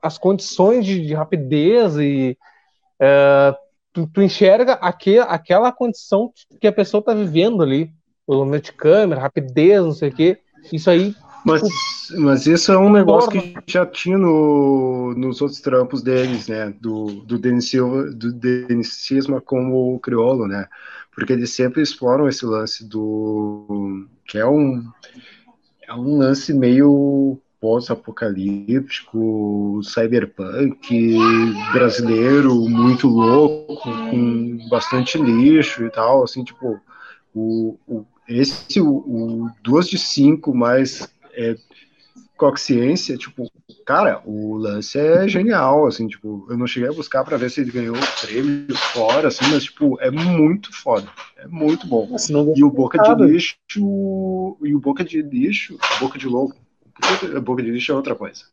as 0.01 0.17
condições 0.17 0.85
de, 0.85 1.05
de 1.05 1.13
rapidez 1.13 1.97
e 1.97 2.37
é, 2.99 3.53
tu, 3.91 4.07
tu 4.07 4.21
enxerga 4.21 4.73
aque, 4.73 5.19
aquela 5.19 5.71
condição 5.71 6.31
que 6.61 6.67
a 6.67 6.71
pessoa 6.71 7.03
tá 7.03 7.13
vivendo 7.13 7.61
ali, 7.61 7.91
o 8.25 8.35
movimento 8.35 8.65
de 8.65 8.73
câmera, 8.73 9.21
rapidez, 9.21 9.83
não 9.83 9.91
sei 9.91 10.09
o 10.09 10.15
quê. 10.15 10.37
Isso 10.71 10.89
aí, 10.89 11.15
Mas, 11.45 11.61
mas 12.17 12.45
isso 12.45 12.71
é 12.71 12.77
um 12.77 12.91
negócio 12.91 13.31
que 13.31 13.55
já 13.65 13.85
tinha 13.85 14.17
no, 14.17 15.13
nos 15.15 15.41
outros 15.41 15.61
trampos 15.61 16.01
deles, 16.01 16.47
né? 16.47 16.73
Do, 16.79 17.21
do 17.23 17.37
Denis 17.37 17.69
Silva, 17.69 18.11
do 18.11 18.33
Denis 18.33 18.93
Cisma 18.93 19.39
como 19.39 19.95
o 19.95 19.99
crioulo, 19.99 20.47
né? 20.47 20.67
Porque 21.11 21.33
eles 21.33 21.51
sempre 21.51 21.81
exploram 21.81 22.27
esse 22.27 22.45
lance 22.45 22.85
do. 22.85 24.07
que 24.25 24.37
é 24.37 24.45
um. 24.45 24.83
É 25.87 25.93
um 25.93 26.17
lance 26.17 26.53
meio 26.53 27.39
pós-apocalíptico, 27.59 29.81
cyberpunk, 29.83 31.17
brasileiro, 31.73 32.53
muito 32.69 33.07
louco, 33.07 33.81
com 33.81 34.59
bastante 34.69 35.17
lixo 35.17 35.83
e 35.83 35.89
tal, 35.89 36.23
assim, 36.23 36.43
tipo, 36.43 36.79
o, 37.33 37.77
o, 37.87 38.05
esse, 38.27 38.79
o, 38.79 38.89
o 38.89 39.49
duas 39.63 39.87
de 39.87 39.97
cinco 39.97 40.53
mais 40.53 41.11
é, 41.37 41.55
consciência, 42.37 43.17
tipo, 43.17 43.51
cara, 43.85 44.21
o 44.25 44.55
lance 44.57 44.97
é 44.97 45.27
genial, 45.27 45.87
assim, 45.87 46.07
tipo, 46.07 46.45
eu 46.49 46.57
não 46.57 46.67
cheguei 46.67 46.89
a 46.89 46.93
buscar 46.93 47.23
pra 47.23 47.37
ver 47.37 47.49
se 47.49 47.61
ele 47.61 47.71
ganhou 47.71 47.95
o 47.95 48.25
prêmio 48.25 48.75
fora, 48.75 49.27
assim, 49.27 49.45
mas, 49.51 49.63
tipo, 49.63 49.99
é 49.99 50.11
muito 50.11 50.73
foda, 50.73 51.07
é 51.37 51.47
muito 51.47 51.87
bom. 51.87 52.07
E 52.55 52.63
o 52.63 52.69
Boca 52.69 52.97
de. 52.99 53.25
Lixo, 53.25 53.57
e 54.63 54.75
o 54.75 54.79
Boca 54.79 55.03
de 55.03 55.21
Lixo, 55.21 55.77
Boca 55.99 56.17
de 56.17 56.27
Lobo, 56.27 56.55
Boca 57.43 57.63
de 57.63 57.71
Lixo 57.71 57.91
é 57.91 57.95
outra 57.95 58.15
coisa. 58.15 58.43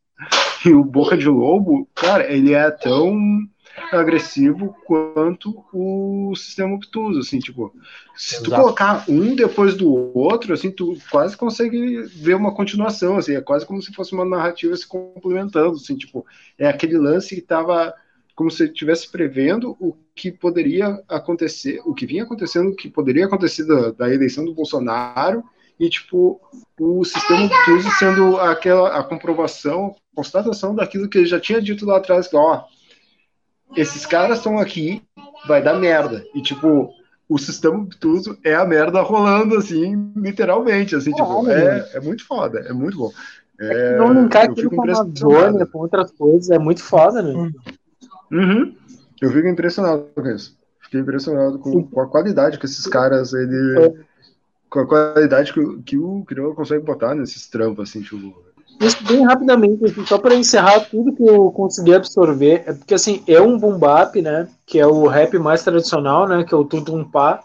E 0.64 0.72
o 0.72 0.82
Boca 0.82 1.16
de 1.16 1.28
Lobo, 1.28 1.86
cara, 1.94 2.32
ele 2.32 2.54
é 2.54 2.70
tão 2.70 3.18
agressivo 3.92 4.74
quanto 4.84 5.64
o 5.72 6.34
sistema 6.36 6.74
obtuso, 6.74 7.20
assim, 7.20 7.38
tipo, 7.38 7.74
se 8.16 8.42
tu 8.42 8.48
Exato. 8.48 8.62
colocar 8.62 9.04
um 9.08 9.34
depois 9.34 9.74
do 9.74 10.16
outro, 10.16 10.52
assim, 10.52 10.70
tu 10.70 10.96
quase 11.10 11.36
consegue 11.36 12.02
ver 12.02 12.34
uma 12.34 12.54
continuação, 12.54 13.16
assim, 13.16 13.34
é 13.34 13.40
quase 13.40 13.66
como 13.66 13.82
se 13.82 13.92
fosse 13.92 14.12
uma 14.12 14.24
narrativa 14.24 14.76
se 14.76 14.86
complementando, 14.86 15.76
assim, 15.76 15.96
tipo, 15.96 16.24
é 16.58 16.68
aquele 16.68 16.98
lance 16.98 17.34
que 17.34 17.40
tava 17.40 17.94
como 18.34 18.50
se 18.50 18.64
estivesse 18.64 19.10
prevendo 19.10 19.76
o 19.78 19.96
que 20.14 20.30
poderia 20.32 21.00
acontecer, 21.08 21.80
o 21.84 21.94
que 21.94 22.06
vinha 22.06 22.24
acontecendo, 22.24 22.70
o 22.70 22.74
que 22.74 22.88
poderia 22.88 23.26
acontecer 23.26 23.64
da, 23.64 23.92
da 23.92 24.12
eleição 24.12 24.44
do 24.44 24.54
Bolsonaro, 24.54 25.44
e, 25.78 25.88
tipo, 25.88 26.40
o 26.78 27.04
sistema 27.04 27.46
obtuso 27.46 27.90
sendo 27.98 28.38
aquela, 28.38 28.96
a 28.96 29.02
comprovação, 29.02 29.94
constatação 30.14 30.74
daquilo 30.74 31.08
que 31.08 31.18
ele 31.18 31.26
já 31.26 31.40
tinha 31.40 31.60
dito 31.60 31.84
lá 31.84 31.96
atrás, 31.96 32.28
que, 32.28 32.36
ó, 32.36 32.62
esses 33.76 34.06
caras 34.06 34.38
estão 34.38 34.58
aqui, 34.58 35.02
vai 35.46 35.62
dar 35.62 35.74
merda. 35.74 36.24
E, 36.34 36.42
tipo, 36.42 36.92
o 37.28 37.38
sistema 37.38 37.78
obtuso 37.78 38.38
é 38.44 38.54
a 38.54 38.64
merda 38.64 39.00
rolando, 39.00 39.56
assim, 39.56 40.12
literalmente, 40.16 40.94
assim, 40.94 41.12
tipo, 41.12 41.48
é, 41.50 41.90
é 41.94 42.00
muito 42.00 42.26
foda, 42.26 42.60
é 42.60 42.72
muito 42.72 42.96
bom. 42.98 43.10
É, 43.60 43.96
não 43.96 44.12
linkar 44.12 44.44
aquilo 44.44 44.70
com. 44.70 44.82
Amazônia, 44.82 45.66
com 45.66 45.78
outras 45.78 46.10
coisas, 46.10 46.50
é 46.50 46.58
muito 46.58 46.82
foda, 46.82 47.22
né? 47.22 47.52
Uhum. 48.30 48.76
Eu 49.22 49.30
fico 49.30 49.46
impressionado 49.46 50.06
com 50.14 50.28
isso. 50.28 50.58
Fiquei 50.80 51.00
impressionado 51.00 51.58
com, 51.58 51.82
com 51.84 52.00
a 52.00 52.06
qualidade 52.06 52.58
que 52.58 52.66
esses 52.66 52.86
caras, 52.86 53.32
ele. 53.32 54.04
Com 54.68 54.80
a 54.80 54.86
qualidade 54.86 55.52
que, 55.52 55.82
que 55.82 55.96
o 55.96 56.24
Crioulo 56.24 56.54
consegue 56.54 56.84
botar 56.84 57.14
nesses 57.14 57.48
trampos, 57.48 57.88
assim, 57.88 58.02
tipo. 58.02 58.42
Isso 58.80 59.04
bem 59.04 59.24
rapidamente, 59.24 59.84
assim, 59.84 60.04
só 60.04 60.18
para 60.18 60.34
encerrar 60.34 60.80
tudo 60.80 61.14
que 61.14 61.24
eu 61.24 61.50
consegui 61.52 61.94
absorver, 61.94 62.64
é 62.66 62.72
porque 62.72 62.94
assim, 62.94 63.22
é 63.26 63.40
um 63.40 63.58
boom 63.58 63.78
bap, 63.78 64.20
né, 64.20 64.48
que 64.66 64.78
é 64.78 64.86
o 64.86 65.06
rap 65.06 65.38
mais 65.38 65.62
tradicional, 65.62 66.28
né, 66.28 66.44
que 66.44 66.52
é 66.52 66.56
o 66.56 66.64
tum 66.64 67.04
pá. 67.04 67.40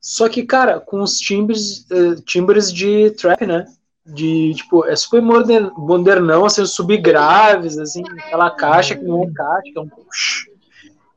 Só 0.00 0.28
que, 0.28 0.44
cara, 0.44 0.80
com 0.80 1.02
os 1.02 1.18
timbres, 1.18 1.84
uh, 1.90 2.14
timbres 2.24 2.72
de 2.72 3.10
trap, 3.10 3.44
né? 3.44 3.66
De, 4.06 4.54
tipo, 4.54 4.86
é 4.86 4.96
super 4.96 5.20
modern, 5.20 5.70
modernão, 5.76 6.46
assim, 6.46 6.64
subgraves, 6.64 7.76
assim, 7.76 8.02
aquela 8.08 8.50
caixa 8.50 8.94
que 8.94 9.04
não 9.04 9.24
é 9.24 9.30
caixa, 9.30 9.62
que 9.64 9.78
é 9.78 9.80
um... 9.80 9.90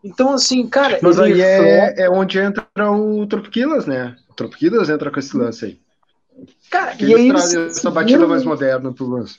Então, 0.04 0.34
assim, 0.34 0.68
cara... 0.68 1.00
Mas 1.02 1.20
aí 1.20 1.40
é, 1.42 2.02
é 2.02 2.10
onde 2.10 2.40
entra 2.40 2.66
o 2.92 3.26
Tropiquilas, 3.28 3.86
né? 3.86 4.16
O 4.30 4.34
Tropiquilas 4.34 4.90
entra 4.90 5.12
com 5.12 5.20
esse 5.20 5.38
lance 5.38 5.64
aí. 5.64 5.81
Cara, 6.72 6.96
e 7.02 7.14
aí 7.14 7.28
eles 7.28 7.54
essa 7.54 7.92
batida 7.92 8.26
mais 8.26 8.46
moderna 8.46 8.94
pro 8.94 9.06
lance. 9.06 9.38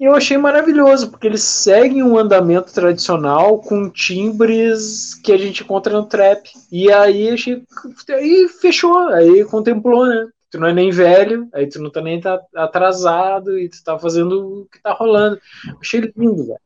Eu 0.00 0.14
achei 0.14 0.38
maravilhoso, 0.38 1.10
porque 1.10 1.26
eles 1.26 1.42
seguem 1.42 2.04
um 2.04 2.16
andamento 2.16 2.72
tradicional 2.72 3.58
com 3.58 3.90
timbres 3.90 5.16
que 5.16 5.32
a 5.32 5.36
gente 5.36 5.64
encontra 5.64 5.92
no 5.92 6.06
trap. 6.06 6.48
E 6.70 6.92
aí 6.92 7.30
achei. 7.30 7.64
Aí 8.10 8.48
fechou, 8.48 9.08
aí 9.08 9.44
contemplou, 9.44 10.06
né? 10.06 10.28
Tu 10.48 10.60
não 10.60 10.68
é 10.68 10.72
nem 10.72 10.92
velho, 10.92 11.48
aí 11.52 11.66
tu 11.66 11.82
não 11.82 11.90
tá 11.90 12.00
nem 12.00 12.20
tá 12.20 12.40
atrasado 12.54 13.58
e 13.58 13.68
tu 13.68 13.82
tá 13.82 13.98
fazendo 13.98 14.60
o 14.60 14.68
que 14.70 14.80
tá 14.80 14.92
rolando. 14.92 15.40
Achei 15.80 16.00
lindo, 16.16 16.46
velho. 16.46 16.60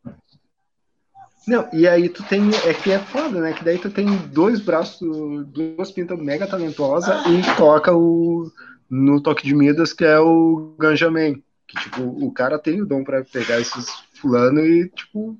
Não, 1.48 1.66
e 1.72 1.88
aí 1.88 2.10
tu 2.10 2.22
tem. 2.24 2.42
É 2.66 2.74
que 2.74 2.92
é 2.92 2.98
foda, 2.98 3.40
né? 3.40 3.54
Que 3.54 3.64
daí 3.64 3.78
tu 3.78 3.88
tem 3.88 4.06
dois 4.28 4.60
braços, 4.60 5.00
duas 5.46 5.90
pintas 5.90 6.18
mega 6.18 6.46
talentosa 6.46 7.22
e 7.28 7.56
toca 7.56 7.96
o 7.96 8.52
no 8.92 9.22
toque 9.22 9.46
de 9.46 9.54
Midas, 9.54 9.94
que 9.94 10.04
é 10.04 10.20
o 10.20 10.74
Ganjamin. 10.78 11.42
Que, 11.66 11.80
tipo, 11.80 12.02
o 12.02 12.30
cara 12.30 12.58
tem 12.58 12.82
o 12.82 12.86
dom 12.86 13.02
para 13.02 13.24
pegar 13.24 13.58
esses 13.58 13.86
fulano 14.20 14.60
e, 14.60 14.90
tipo, 14.90 15.34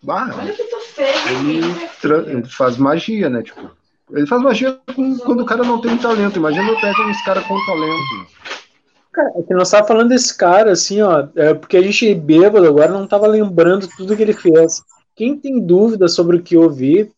barra. 0.00 0.36
Olha 0.38 0.52
que 0.52 0.62
tu 0.62 0.78
fez, 0.94 1.16
ele, 1.26 2.30
ele 2.30 2.44
faz 2.44 2.76
magia, 2.76 3.28
né? 3.28 3.42
Tipo, 3.42 3.68
ele 4.12 4.24
faz 4.28 4.40
magia 4.40 4.78
com, 4.94 5.16
quando 5.18 5.40
o 5.40 5.44
cara 5.44 5.64
não 5.64 5.80
tem 5.80 5.98
talento. 5.98 6.38
Imagina 6.38 6.70
eu 6.70 6.80
pego 6.80 7.02
uns 7.02 7.24
caras 7.24 7.44
com 7.44 7.56
talento. 7.66 8.30
Cara, 9.12 9.32
é 9.36 9.42
que 9.42 9.52
nós 9.52 9.68
tava 9.68 9.88
falando 9.88 10.10
desse 10.10 10.38
cara, 10.38 10.70
assim, 10.70 11.02
ó, 11.02 11.26
é 11.34 11.54
porque 11.54 11.76
a 11.76 11.82
gente 11.82 12.14
bêbado 12.14 12.66
agora 12.66 12.92
não 12.92 13.06
tava 13.06 13.26
lembrando 13.26 13.88
tudo 13.96 14.16
que 14.16 14.22
ele 14.22 14.32
fez. 14.32 14.80
Quem 15.16 15.36
tem 15.36 15.60
dúvida 15.60 16.06
sobre 16.06 16.36
o 16.36 16.42
que 16.42 16.56
ouvir, 16.56 17.10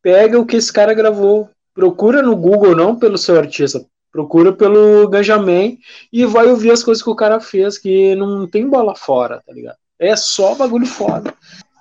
pega 0.00 0.38
o 0.38 0.46
que 0.46 0.56
esse 0.56 0.72
cara 0.72 0.94
gravou. 0.94 1.50
Procura 1.74 2.22
no 2.22 2.36
Google, 2.36 2.76
não 2.76 2.96
pelo 2.96 3.18
seu 3.18 3.36
artista, 3.36 3.84
Procura 4.18 4.52
pelo 4.52 5.08
Ganjamin 5.08 5.78
e 6.12 6.26
vai 6.26 6.48
ouvir 6.48 6.72
as 6.72 6.82
coisas 6.82 7.00
que 7.00 7.08
o 7.08 7.14
cara 7.14 7.38
fez, 7.38 7.78
que 7.78 8.16
não 8.16 8.48
tem 8.48 8.68
bola 8.68 8.96
fora, 8.96 9.40
tá 9.46 9.52
ligado? 9.52 9.76
É 9.96 10.16
só 10.16 10.56
bagulho 10.56 10.86
foda. 10.86 11.32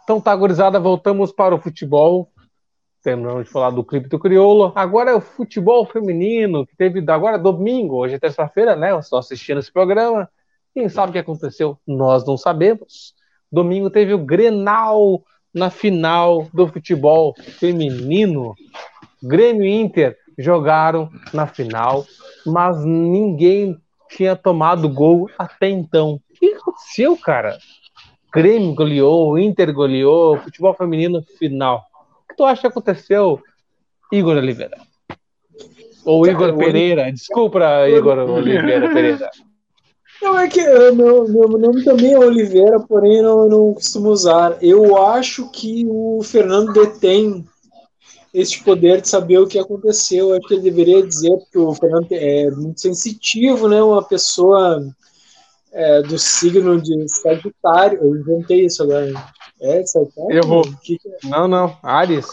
Então 0.03 0.21
tá, 0.21 0.35
gurizada, 0.35 0.79
voltamos 0.79 1.31
para 1.31 1.55
o 1.55 1.59
futebol. 1.59 2.29
Terminamos 3.01 3.45
de 3.45 3.49
falar 3.49 3.71
do 3.71 3.83
Cripto 3.83 4.19
Crioulo. 4.19 4.71
Agora 4.75 5.09
é 5.09 5.15
o 5.15 5.19
futebol 5.19 5.83
feminino, 5.87 6.63
que 6.63 6.75
teve 6.75 7.03
agora 7.11 7.39
domingo, 7.39 7.95
hoje 7.95 8.13
é 8.13 8.19
terça-feira, 8.19 8.75
né? 8.75 8.91
Eu 8.91 8.99
estou 8.99 9.17
assistindo 9.17 9.59
esse 9.59 9.73
programa. 9.73 10.29
Quem 10.75 10.87
sabe 10.89 11.09
o 11.09 11.13
que 11.13 11.17
aconteceu? 11.17 11.75
Nós 11.87 12.23
não 12.23 12.37
sabemos. 12.37 13.15
Domingo 13.51 13.89
teve 13.89 14.13
o 14.13 14.23
Grenal 14.23 15.23
na 15.51 15.71
final 15.71 16.47
do 16.53 16.67
futebol 16.67 17.33
feminino. 17.57 18.53
Grêmio 19.23 19.65
Inter 19.65 20.15
jogaram 20.37 21.09
na 21.33 21.47
final, 21.47 22.05
mas 22.47 22.83
ninguém 22.83 23.77
tinha 24.09 24.35
tomado 24.35 24.89
gol 24.89 25.29
até 25.37 25.69
então. 25.69 26.19
O 26.29 26.33
que 26.33 26.53
aconteceu, 26.53 27.17
cara? 27.17 27.57
Grêmio 28.33 28.73
goleou, 28.73 29.37
Inter 29.37 29.73
goleou, 29.73 30.37
futebol 30.37 30.73
feminino 30.73 31.21
final. 31.37 31.83
O 32.23 32.27
que 32.29 32.35
tu 32.35 32.45
acha 32.45 32.61
que 32.61 32.67
aconteceu, 32.67 33.41
Igor 34.11 34.37
Oliveira? 34.37 34.77
Ou 36.05 36.25
Igor 36.25 36.55
Pereira? 36.55 37.11
Desculpa, 37.11 37.87
Igor 37.89 38.17
Oliveira 38.17 38.93
Pereira. 38.93 39.29
Não, 40.21 40.37
é 40.37 40.47
que 40.47 40.63
meu, 40.93 41.27
meu 41.27 41.47
nome 41.47 41.83
também 41.83 42.13
é 42.13 42.19
Oliveira, 42.19 42.79
porém 42.79 43.21
não, 43.21 43.47
não 43.47 43.73
costumo 43.73 44.09
usar. 44.09 44.57
Eu 44.61 44.97
acho 44.97 45.49
que 45.51 45.85
o 45.87 46.21
Fernando 46.23 46.73
detém 46.73 47.45
esse 48.37 48.63
poder 48.63 49.01
de 49.01 49.09
saber 49.09 49.39
o 49.39 49.47
que 49.47 49.57
aconteceu. 49.57 50.31
Acho 50.31 50.47
que 50.47 50.53
ele 50.53 50.61
deveria 50.61 51.05
dizer, 51.05 51.35
porque 51.37 51.57
o 51.57 51.73
Fernando 51.73 52.07
é 52.11 52.51
muito 52.51 52.79
sensitivo, 52.79 53.67
né? 53.67 53.81
Uma 53.81 54.03
pessoa 54.03 54.85
é, 55.73 56.03
do 56.03 56.19
signo 56.19 56.79
de 56.79 57.09
Sagitário. 57.09 57.99
Eu 57.99 58.15
inventei 58.15 58.65
isso 58.65 58.83
agora. 58.83 59.11
É, 59.59 59.83
Sagitário? 59.83 60.37
Eu 60.37 60.47
vou. 60.47 60.61
Que 60.83 60.99
que 60.99 61.09
é? 61.09 61.17
Não, 61.23 61.47
não. 61.47 61.75
Ares. 61.81 62.27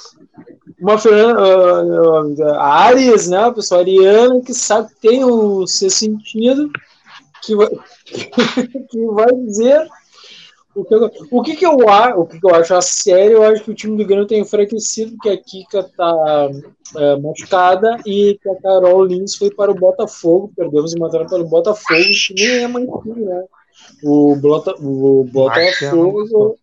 Uma 0.79 0.97
uh, 0.97 2.35
uh, 2.37 2.55
Ares, 2.59 3.29
né? 3.29 3.39
Uma 3.39 3.55
pessoa 3.55 3.81
ariana 3.81 4.43
que 4.43 4.53
sabe 4.53 4.89
que 4.91 5.01
tem 5.01 5.25
o 5.25 5.67
seu 5.67 5.89
sentido, 5.89 6.71
que 7.43 7.57
vai, 7.57 7.71
que 8.91 9.07
vai 9.07 9.35
dizer 9.47 9.89
o 10.75 10.85
que, 10.85 10.95
eu, 10.95 11.11
o 11.31 11.43
que, 11.43 11.57
que 11.57 11.67
eu 11.67 11.89
acho, 11.89 12.19
o 12.19 12.27
que, 12.27 12.41
que 12.41 12.47
eu 12.47 12.55
acho 12.55 12.75
a 12.75 12.83
sério, 12.83 13.37
eu 13.37 13.43
acho 13.45 13.63
que 13.63 13.71
o 13.71 13.75
time 13.75 13.97
do 13.97 14.05
Grêmio 14.05 14.27
tem 14.27 14.41
enfraquecido, 14.41 15.13
porque 15.13 15.31
a 15.31 15.37
Kika 15.37 15.85
tá 15.97 16.51
é, 16.97 17.17
machucada 17.17 17.97
e 18.05 18.39
que 18.43 18.49
a 18.49 18.61
Carol 18.61 19.05
Lins 19.05 19.37
foi 19.37 19.51
para 19.51 19.71
o 19.71 19.75
Botafogo, 19.75 20.53
perdemos 20.57 20.93
e 20.93 20.99
mataram 20.99 21.27
para 21.27 21.41
o 21.41 21.49
Botafogo, 21.49 22.01
que 22.27 22.35
nem 22.35 22.65
é 22.65 22.67
mais 22.67 22.87
né? 22.87 23.45
O, 24.03 24.35
Bota, 24.37 24.75
o 24.81 25.25
Botafogo. 25.25 26.57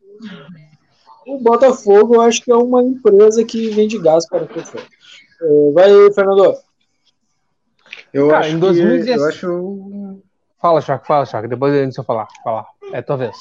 O 1.26 1.38
Botafogo 1.38 2.16
eu 2.16 2.22
acho 2.22 2.42
que 2.44 2.52
é 2.52 2.56
uma 2.56 2.84
empresa 2.84 3.46
que 3.46 3.70
vende 3.70 3.98
gás 3.98 4.28
para 4.28 4.44
a 4.44 4.48
pessoa. 4.48 4.84
É, 5.42 5.72
vai, 5.72 6.12
Fernando. 6.14 6.56
Eu 8.14 8.28
Cara, 8.28 8.46
acho 8.46 8.56
em 8.56 8.60
2016... 8.60 9.06
que, 9.06 9.12
eu 9.12 9.26
acho. 9.26 10.22
Fala, 10.62 10.82
Chaco, 10.82 11.06
fala, 11.06 11.26
Chaco. 11.26 11.48
Depois 11.48 11.74
a 11.74 11.84
gente 11.84 12.04
falar. 12.04 12.28
falar. 12.44 12.66
É 12.92 13.02
tua 13.02 13.18
vez. 13.18 13.38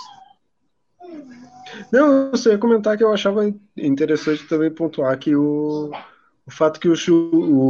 Não, 1.92 2.30
eu 2.30 2.36
só 2.36 2.50
ia 2.50 2.58
comentar 2.58 2.96
que 2.96 3.04
eu 3.04 3.12
achava 3.12 3.52
interessante 3.76 4.46
também 4.46 4.70
pontuar 4.70 5.18
que 5.18 5.34
o, 5.34 5.90
o 6.46 6.50
fato 6.50 6.80
que 6.80 6.88
o, 6.88 6.94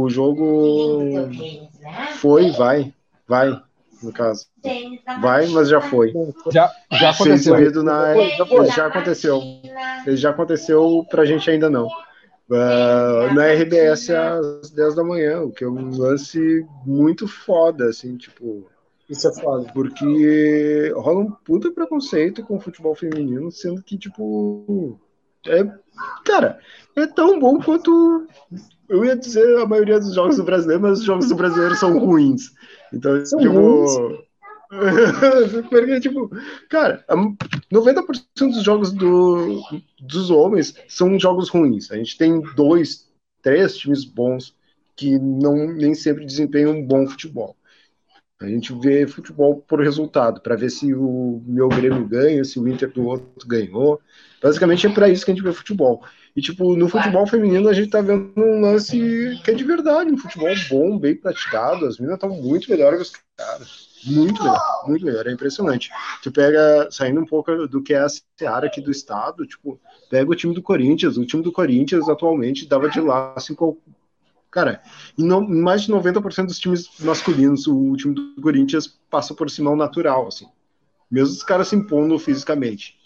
o 0.03 0.09
jogo 0.09 1.07
foi, 2.19 2.51
vai, 2.51 2.93
vai, 3.27 3.61
no 4.01 4.11
caso. 4.11 4.47
Vai, 5.21 5.47
mas 5.47 5.69
já 5.69 5.81
foi. 5.81 6.13
Já, 6.51 6.71
já 6.91 7.09
aconteceu. 7.11 7.83
Na, 7.83 8.13
já 8.75 8.87
aconteceu. 8.87 9.41
Já 10.07 10.29
aconteceu 10.31 11.05
pra 11.09 11.25
gente 11.25 11.49
ainda 11.49 11.69
não. 11.69 11.87
Uh, 12.49 13.33
na 13.33 13.45
RBS 13.53 14.09
às 14.09 14.71
10 14.71 14.95
da 14.95 15.03
manhã, 15.05 15.41
o 15.41 15.51
que 15.51 15.63
é 15.63 15.67
um 15.67 15.97
lance 15.97 16.65
muito 16.85 17.27
foda, 17.27 17.85
assim, 17.85 18.17
tipo. 18.17 18.69
Isso 19.11 19.27
é 19.27 19.33
foda. 19.33 19.69
Porque 19.73 20.93
rola 20.95 21.19
um 21.19 21.31
puta 21.31 21.69
preconceito 21.69 22.41
com 22.43 22.55
o 22.55 22.59
futebol 22.61 22.95
feminino, 22.95 23.51
sendo 23.51 23.83
que, 23.83 23.97
tipo. 23.97 24.97
É, 25.45 25.69
cara, 26.23 26.59
é 26.95 27.05
tão 27.07 27.37
bom 27.37 27.59
quanto. 27.59 28.25
Eu 28.87 29.03
ia 29.03 29.17
dizer 29.17 29.59
a 29.59 29.65
maioria 29.65 29.99
dos 29.99 30.15
jogos 30.15 30.37
do 30.37 30.43
brasileiro, 30.45 30.81
mas 30.81 30.99
os 30.99 31.05
jogos 31.05 31.27
do 31.27 31.35
brasileiro 31.35 31.75
são 31.75 31.99
ruins. 31.99 32.51
Então, 32.93 33.25
são 33.25 33.39
tipo. 33.39 33.53
Ruins. 33.53 34.21
Porque, 35.69 35.99
tipo, 35.99 36.31
cara, 36.69 37.03
90% 37.69 38.23
dos 38.37 38.63
jogos 38.63 38.93
do, 38.93 39.61
dos 39.99 40.29
homens 40.29 40.73
são 40.87 41.19
jogos 41.19 41.49
ruins. 41.49 41.91
A 41.91 41.97
gente 41.97 42.17
tem 42.17 42.39
dois, 42.55 43.09
três 43.41 43.75
times 43.75 44.05
bons 44.05 44.55
que 44.95 45.19
não 45.19 45.73
nem 45.73 45.93
sempre 45.93 46.25
desempenham 46.25 46.71
um 46.71 46.85
bom 46.85 47.05
futebol. 47.05 47.57
A 48.41 48.47
gente 48.47 48.73
vê 48.73 49.05
futebol 49.05 49.63
por 49.67 49.79
resultado, 49.79 50.41
para 50.41 50.55
ver 50.55 50.71
se 50.71 50.93
o 50.93 51.41
meu 51.45 51.69
Grêmio 51.69 52.07
ganha, 52.07 52.43
se 52.43 52.59
o 52.59 52.67
Inter 52.67 52.91
do 52.91 53.05
outro 53.05 53.47
ganhou. 53.47 54.01
Basicamente 54.41 54.87
é 54.87 54.89
para 54.89 55.09
isso 55.09 55.23
que 55.23 55.31
a 55.31 55.35
gente 55.35 55.43
vê 55.43 55.53
futebol. 55.53 56.03
E, 56.35 56.41
tipo, 56.41 56.75
no 56.75 56.89
futebol 56.89 57.27
feminino 57.27 57.69
a 57.69 57.73
gente 57.73 57.89
tá 57.89 58.01
vendo 58.01 58.33
um 58.37 58.61
lance 58.61 59.39
que 59.43 59.51
é 59.51 59.53
de 59.53 59.63
verdade, 59.63 60.11
um 60.11 60.17
futebol 60.17 60.49
bom, 60.69 60.97
bem 60.97 61.15
praticado. 61.15 61.85
As 61.85 61.99
meninas 61.99 62.15
estão 62.15 62.29
muito 62.29 62.69
melhores 62.69 63.11
que 63.11 63.17
os 63.17 63.23
caras. 63.37 63.91
Muito 64.05 64.41
melhor, 64.41 64.83
muito 64.87 65.05
melhor, 65.05 65.27
é 65.27 65.31
impressionante. 65.31 65.91
Tu 66.23 66.31
pega, 66.31 66.87
saindo 66.89 67.21
um 67.21 67.25
pouco 67.25 67.67
do 67.67 67.83
que 67.83 67.93
é 67.93 67.99
a 67.99 68.07
Seara 68.09 68.65
aqui 68.65 68.81
do 68.81 68.89
estado, 68.89 69.45
tipo, 69.45 69.79
pega 70.09 70.31
o 70.31 70.35
time 70.35 70.55
do 70.55 70.61
Corinthians. 70.63 71.17
O 71.17 71.25
time 71.25 71.43
do 71.43 71.51
Corinthians 71.51 72.09
atualmente 72.09 72.67
dava 72.67 72.89
de 72.89 72.99
laço 72.99 73.53
em, 73.53 73.55
Cara, 74.51 74.81
em, 75.17 75.23
no, 75.23 75.47
mais 75.47 75.83
de 75.83 75.91
90% 75.93 76.47
dos 76.47 76.59
times 76.59 76.89
masculinos, 76.99 77.65
o 77.67 77.95
time 77.95 78.13
do 78.13 78.41
Corinthians 78.41 78.85
passa 79.09 79.33
por 79.33 79.49
cima 79.49 79.71
ao 79.71 79.77
natural, 79.77 80.27
assim. 80.27 80.45
Mesmo 81.09 81.33
os 81.33 81.43
caras 81.43 81.69
se 81.69 81.75
impondo 81.75 82.19
fisicamente. 82.19 82.97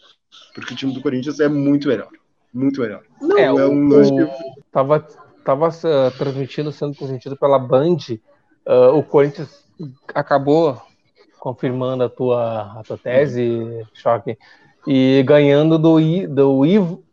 Porque 0.54 0.74
o 0.74 0.76
time 0.76 0.94
do 0.94 1.02
Corinthians 1.02 1.40
é 1.40 1.48
muito 1.48 1.88
melhor. 1.88 2.10
Muito 2.52 2.82
melhor. 2.82 3.04
Não, 3.22 3.38
é, 3.38 3.44
é 3.44 3.52
um 3.52 3.86
o, 3.86 3.90
lance 3.90 4.12
que... 4.12 4.28
tava, 4.72 5.08
tava 5.44 5.70
uh, 5.70 6.18
transmitindo, 6.18 6.72
sendo 6.72 6.96
transmitido 6.96 7.38
pela 7.38 7.60
Band, 7.60 7.98
uh, 8.66 8.98
o 8.98 9.04
Corinthians 9.04 9.64
acabou 10.14 10.82
confirmando 11.40 12.04
a 12.04 12.10
tua, 12.10 12.80
a 12.80 12.84
tua 12.84 12.98
tese, 12.98 13.86
Choque, 13.94 14.36
e 14.88 15.24
ganhando 15.28 15.78
do, 15.78 16.00
do 16.28 16.66
Ivo, 16.66 17.04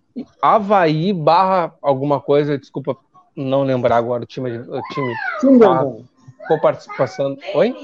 Havaí 0.41 1.13
barra 1.13 1.75
alguma 1.83 2.21
coisa, 2.21 2.59
desculpa 2.59 2.97
não 3.37 3.63
lembrar 3.63 3.97
agora 3.97 4.23
o 4.23 4.27
time. 4.27 4.59
O 4.59 4.81
time 4.93 5.15
Kinderman. 5.41 6.05
com 6.49 6.59
participação. 6.61 7.37
Oi? 7.55 7.75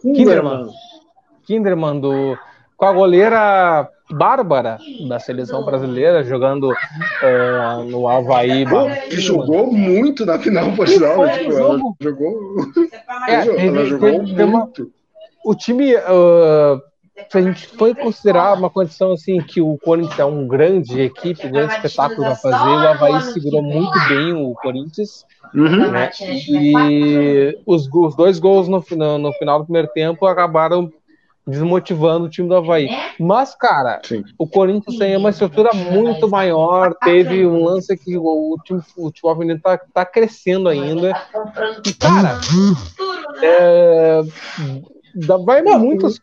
Kinderman. 0.00 0.68
Kinderman 1.46 2.00
do, 2.00 2.38
com 2.76 2.86
a 2.86 2.92
goleira 2.92 3.88
Bárbara 4.10 4.78
da 5.08 5.18
seleção 5.18 5.64
brasileira 5.64 6.22
jogando 6.22 6.70
uh, 6.70 7.84
no 7.84 8.06
Havaí. 8.06 8.66
Que 9.08 9.20
jogou 9.20 9.72
muito 9.72 10.26
na 10.26 10.38
final, 10.38 10.72
por 10.72 10.86
sinal. 10.86 11.28
Tipo, 11.30 11.52
ela 11.52 11.78
jogou. 12.00 12.56
É, 13.28 13.66
ela 13.66 13.84
jogou 13.86 14.22
muito. 14.22 14.92
o 15.44 15.54
time. 15.54 15.94
Uh, 15.96 16.80
se 17.28 17.38
a 17.38 17.42
gente 17.42 17.68
foi 17.68 17.94
considerar 17.94 18.58
uma 18.58 18.68
condição 18.68 19.12
assim 19.12 19.40
que 19.40 19.60
o 19.60 19.78
Corinthians 19.78 20.18
é 20.18 20.24
um 20.24 20.48
grande 20.48 21.00
equipe, 21.00 21.46
um 21.46 21.52
grande 21.52 21.74
espetáculo 21.74 22.22
para 22.22 22.36
fazer, 22.36 22.56
o 22.56 22.88
Havaí 22.88 23.22
segurou 23.22 23.62
muito 23.62 23.96
bem 24.08 24.32
o 24.32 24.52
Corinthians. 24.54 25.24
Uhum. 25.54 25.90
Né? 25.92 26.10
E 26.20 27.56
os, 27.64 27.88
os, 27.92 28.16
dois 28.16 28.40
gols 28.40 28.68
no, 28.68 28.84
no, 28.96 29.18
no, 29.18 29.32
final 29.34 29.60
do 29.60 29.64
primeiro 29.64 29.88
tempo 29.94 30.26
acabaram 30.26 30.92
desmotivando 31.46 32.24
o 32.24 32.28
time 32.28 32.48
do 32.48 32.56
Havaí. 32.56 32.88
Mas, 33.20 33.54
cara, 33.54 34.00
Sim. 34.02 34.24
o 34.36 34.46
Corinthians 34.46 34.98
tem 34.98 35.16
uma 35.16 35.30
estrutura 35.30 35.70
muito 35.72 36.28
maior. 36.28 36.94
Teve 37.04 37.46
um 37.46 37.64
lance 37.64 37.96
que 37.96 38.16
o, 38.16 38.56
time, 38.64 38.82
o 38.96 39.12
time 39.12 39.34
feminino 39.34 39.60
tá, 39.60 39.78
tá 39.78 40.04
crescendo 40.04 40.68
ainda. 40.68 41.10
E, 41.86 41.92
cara, 41.92 42.40
é, 43.40 44.22
vai 45.44 45.62
muitas 45.62 46.18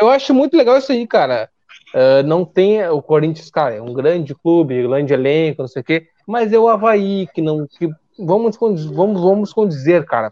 eu 0.00 0.08
acho 0.08 0.34
muito 0.34 0.56
legal 0.56 0.76
isso 0.76 0.92
aí, 0.92 1.06
cara. 1.06 1.48
Uh, 1.94 2.26
não 2.26 2.44
tem 2.44 2.86
o 2.88 3.02
Corinthians, 3.02 3.50
cara, 3.50 3.74
é 3.74 3.82
um 3.82 3.92
grande 3.92 4.34
clube, 4.34 4.82
grande 4.82 5.12
elenco, 5.12 5.60
não 5.62 5.68
sei 5.68 5.82
o 5.82 5.84
quê, 5.84 6.06
mas 6.26 6.52
é 6.52 6.58
o 6.58 6.68
Havaí 6.68 7.28
que 7.34 7.42
não. 7.42 7.66
Que, 7.66 7.88
vamos, 8.18 8.56
vamos, 8.56 9.20
vamos 9.20 9.52
condizer, 9.52 10.04
cara. 10.06 10.30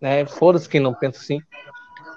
Né, 0.00 0.24
Foda-se 0.26 0.68
quem 0.68 0.80
não 0.80 0.94
pensa 0.94 1.20
assim. 1.20 1.40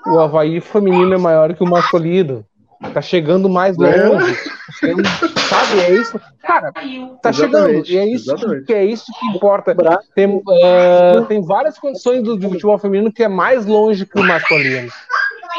O 0.08 0.20
Havaí 0.20 0.62
feminino 0.62 1.14
é 1.14 1.18
maior 1.18 1.54
que 1.54 1.64
o 1.64 1.70
masculino. 1.70 2.46
Tá 2.94 3.02
chegando 3.02 3.50
mais 3.50 3.76
longe. 3.76 4.34
Tá 4.36 4.72
chegando, 4.80 5.10
sabe? 5.50 5.82
É 5.82 5.92
isso. 5.92 6.22
Cara, 6.42 6.72
tá 7.22 7.34
chegando. 7.34 7.86
E 7.86 7.98
é 7.98 8.08
isso, 8.08 8.34
que, 8.66 8.74
é 8.74 8.86
isso 8.86 9.06
que 9.20 9.26
importa. 9.36 9.76
Tem, 10.16 10.28
uh, 10.28 11.26
tem 11.28 11.42
várias 11.42 11.78
condições 11.78 12.24
do, 12.24 12.38
do 12.38 12.50
futebol 12.50 12.78
feminino 12.80 13.12
que 13.12 13.22
é 13.22 13.28
mais 13.28 13.66
longe 13.66 14.06
que 14.06 14.18
o 14.18 14.24
masculino. 14.24 14.90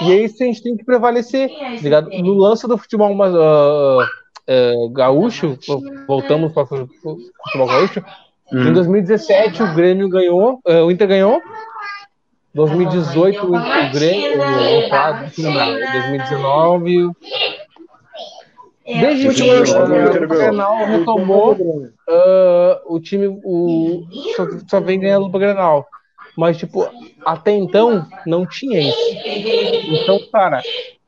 E 0.03 0.13
é 0.13 0.25
isso 0.25 0.39
que 0.39 0.45
a 0.45 0.47
gente 0.47 0.63
tem 0.63 0.77
que 0.77 0.85
prevalecer. 0.85 1.51
Ligado? 1.81 2.11
No 2.11 2.35
lance 2.35 2.67
do 2.67 2.79
futebol 2.79 3.15
uh, 3.15 4.03
uh, 4.03 4.91
gaúcho, 4.91 5.59
voltamos 6.07 6.53
para 6.53 6.65
o 6.65 6.67
futebol 6.67 7.67
gaúcho. 7.67 8.05
Hum. 8.53 8.69
Em 8.69 8.73
2017 8.73 9.63
o 9.63 9.75
Grêmio 9.75 10.09
ganhou, 10.09 10.61
uh, 10.67 10.85
o 10.85 10.91
Inter 10.91 11.09
ganhou. 11.09 11.41
2018 12.53 13.47
o, 13.47 13.57
o 13.57 13.93
Grêmio, 13.93 14.41
o, 14.41 14.87
o, 14.87 14.91
2019 15.93 17.13
Desde 18.99 19.35
que 19.35 19.43
o 19.43 20.29
Grenal 20.29 20.85
retomou, 20.87 21.53
uh, 21.53 21.93
o 22.87 22.99
time 22.99 23.29
o, 23.45 24.05
só, 24.35 24.47
só 24.69 24.81
vem 24.81 24.99
ganhando 24.99 25.31
para 25.31 25.41
Grenal. 25.41 25.87
Mas, 26.41 26.57
tipo, 26.57 26.89
até 27.23 27.53
então 27.53 28.07
não 28.27 28.47
tinha 28.47 28.81
isso. 28.81 28.99
Então, 29.93 30.19
cara, 30.33 30.63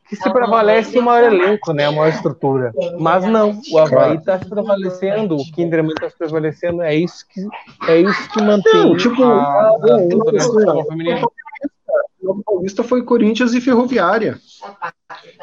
que 0.06 0.14
se 0.14 0.30
prevalece 0.30 0.98
o 0.98 1.02
maior 1.02 1.32
elenco, 1.32 1.72
né? 1.72 1.86
A 1.86 1.90
maior 1.90 2.08
estrutura. 2.08 2.70
Mas 3.00 3.24
não, 3.24 3.58
o 3.72 3.78
Havaí 3.78 4.16
está 4.16 4.38
se 4.38 4.44
prevalecendo, 4.46 5.36
o 5.36 5.52
Kinderman 5.52 5.94
está 5.94 6.10
se 6.10 6.18
prevalecendo, 6.18 6.82
é 6.82 6.94
isso 6.94 7.26
que, 7.26 7.40
é 7.90 7.98
isso 8.02 8.30
que 8.30 8.42
mantém 8.42 8.74
não, 8.74 8.94
tipo, 8.94 9.24
a, 9.24 9.32
a, 9.32 9.68
a, 9.68 9.80
o 12.24 12.42
Paulista 12.44 12.84
foi 12.84 13.02
Corinthians 13.02 13.54
e 13.54 13.60
Ferroviária. 13.62 14.38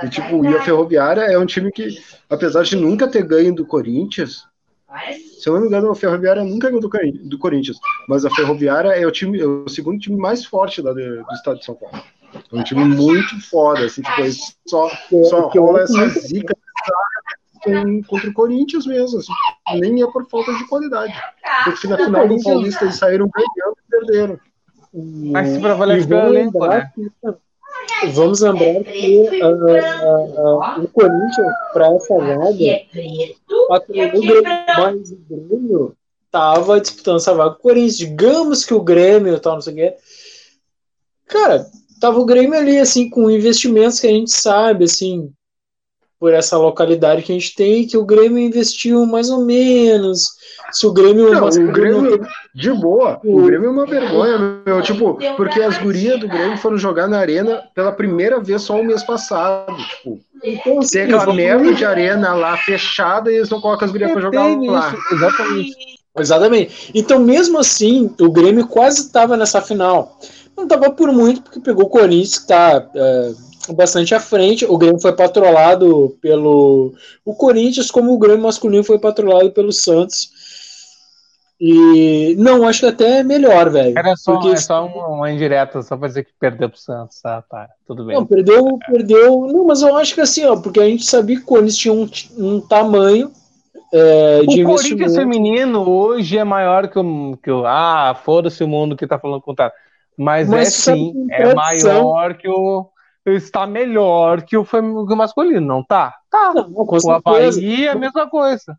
E, 0.04 0.10
tipo, 0.10 0.46
e 0.46 0.56
a 0.56 0.62
Ferroviária 0.62 1.22
é 1.22 1.40
um 1.40 1.48
time 1.48 1.72
que, 1.72 1.98
apesar 2.30 2.62
de 2.62 2.76
nunca 2.76 3.08
ter 3.08 3.24
ganho 3.24 3.56
do 3.56 3.66
Corinthians, 3.66 4.44
se 5.40 5.48
eu 5.48 5.54
não 5.54 5.62
me 5.62 5.68
engano, 5.68 5.92
a 5.92 5.96
Ferroviária 5.96 6.44
nunca 6.44 6.70
ganhou 6.70 6.82
do, 6.82 6.90
do 7.30 7.38
Corinthians, 7.38 7.78
mas 8.08 8.26
a 8.26 8.30
Ferroviária 8.30 8.90
é 8.90 9.06
o, 9.06 9.12
time, 9.12 9.40
é 9.40 9.46
o 9.46 9.70
segundo 9.70 10.00
time 10.00 10.18
mais 10.18 10.46
forte 10.46 10.82
da, 10.82 10.92
do 10.92 11.34
estado 11.34 11.60
de 11.60 11.66
São 11.66 11.76
Paulo. 11.76 12.04
É 12.34 12.56
um 12.56 12.64
time 12.64 12.84
muito 12.84 13.40
foda, 13.50 13.86
assim, 13.86 14.02
tipo, 14.02 14.22
só, 14.68 14.90
só 15.30 15.48
rola 15.48 15.82
essa 15.82 16.08
zica 16.20 16.56
contra 18.08 18.30
o 18.30 18.34
Corinthians 18.34 18.86
mesmo, 18.86 19.20
assim, 19.20 19.34
nem 19.80 20.02
é 20.02 20.08
por 20.08 20.28
falta 20.28 20.54
de 20.54 20.68
qualidade. 20.68 21.14
Porque 21.64 21.88
na 21.88 21.98
final 21.98 22.28
do 22.28 22.42
Paulista 22.42 22.86
eles 22.86 22.98
saíram 22.98 23.30
ganhando 23.30 23.78
e 23.78 23.92
perderam. 23.92 24.40
Mas 24.94 25.50
se 25.50 25.60
prevalece 25.60 26.08
pelo 26.08 26.28
elenco, 26.28 26.68
né? 26.68 26.92
Vamos 28.14 28.42
lembrar 28.42 28.84
que 28.84 29.18
uh, 29.18 30.80
uh, 30.80 30.84
o 30.84 30.88
Corinthians, 30.88 31.54
para 31.74 31.94
essa 31.94 32.18
vaga, 32.18 32.82
patrocinou 33.68 34.18
o 34.18 34.22
Grêmio, 34.22 34.44
mas 34.78 35.12
o 35.12 35.18
Grêmio 35.30 35.96
estava 36.26 36.80
disputando 36.80 37.18
essa 37.18 37.34
vaga 37.34 37.52
com 37.52 37.58
o 37.58 37.62
Corinthians. 37.62 37.98
Digamos 37.98 38.66
que 38.66 38.74
o 38.74 38.82
Grêmio 38.82 39.40
tal, 39.40 39.56
não 39.56 39.62
sei 39.62 39.74
o 39.74 39.76
quê. 39.76 39.96
Cara, 41.28 41.66
tava 42.00 42.20
o 42.20 42.26
Grêmio 42.26 42.58
ali, 42.58 42.78
assim, 42.78 43.10
com 43.10 43.30
investimentos 43.30 44.00
que 44.00 44.08
a 44.08 44.12
gente 44.12 44.32
sabe, 44.32 44.86
assim, 44.86 45.32
por 46.20 46.34
essa 46.34 46.58
localidade 46.58 47.24
que 47.24 47.32
a 47.32 47.36
gente 47.36 47.56
tem, 47.56 47.88
que 47.88 47.98
o 47.98 48.06
Grêmio 48.06 48.40
investiu 48.40 49.06
mais 49.06 49.30
ou 49.30 49.46
menos. 49.46 50.30
Se 50.72 50.88
o 50.88 50.92
Grêmio. 50.92 51.32
Não, 51.32 51.48
o 51.48 51.72
Grêmio, 51.72 52.28
de 52.54 52.72
boa. 52.72 53.20
O 53.24 53.44
Grêmio 53.44 53.68
é 53.68 53.72
uma 53.72 53.86
vergonha, 53.86 54.62
meu. 54.66 54.82
Tipo, 54.82 55.18
porque 55.36 55.62
as 55.62 55.78
gurias 55.78 56.20
do 56.20 56.28
Grêmio 56.28 56.58
foram 56.58 56.78
jogar 56.78 57.08
na 57.08 57.18
arena 57.18 57.64
pela 57.74 57.92
primeira 57.92 58.40
vez 58.40 58.62
só 58.62 58.80
o 58.80 58.84
mês 58.84 59.04
passado. 59.04 59.76
Tipo, 59.76 60.20
então, 60.44 60.80
assim, 60.80 60.92
tem 60.92 61.04
aquela 61.04 61.34
merda 61.34 61.74
de 61.74 61.86
arena 61.86 62.34
lá 62.34 62.58
fechada 62.58 63.32
e 63.32 63.36
eles 63.36 63.50
não 63.50 63.62
colocam 63.62 63.86
as 63.86 63.92
gurias 63.92 64.12
pra 64.12 64.22
jogar 64.22 64.44
lá. 64.44 64.94
Isso, 64.94 65.16
exatamente. 65.16 66.00
Exatamente. 66.18 66.92
Então, 66.94 67.20
mesmo 67.20 67.58
assim, 67.58 68.14
o 68.20 68.32
Grêmio 68.32 68.68
quase 68.68 69.02
estava 69.02 69.38
nessa 69.38 69.62
final. 69.62 70.18
Não 70.56 70.64
estava 70.64 70.92
por 70.92 71.12
muito, 71.12 71.42
porque 71.42 71.60
pegou 71.60 71.86
o 71.86 71.90
Corinthians, 71.90 72.38
que 72.38 72.44
está. 72.44 72.86
É, 72.94 73.32
bastante 73.74 74.16
à 74.16 74.20
frente. 74.20 74.66
O 74.66 74.78
Grêmio 74.78 75.00
foi 75.00 75.14
patrolado 75.14 76.18
pelo 76.22 76.94
o 77.24 77.36
Corinthians, 77.36 77.92
como 77.92 78.14
o 78.14 78.18
Grêmio 78.18 78.44
masculino 78.44 78.84
foi 78.84 79.00
patrolado 79.00 79.52
pelo 79.52 79.72
Santos. 79.72 80.32
E 81.60 82.36
não, 82.38 82.66
acho 82.66 82.82
que 82.82 82.86
até 82.86 83.20
é 83.20 83.24
melhor, 83.24 83.70
velho. 83.70 83.98
Era 83.98 84.16
só, 84.16 84.34
porque... 84.34 84.50
é 84.50 84.56
só 84.56 84.86
uma, 84.86 85.08
uma 85.08 85.32
indireta, 85.32 85.82
só 85.82 85.98
pra 85.98 86.08
dizer 86.08 86.24
que 86.24 86.32
perdeu 86.40 86.70
pro 86.70 86.80
Santos, 86.80 87.22
tá, 87.22 87.42
tá, 87.42 87.68
tudo 87.86 88.06
bem. 88.06 88.16
Não, 88.16 88.26
perdeu, 88.26 88.80
perdeu. 88.88 89.48
Não, 89.48 89.66
mas 89.66 89.82
eu 89.82 89.96
acho 89.98 90.16
que 90.16 90.22
assim, 90.22 90.46
ó, 90.46 90.56
porque 90.56 90.80
a 90.80 90.86
gente 90.86 91.04
sabia 91.04 91.36
que 91.36 91.44
o 91.44 91.46
Corinthians 91.46 91.78
tinha 91.78 91.94
um, 91.94 92.10
um 92.38 92.62
tamanho 92.62 93.30
é, 93.92 94.42
de 94.42 94.64
o 94.64 94.68
Corinthians 94.68 95.16
feminino 95.16 95.82
hoje 95.90 96.38
é 96.38 96.44
maior 96.44 96.88
que 96.88 96.98
o. 96.98 97.38
Que 97.44 97.52
o 97.52 97.66
ah, 97.66 98.16
foda-se 98.24 98.64
o 98.64 98.68
mundo 98.68 98.96
que 98.96 99.08
tá 99.08 99.20
falando 99.20 99.42
contrário. 99.42 99.74
Mas, 100.18 100.48
mas 100.48 100.68
é 100.68 100.94
sim, 100.94 101.28
é 101.32 101.54
maior 101.54 102.36
que 102.36 102.48
o 102.48 102.90
está 103.26 103.68
melhor 103.68 104.42
que 104.42 104.58
o, 104.58 104.66
que 104.66 104.78
o 104.78 105.16
masculino, 105.16 105.62
não 105.62 105.84
tá? 105.84 106.16
Tá. 106.32 106.54
Não, 106.54 106.72
o 106.72 107.12
Havaí 107.12 107.86
é 107.86 107.90
a 107.90 107.96
mesma 107.96 108.30
coisa. 108.30 108.78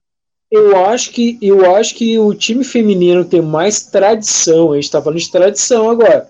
Eu 0.50 0.84
acho, 0.86 1.12
que, 1.12 1.38
eu 1.40 1.74
acho 1.76 1.94
que 1.94 2.18
o 2.18 2.34
time 2.34 2.64
feminino 2.64 3.24
tem 3.24 3.40
mais 3.40 3.82
tradição. 3.86 4.72
A 4.72 4.74
gente 4.74 4.84
está 4.84 5.00
falando 5.00 5.20
de 5.20 5.30
tradição 5.30 5.88
agora. 5.88 6.28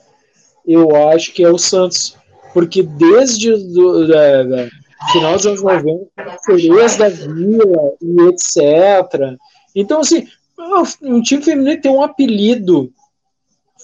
Eu 0.67 0.95
acho 1.09 1.33
que 1.33 1.43
é 1.43 1.49
o 1.49 1.57
Santos. 1.57 2.17
Porque 2.53 2.83
desde 2.83 3.53
o 3.53 4.07
final 5.13 5.35
dos 5.37 5.47
anos 5.47 5.63
90, 5.63 6.11
Cerejas 6.45 6.97
da 6.97 7.09
Vila 7.09 7.93
e 8.03 8.21
etc. 8.29 9.39
Então, 9.75 10.01
assim, 10.01 10.27
um 11.03 11.23
time 11.23 11.43
feminino 11.43 11.81
tem 11.81 11.91
um 11.91 12.03
apelido 12.03 12.93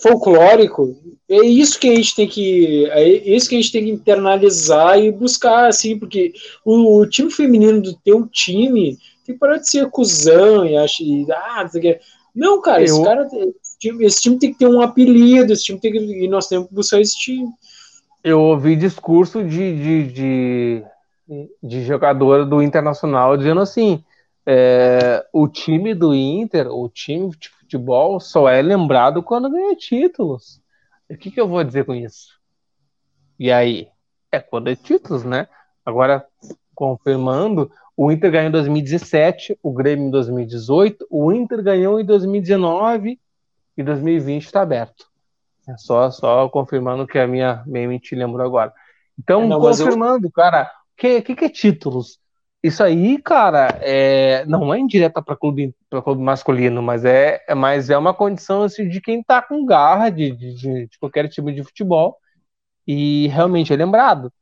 folclórico, 0.02 0.94
é 1.28 1.38
isso 1.38 1.80
que 1.80 1.88
a 1.88 1.94
gente 1.94 2.14
tem 2.14 2.28
que 2.28 2.86
é 2.90 3.08
isso 3.08 3.48
que 3.48 3.56
a 3.56 3.60
gente 3.60 3.72
tem 3.72 3.84
que 3.84 3.90
internalizar 3.90 4.98
e 4.98 5.10
buscar 5.10 5.68
assim, 5.68 5.98
porque 5.98 6.32
o, 6.64 7.00
o 7.00 7.08
time 7.08 7.30
feminino 7.30 7.80
do 7.80 7.94
teu 7.94 8.26
time 8.26 8.98
tem 9.26 9.34
que 9.34 9.40
parar 9.40 9.58
de 9.58 9.68
ser 9.68 9.90
cuzão 9.90 10.64
e 10.64 10.76
acha 10.76 11.02
ah, 11.32 11.68
não, 12.34 12.60
cara, 12.60 12.80
Eu... 12.80 12.84
esse 12.84 13.02
cara 13.02 13.26
esse 13.26 13.78
time, 13.78 14.04
esse 14.04 14.22
time, 14.22 14.38
tem 14.38 14.52
que 14.52 14.58
ter 14.58 14.66
um 14.66 14.80
apelido, 14.80 15.52
esse 15.52 15.64
time 15.64 15.80
tem 15.80 15.90
que 15.90 15.98
e 15.98 16.28
nós 16.28 16.46
temos 16.46 16.68
que 16.68 16.74
buscar 16.74 17.00
esse 17.00 17.18
time. 17.18 17.48
Eu 18.22 18.40
ouvi 18.40 18.76
discurso 18.76 19.42
de, 19.42 20.08
de, 20.08 20.12
de, 20.12 20.84
de 21.62 21.84
jogadora 21.84 22.44
do 22.44 22.62
Internacional 22.62 23.36
dizendo 23.36 23.60
assim, 23.60 24.04
é, 24.44 25.26
o 25.32 25.48
time 25.48 25.94
do 25.94 26.14
Inter, 26.14 26.68
o 26.68 26.88
time 26.88 27.30
de 27.30 27.48
futebol, 27.48 28.20
só 28.20 28.48
é 28.48 28.60
lembrado 28.60 29.22
quando 29.22 29.50
ganha 29.50 29.74
títulos. 29.74 30.60
O 31.08 31.16
que, 31.16 31.30
que 31.30 31.40
eu 31.40 31.48
vou 31.48 31.64
dizer 31.64 31.84
com 31.84 31.94
isso? 31.94 32.38
E 33.38 33.50
aí? 33.50 33.88
É 34.30 34.40
quando 34.40 34.68
é 34.68 34.76
títulos, 34.76 35.24
né? 35.24 35.48
Agora, 35.84 36.26
confirmando, 36.74 37.70
o 37.96 38.12
Inter 38.12 38.30
ganhou 38.30 38.48
em 38.48 38.52
2017, 38.52 39.58
o 39.62 39.72
Grêmio 39.72 40.08
em 40.08 40.10
2018, 40.10 41.06
o 41.10 41.32
Inter 41.32 41.62
ganhou 41.62 41.98
em 41.98 42.04
2019 42.04 43.18
e 43.76 43.82
2020 43.82 44.44
está 44.44 44.62
aberto. 44.62 45.06
É 45.68 45.76
só, 45.76 46.10
só 46.10 46.48
confirmando 46.48 47.06
que 47.06 47.18
a 47.18 47.26
minha, 47.26 47.62
mente 47.66 48.14
lembrou 48.14 48.46
agora. 48.46 48.72
Então, 49.18 49.42
é, 49.42 49.46
não, 49.46 49.60
confirmando, 49.60 50.26
eu... 50.26 50.30
cara, 50.30 50.64
o 50.64 50.96
que, 50.96 51.22
que, 51.22 51.34
que 51.34 51.44
é 51.46 51.48
títulos? 51.48 52.20
Isso 52.62 52.82
aí, 52.82 53.20
cara, 53.22 53.78
é, 53.80 54.44
não 54.46 54.74
é 54.74 54.78
indireta 54.78 55.22
para 55.22 55.36
clube, 55.36 55.74
clube 56.02 56.22
masculino, 56.22 56.82
mas 56.82 57.04
é, 57.04 57.42
é, 57.48 57.54
mas 57.54 57.90
é 57.90 57.96
uma 57.96 58.12
condição 58.12 58.62
assim, 58.62 58.88
de 58.88 59.00
quem 59.00 59.22
tá 59.22 59.40
com 59.40 59.64
garra 59.64 60.10
de, 60.10 60.32
de, 60.32 60.86
de 60.86 60.98
qualquer 60.98 61.28
time 61.28 61.54
de 61.54 61.62
futebol 61.62 62.18
e 62.86 63.28
realmente 63.28 63.72
é 63.72 63.76
lembrado. 63.76 64.32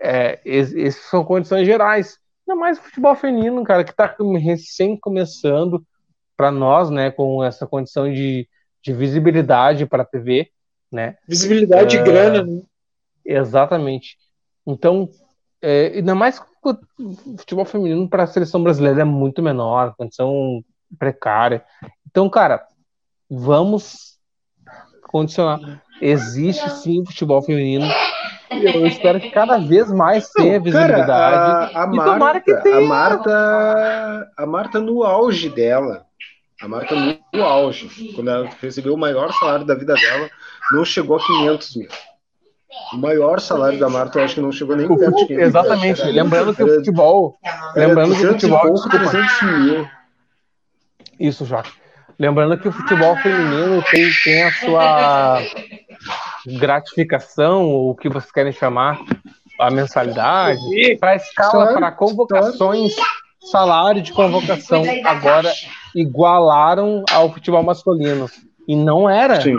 É, 0.00 0.40
essas 0.44 1.02
são 1.06 1.24
condições 1.24 1.66
gerais. 1.66 2.18
Ainda 2.46 2.60
mais 2.60 2.78
o 2.78 2.82
futebol 2.82 3.14
feminino, 3.16 3.62
cara, 3.64 3.82
que 3.82 3.90
está 3.90 4.14
recém 4.38 4.96
começando 4.96 5.84
para 6.36 6.50
nós, 6.50 6.90
né, 6.90 7.10
com 7.10 7.42
essa 7.42 7.66
condição 7.66 8.12
de, 8.12 8.48
de 8.82 8.92
visibilidade 8.92 9.86
para 9.86 10.02
a 10.02 10.06
TV, 10.06 10.50
né? 10.92 11.16
Visibilidade 11.26 11.96
e 11.96 12.02
grana, 12.02 12.44
né? 12.44 12.62
Exatamente. 13.24 14.16
Então, 14.66 15.08
é, 15.60 15.92
ainda 15.96 16.14
mais 16.14 16.40
o 16.62 17.38
futebol 17.38 17.64
feminino 17.64 18.08
para 18.08 18.24
a 18.24 18.26
seleção 18.26 18.62
brasileira 18.62 19.00
é 19.00 19.04
muito 19.04 19.42
menor, 19.42 19.94
condição 19.96 20.62
precária. 20.98 21.64
Então, 22.06 22.28
cara, 22.28 22.66
vamos 23.28 24.18
condicionar. 25.02 25.82
Existe 26.00 26.68
sim 26.70 27.04
futebol 27.04 27.42
feminino. 27.42 27.86
Eu 28.50 28.86
espero 28.86 29.20
que 29.20 29.30
cada 29.30 29.58
vez 29.58 29.90
mais 29.90 30.30
tenha 30.30 30.60
visibilidade. 30.60 31.06
Cara, 31.06 31.70
a, 31.74 31.82
a 31.82 31.86
Marta, 31.86 32.40
que 32.40 32.54
tenha. 32.62 32.76
A 32.76 32.80
Marta, 32.80 34.32
a 34.36 34.46
Marta 34.46 34.80
no 34.80 35.02
auge 35.02 35.48
dela. 35.48 36.06
A 36.60 36.68
Marta 36.68 36.94
no 36.94 37.42
auge. 37.42 38.12
Quando 38.14 38.30
ela 38.30 38.48
recebeu 38.60 38.94
o 38.94 38.98
maior 38.98 39.32
salário 39.32 39.66
da 39.66 39.74
vida 39.74 39.94
dela, 39.94 40.30
não 40.72 40.84
chegou 40.84 41.16
a 41.16 41.26
500 41.26 41.76
mil. 41.76 41.88
O 42.92 42.96
maior 42.98 43.40
salário 43.40 43.78
da 43.78 43.88
Marta, 43.88 44.18
eu 44.18 44.24
acho 44.24 44.34
que 44.34 44.40
não 44.40 44.52
chegou 44.52 44.76
nem 44.76 44.86
perto 44.86 45.16
de 45.16 45.26
500 45.26 45.48
Exatamente. 45.48 46.02
Era, 46.02 46.10
lembrando 46.10 46.54
que 46.54 46.62
o 46.62 46.74
futebol. 46.74 47.38
lembrando 47.74 48.14
que 48.14 48.26
o 48.26 48.32
futebol. 48.32 48.60
Pouco, 48.60 48.88
300 48.88 49.42
mil. 49.42 49.88
Isso, 51.18 51.44
Jorge. 51.44 51.72
Lembrando 52.18 52.58
que 52.58 52.68
o 52.68 52.72
futebol 52.72 53.16
feminino 53.16 53.82
tem, 53.90 54.10
tem 54.24 54.44
a 54.44 54.52
sua 54.52 55.40
gratificação, 56.46 57.64
ou 57.64 57.90
o 57.90 57.94
que 57.94 58.08
vocês 58.08 58.32
querem 58.32 58.52
chamar, 58.52 59.00
a 59.58 59.70
mensalidade, 59.70 60.60
para 61.00 61.16
escala, 61.16 61.72
para 61.72 61.92
convocações, 61.92 62.94
salário 63.40 64.02
de 64.02 64.12
convocação. 64.12 64.82
Agora 65.04 65.52
igualaram 65.94 67.04
ao 67.10 67.32
futebol 67.32 67.62
masculino. 67.62 68.28
E 68.68 68.74
não 68.74 69.08
era. 69.08 69.40
Sim. 69.40 69.56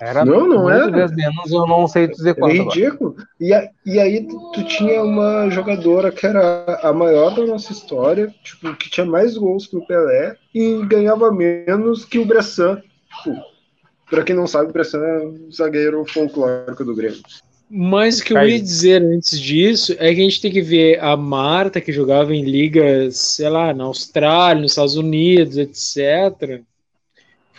Era 0.00 0.24
não, 0.24 0.48
não 0.48 0.70
era. 0.70 0.90
menos, 0.90 1.52
eu 1.52 1.66
não 1.66 1.86
sei 1.86 2.08
dizer 2.08 2.34
quanto. 2.34 2.54
É 2.54 2.58
ridículo. 2.58 3.14
E, 3.38 3.52
a, 3.52 3.68
e 3.86 4.00
aí 4.00 4.26
tu, 4.26 4.50
tu, 4.52 4.64
tinha 4.64 5.02
uma 5.02 5.48
jogadora 5.50 6.10
que 6.10 6.26
era 6.26 6.80
a 6.82 6.92
maior 6.92 7.34
da 7.34 7.46
nossa 7.46 7.70
história, 7.70 8.34
tipo, 8.42 8.74
que 8.74 8.90
tinha 8.90 9.06
mais 9.06 9.36
gols 9.36 9.66
que 9.66 9.76
o 9.76 9.86
Pelé 9.86 10.34
e 10.52 10.84
ganhava 10.86 11.30
menos 11.30 12.04
que 12.04 12.18
o 12.18 12.24
Bressan. 12.24 12.82
Tipo, 13.22 13.36
pra 14.10 14.24
quem 14.24 14.36
não 14.36 14.46
sabe, 14.46 14.68
o 14.68 14.72
Bressan 14.72 14.98
é 14.98 15.20
um 15.20 15.52
zagueiro 15.52 16.04
folclórico 16.04 16.84
do 16.84 16.94
Grêmio. 16.94 17.22
Mas 17.70 18.18
o 18.18 18.24
que 18.24 18.32
eu 18.32 18.48
ia 18.48 18.60
dizer 18.60 19.00
antes 19.00 19.40
disso 19.40 19.92
é 19.92 20.12
que 20.12 20.20
a 20.20 20.24
gente 20.24 20.42
tem 20.42 20.50
que 20.50 20.60
ver 20.60 20.98
a 21.00 21.16
Marta, 21.16 21.80
que 21.80 21.92
jogava 21.92 22.34
em 22.34 22.44
ligas, 22.44 23.16
sei 23.16 23.48
lá, 23.48 23.72
na 23.72 23.84
Austrália, 23.84 24.60
nos 24.60 24.72
Estados 24.72 24.96
Unidos, 24.96 25.56
etc 25.56 26.60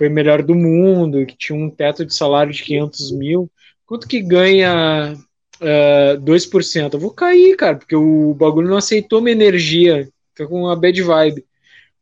foi 0.02 0.10
melhor 0.10 0.41
do 0.41 0.56
mundo, 0.56 1.28
que 1.28 1.38
tinha 1.38 1.56
um 1.56 1.70
teto 1.70 2.04
de 2.04 2.16
salário 2.16 2.52
de 2.52 2.64
500 2.64 3.12
mil. 3.12 3.52
Quanto 3.86 4.08
que 4.08 4.20
ganha 4.20 5.14
uh, 5.14 6.16
ah, 6.16 6.18
2%? 6.20 6.93
Eu 6.95 6.99
vou 6.99 7.12
cair, 7.12 7.56
cara, 7.56 7.76
porque 7.78 7.95
o 7.95 8.34
bagulho 8.34 8.68
não 8.68 8.78
aceitou 8.78 9.22
minha 9.22 9.36
energia, 9.36 10.10
fica 10.30 10.49
com 10.49 10.64
uma 10.64 10.76
bad 10.76 10.99
vibe. 10.99 11.45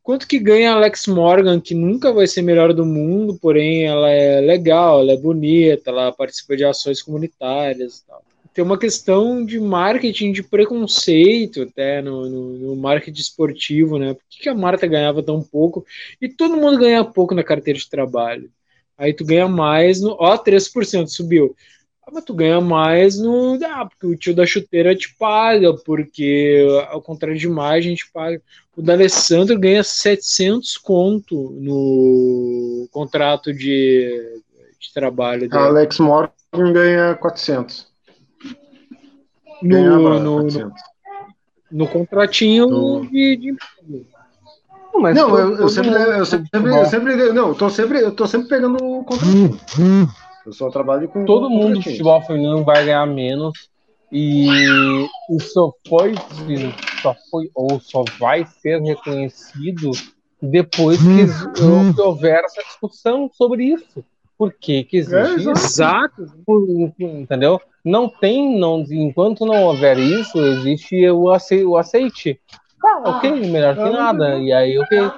Quanto 0.02 0.28
que 0.28 0.40
ganha 0.40 0.74
Alex 0.74 1.08
Morgan, 1.08 1.60
que 1.60 1.76
nunca 1.76 2.12
vai 2.12 2.26
ser 2.26 2.42
melhor 2.42 2.74
do 2.74 2.86
mundo, 2.86 3.38
porém 3.40 3.86
ela 3.86 4.10
é 4.10 4.42
legal, 4.42 5.02
ela 5.02 5.12
é 5.12 5.18
bonita, 5.18 5.92
ela 5.92 6.12
participa 6.12 6.56
de 6.56 6.66
ações 6.66 7.02
comunitárias 7.02 8.00
e 8.00 8.06
tal 8.08 8.24
tem 8.60 8.66
uma 8.66 8.78
questão 8.78 9.46
de 9.46 9.58
marketing, 9.58 10.34
de 10.34 10.44
preconceito 10.44 11.62
até 11.62 12.02
no, 12.02 12.30
no, 12.30 12.58
no 12.58 12.76
marketing 12.76 13.22
esportivo, 13.22 13.98
né? 13.98 14.14
Por 14.14 14.24
que, 14.30 14.40
que, 14.42 14.50
a 14.50 14.54
Marta 14.54 14.86
ganhava 14.86 15.24
tão 15.24 15.42
pouco? 15.42 15.86
E 16.20 16.28
todo 16.28 16.58
mundo 16.58 16.78
ganha 16.78 17.04
pouco 17.06 17.34
na 17.34 17.42
carteira 17.42 17.80
de 17.80 17.90
trabalho. 17.90 18.52
Aí 18.98 19.14
tu 19.14 19.24
ganha 19.24 19.48
mais 19.48 20.02
no. 20.02 20.18
Ó, 20.20 20.38
3% 20.38 21.08
subiu. 21.08 21.56
Ah, 22.10 22.12
mas 22.12 22.24
tu 22.24 22.34
ganha 22.34 22.60
mais 22.60 23.20
no. 23.20 23.60
Ah, 23.64 23.86
porque 23.86 24.08
o 24.08 24.18
tio 24.18 24.36
da 24.36 24.46
chuteira 24.46 24.96
te 24.96 25.16
paga, 25.16 25.74
porque 25.86 26.66
ao 26.90 27.02
contrário 27.02 27.38
de 27.38 27.48
mais, 27.48 27.86
a 27.86 27.88
gente 27.88 28.12
paga. 28.12 28.42
O 28.76 28.82
D'Alessandro 28.82 29.60
ganha 29.60 29.84
700 29.84 30.78
conto 30.78 31.52
no 31.60 32.88
contrato 32.92 33.54
de, 33.54 34.42
de 34.80 34.94
trabalho 34.94 35.48
dele. 35.48 35.64
Alex 35.64 36.00
Morgan 36.00 36.32
ganha 36.74 37.14
400 37.16 37.88
no, 39.62 40.20
no, 40.20 40.44
no, 40.44 40.74
no, 41.70 41.88
contratinho 41.88 42.68
no... 42.68 43.06
de, 43.06 43.36
de 43.36 43.56
não, 44.94 45.02
mas 45.02 45.16
não, 45.16 45.38
eu, 45.38 45.58
eu, 45.58 45.70
sempre, 45.70 45.92
eu, 45.92 46.26
sempre, 46.26 46.50
eu 46.54 46.86
sempre, 46.86 47.34
não, 47.34 47.54
tô 47.54 47.70
sempre, 47.70 48.02
eu 48.02 48.12
tô 48.12 48.26
sempre 48.26 48.48
pegando 48.48 48.82
o 48.82 49.04
contratinho. 49.04 49.60
Eu 50.46 50.54
só 50.54 50.70
trabalho 50.70 51.08
com 51.10 51.26
todo 51.26 51.50
mundo 51.50 51.76
do 51.76 51.84
futebol 51.84 52.22
feminino 52.22 52.64
vai 52.64 52.86
ganhar 52.86 53.06
menos 53.06 53.70
e 54.12 54.48
isso 55.30 55.76
foi, 55.88 56.16
só 57.02 57.16
foi 57.30 57.50
ou 57.54 57.80
só 57.80 58.04
vai 58.20 58.46
ser 58.46 58.82
reconhecido 58.82 59.92
depois 60.42 60.98
que, 61.00 61.94
que 61.94 62.02
houver 62.02 62.44
essa 62.44 62.62
discussão 62.64 63.30
sobre 63.34 63.66
isso. 63.66 64.04
Por 64.38 64.54
que 64.54 64.86
que 64.86 64.98
existe 64.98 65.48
é, 65.48 65.52
Exato. 65.52 66.26
Entendeu? 66.98 67.60
Não 67.84 68.08
tem, 68.08 68.58
não, 68.58 68.86
enquanto 68.90 69.46
não 69.46 69.64
houver 69.66 69.98
isso, 69.98 70.40
existe 70.40 71.10
o, 71.10 71.34
ace, 71.34 71.64
o 71.66 71.78
aceite. 71.78 72.40
Tá, 72.82 73.02
ok, 73.06 73.32
melhor 73.32 73.76
que 73.76 73.90
nada. 73.90 74.38
E 74.38 74.54
aí, 74.54 74.78
ok. 74.80 75.12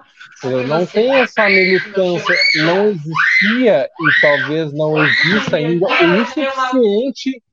Não 0.43 0.85
tem 0.85 1.13
essa 1.15 1.47
militância, 1.47 2.35
não 2.65 2.89
existia 2.89 3.85
e 3.87 4.21
talvez 4.21 4.73
não 4.73 5.03
exista 5.03 5.57
ainda 5.57 5.85
o 5.85 6.25
suficiente 6.25 7.43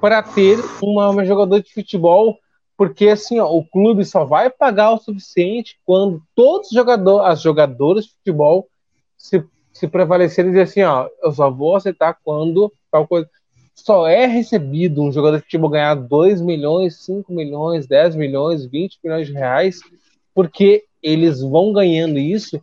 para 0.00 0.22
ter 0.22 0.58
uma, 0.82 1.10
uma 1.10 1.24
jogador 1.24 1.60
de 1.60 1.72
futebol, 1.72 2.38
porque 2.76 3.08
assim, 3.08 3.40
ó, 3.40 3.50
o 3.50 3.64
clube 3.64 4.04
só 4.04 4.24
vai 4.24 4.50
pagar 4.50 4.92
o 4.92 4.98
suficiente 4.98 5.78
quando 5.84 6.22
todos 6.34 6.68
os 6.68 6.74
jogadores, 6.74 7.26
as 7.26 7.42
jogadoras 7.42 8.04
de 8.04 8.12
futebol 8.12 8.68
se 9.16 9.42
se 9.76 9.86
prevalecer 9.86 10.46
e 10.46 10.48
dizer 10.48 10.62
assim, 10.62 10.82
ó, 10.82 11.06
eu 11.22 11.32
só 11.32 11.50
vou 11.50 11.76
aceitar 11.76 12.16
quando 12.24 12.72
tal 12.90 13.06
coisa. 13.06 13.28
Só 13.74 14.06
é 14.06 14.24
recebido 14.24 15.02
um 15.02 15.12
jogador 15.12 15.36
de 15.36 15.42
futebol 15.42 15.68
ganhar 15.68 15.94
2 15.94 16.40
milhões, 16.40 17.04
5 17.04 17.30
milhões, 17.30 17.86
10 17.86 18.16
milhões, 18.16 18.64
20 18.64 18.98
milhões 19.04 19.26
de 19.26 19.34
reais, 19.34 19.80
porque 20.34 20.84
eles 21.06 21.40
vão 21.40 21.72
ganhando 21.72 22.18
isso 22.18 22.60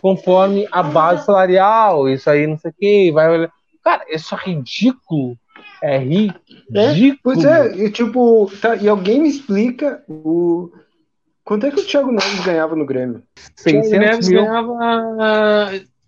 conforme 0.00 0.66
a 0.70 0.82
base 0.82 1.26
salarial, 1.26 2.08
isso 2.08 2.28
aí 2.28 2.46
não 2.46 2.58
sei 2.58 2.70
o 2.70 2.74
que, 2.78 3.12
vai. 3.12 3.48
Cara, 3.82 4.04
isso 4.08 4.34
é 4.34 4.38
ridículo. 4.38 5.36
É 5.82 5.98
ridículo. 5.98 6.40
É, 6.74 7.16
pois 7.22 7.44
é, 7.44 7.76
e 7.76 7.90
tipo, 7.90 8.50
tá, 8.60 8.76
e 8.76 8.88
alguém 8.88 9.20
me 9.20 9.28
explica 9.28 10.02
o. 10.08 10.70
Quanto 11.44 11.66
é 11.66 11.70
que 11.70 11.80
o 11.80 11.86
Thiago 11.86 12.12
Neves 12.12 12.44
ganhava 12.44 12.76
no 12.76 12.86
Grêmio? 12.86 13.22
600 13.56 13.90
Neves 13.90 14.28
mil. 14.28 14.44
ganhava 14.44 14.72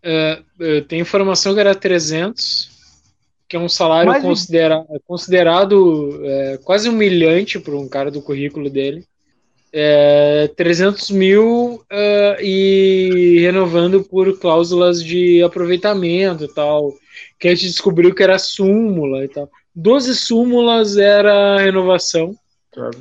Uh, 0.05 0.83
tem 0.89 1.01
informação 1.01 1.55
que 1.55 1.61
era 1.61 1.75
300, 1.75 2.69
que 3.49 3.57
é 3.57 3.59
um 3.59 3.69
salário 3.69 4.11
Mas, 4.11 4.23
considera 4.23 4.85
considerado 5.07 6.21
é, 6.25 6.59
quase 6.65 6.89
humilhante 6.89 7.61
para 7.61 7.77
um 7.77 7.89
cara 7.89 8.11
do 8.11 8.21
currículo 8.21 8.69
dele. 8.69 9.05
É, 9.75 10.51
300 10.55 11.11
mil 11.11 11.77
uh, 11.91 12.41
e 12.43 13.39
renovando 13.41 14.03
por 14.05 14.39
cláusulas 14.39 15.03
de 15.03 15.43
aproveitamento 15.43 16.45
e 16.45 16.49
tal, 16.55 16.93
que 17.39 17.49
a 17.49 17.55
gente 17.55 17.69
descobriu 17.69 18.15
que 18.15 18.23
era 18.23 18.39
súmula 18.39 19.25
e 19.25 19.29
tal. 19.29 19.49
12 19.75 20.15
súmulas 20.15 20.99
era 20.99 21.57
renovação? 21.57 22.35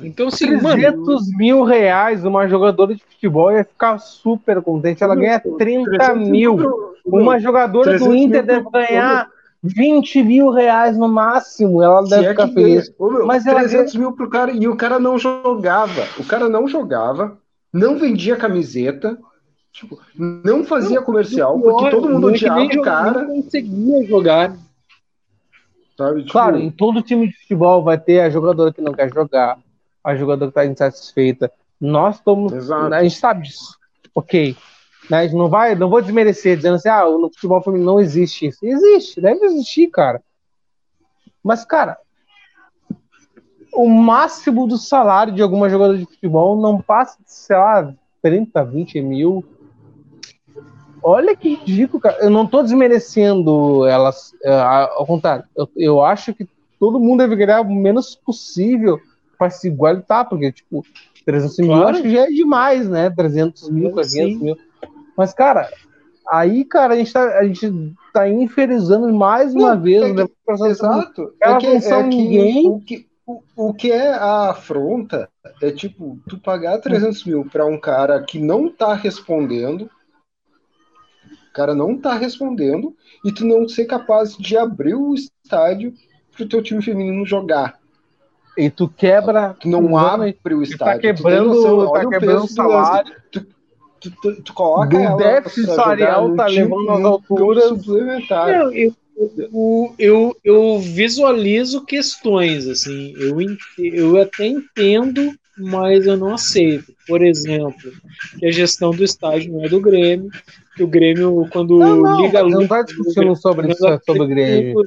Então, 0.02 0.28
assim, 0.28 0.50
mano, 0.50 0.62
300 0.80 1.28
mil 1.36 1.62
reais 1.64 2.24
uma 2.24 2.46
jogadora 2.46 2.94
de 2.94 3.02
futebol 3.02 3.52
ia 3.52 3.64
ficar 3.64 3.98
super 3.98 4.60
contente. 4.62 5.02
Ela 5.02 5.14
ganha 5.14 5.40
30 5.40 5.90
300 5.90 6.28
mil. 6.28 6.56
pro- 6.56 6.94
Uma 7.04 7.38
jogadora 7.38 7.92
do 7.92 7.98
300 7.98 8.08
mil 8.08 8.16
Inter 8.26 8.44
deve 8.44 8.70
ganhar 8.70 9.28
20 9.62 10.22
mil 10.24 10.50
reais 10.50 10.96
no 10.98 11.08
máximo. 11.08 11.82
Ela 11.82 12.02
Se 12.04 12.10
deve 12.10 12.26
é 12.26 12.30
ficar 12.30 12.48
feliz. 12.48 12.92
Ô, 12.98 13.10
meu, 13.10 13.26
Mas 13.26 13.46
ela 13.46 13.60
300 13.60 13.94
mil 13.94 14.12
pro 14.12 14.28
cara 14.28 14.50
e 14.50 14.66
o 14.66 14.76
cara 14.76 14.98
não 14.98 15.18
jogava. 15.18 16.06
O 16.18 16.24
cara 16.24 16.48
não 16.48 16.66
jogava, 16.66 17.38
não 17.72 17.96
vendia 17.96 18.36
camiseta, 18.36 19.16
tipo, 19.72 20.00
não 20.16 20.64
fazia 20.64 21.00
comercial, 21.00 21.60
porque 21.60 21.90
todo 21.90 22.08
mundo 22.08 22.20
não 22.22 22.28
odiava 22.30 22.64
o 22.64 22.82
cara, 22.82 23.22
Não 23.22 23.42
conseguia 23.42 24.04
jogar. 24.06 24.56
sabe? 25.96 26.20
Tipo, 26.22 26.32
Claro, 26.32 26.58
em 26.58 26.70
todo 26.70 27.02
time 27.02 27.28
de 27.28 27.36
futebol 27.38 27.84
vai 27.84 27.98
ter 27.98 28.20
a 28.20 28.30
jogadora 28.30 28.72
que 28.72 28.80
não 28.80 28.92
quer 28.92 29.12
jogar, 29.12 29.58
a 30.02 30.16
jogadora 30.16 30.50
que 30.50 30.58
está 30.58 30.66
insatisfeita. 30.70 31.52
Nós 31.80 32.16
estamos. 32.16 32.52
Exato. 32.52 32.94
A 32.94 33.02
gente 33.02 33.16
sabe 33.16 33.42
disso. 33.42 33.76
Ok. 34.14 34.56
Né, 35.12 35.24
gente 35.24 35.36
não 35.36 35.50
vai, 35.50 35.74
não 35.74 35.90
vou 35.90 36.00
desmerecer 36.00 36.56
dizendo 36.56 36.76
assim, 36.76 36.88
ah, 36.88 37.04
no 37.04 37.28
futebol 37.28 37.60
feminino 37.60 37.92
não 37.92 38.00
existe 38.00 38.46
isso. 38.46 38.64
Existe, 38.64 39.20
deve 39.20 39.44
existir, 39.44 39.88
cara. 39.88 40.22
Mas, 41.44 41.66
cara, 41.66 41.98
o 43.74 43.86
máximo 43.86 44.66
do 44.66 44.78
salário 44.78 45.34
de 45.34 45.42
alguma 45.42 45.68
jogadora 45.68 45.98
de 45.98 46.06
futebol 46.06 46.58
não 46.58 46.80
passa 46.80 47.18
de, 47.22 47.30
sei 47.30 47.56
lá, 47.58 47.92
30, 48.22 48.64
20 48.64 49.02
mil. 49.02 49.44
Olha 51.02 51.36
que 51.36 51.56
ridículo, 51.56 52.00
cara. 52.00 52.16
Eu 52.22 52.30
não 52.30 52.46
tô 52.46 52.62
desmerecendo 52.62 53.84
elas. 53.86 54.34
é, 54.42 54.50
Ao 54.50 55.04
contrário, 55.04 55.44
eu, 55.54 55.68
eu 55.76 56.02
acho 56.02 56.32
que 56.32 56.48
todo 56.80 56.98
mundo 56.98 57.18
deve 57.18 57.36
ganhar 57.36 57.60
o 57.60 57.70
menos 57.70 58.14
possível 58.14 58.98
para 59.36 59.50
se 59.50 59.68
igualitar, 59.68 60.26
porque, 60.26 60.50
tipo, 60.50 60.82
300 61.26 61.58
mil 61.58 61.66
eu 61.72 61.76
Claro. 61.76 61.88
acho 61.90 62.02
que 62.02 62.10
já 62.12 62.22
é 62.22 62.28
demais, 62.28 62.88
né? 62.88 63.10
300 63.10 63.68
mil, 63.68 63.88
Sim. 63.88 63.92
400 63.94 64.40
mil. 64.40 64.71
Mas, 65.16 65.32
cara, 65.34 65.68
aí, 66.30 66.64
cara, 66.64 66.94
a 66.94 66.96
gente 66.96 67.12
tá, 67.12 67.38
a 67.38 67.44
gente 67.44 67.94
tá 68.12 68.28
inferizando 68.28 69.12
mais 69.12 69.54
uma 69.54 69.74
Não, 69.74 69.82
vez 69.82 70.02
é 70.02 70.06
o 70.06 70.08
que- 70.08 70.14
departamento 70.14 70.70
Exato. 70.72 71.34
Elas 71.40 71.56
é 71.56 71.66
que, 71.66 71.74
não 71.74 71.80
são 71.80 71.98
é 71.98 72.02
que 72.02 72.08
ninguém. 72.16 72.68
O 72.68 72.80
que, 72.80 73.06
o, 73.26 73.42
o 73.56 73.74
que 73.74 73.90
é 73.92 74.12
a 74.12 74.50
afronta 74.50 75.28
é 75.60 75.70
tipo, 75.70 76.18
tu 76.28 76.38
pagar 76.38 76.78
300 76.78 77.24
mil 77.24 77.44
pra 77.44 77.64
um 77.66 77.78
cara 77.78 78.22
que 78.22 78.38
não 78.38 78.68
tá 78.68 78.94
respondendo, 78.94 79.88
o 81.48 81.52
cara 81.52 81.74
não 81.74 81.96
tá 81.98 82.14
respondendo, 82.14 82.96
e 83.24 83.30
tu 83.32 83.44
não 83.44 83.68
ser 83.68 83.84
capaz 83.84 84.36
de 84.36 84.56
abrir 84.56 84.94
o 84.94 85.14
estádio 85.14 85.92
pro 86.34 86.48
teu 86.48 86.62
time 86.62 86.82
feminino 86.82 87.26
jogar. 87.26 87.78
E 88.56 88.68
tu 88.70 88.88
quebra. 88.88 89.54
Tu 89.60 89.68
não 89.68 89.96
abre 89.96 90.30
o 90.30 90.34
Tu 90.34 90.56
tá 90.56 90.62
estádio. 90.62 90.98
tu 91.00 91.02
tem 91.02 91.14
quebrando, 91.14 91.48
noção, 91.54 91.92
tá 91.92 92.08
quebrando 92.08 92.44
o 92.44 92.48
salário. 92.48 93.14
Tu, 93.30 93.46
tu, 94.02 94.10
tu, 94.22 94.42
tu 94.42 94.52
coloca 94.54 94.88
Do 94.88 94.98
ela 94.98 95.16
déficit 95.16 95.66
salarial 95.66 96.34
tá 96.34 96.46
time- 96.46 96.62
levando 96.62 96.90
às 96.90 97.04
alturas. 97.04 97.86
Não, 97.86 98.72
eu, 98.72 98.94
eu, 99.16 99.94
eu, 99.98 100.36
eu 100.44 100.78
visualizo 100.78 101.84
questões, 101.84 102.66
assim, 102.66 103.14
eu, 103.16 103.36
eu 103.78 104.20
até 104.20 104.46
entendo, 104.46 105.32
mas 105.56 106.06
eu 106.06 106.16
não 106.16 106.34
aceito. 106.34 106.92
Por 107.06 107.22
exemplo, 107.22 107.92
que 108.38 108.46
a 108.46 108.50
gestão 108.50 108.90
do 108.90 109.04
estádio 109.04 109.52
não 109.52 109.64
é 109.64 109.68
do 109.68 109.80
Grêmio, 109.80 110.30
que 110.74 110.82
o 110.82 110.86
Grêmio, 110.88 111.46
quando 111.52 111.78
Não, 111.78 111.96
não, 111.96 112.22
liga 112.22 112.40
a 112.40 112.42
não 112.48 112.60
luz. 112.60 112.68
tá 112.68 112.82
discutindo 112.82 113.36
sobre 113.36 113.70
isso, 113.72 114.00
sobre 114.06 114.22
o 114.22 114.26
Grêmio. 114.26 114.82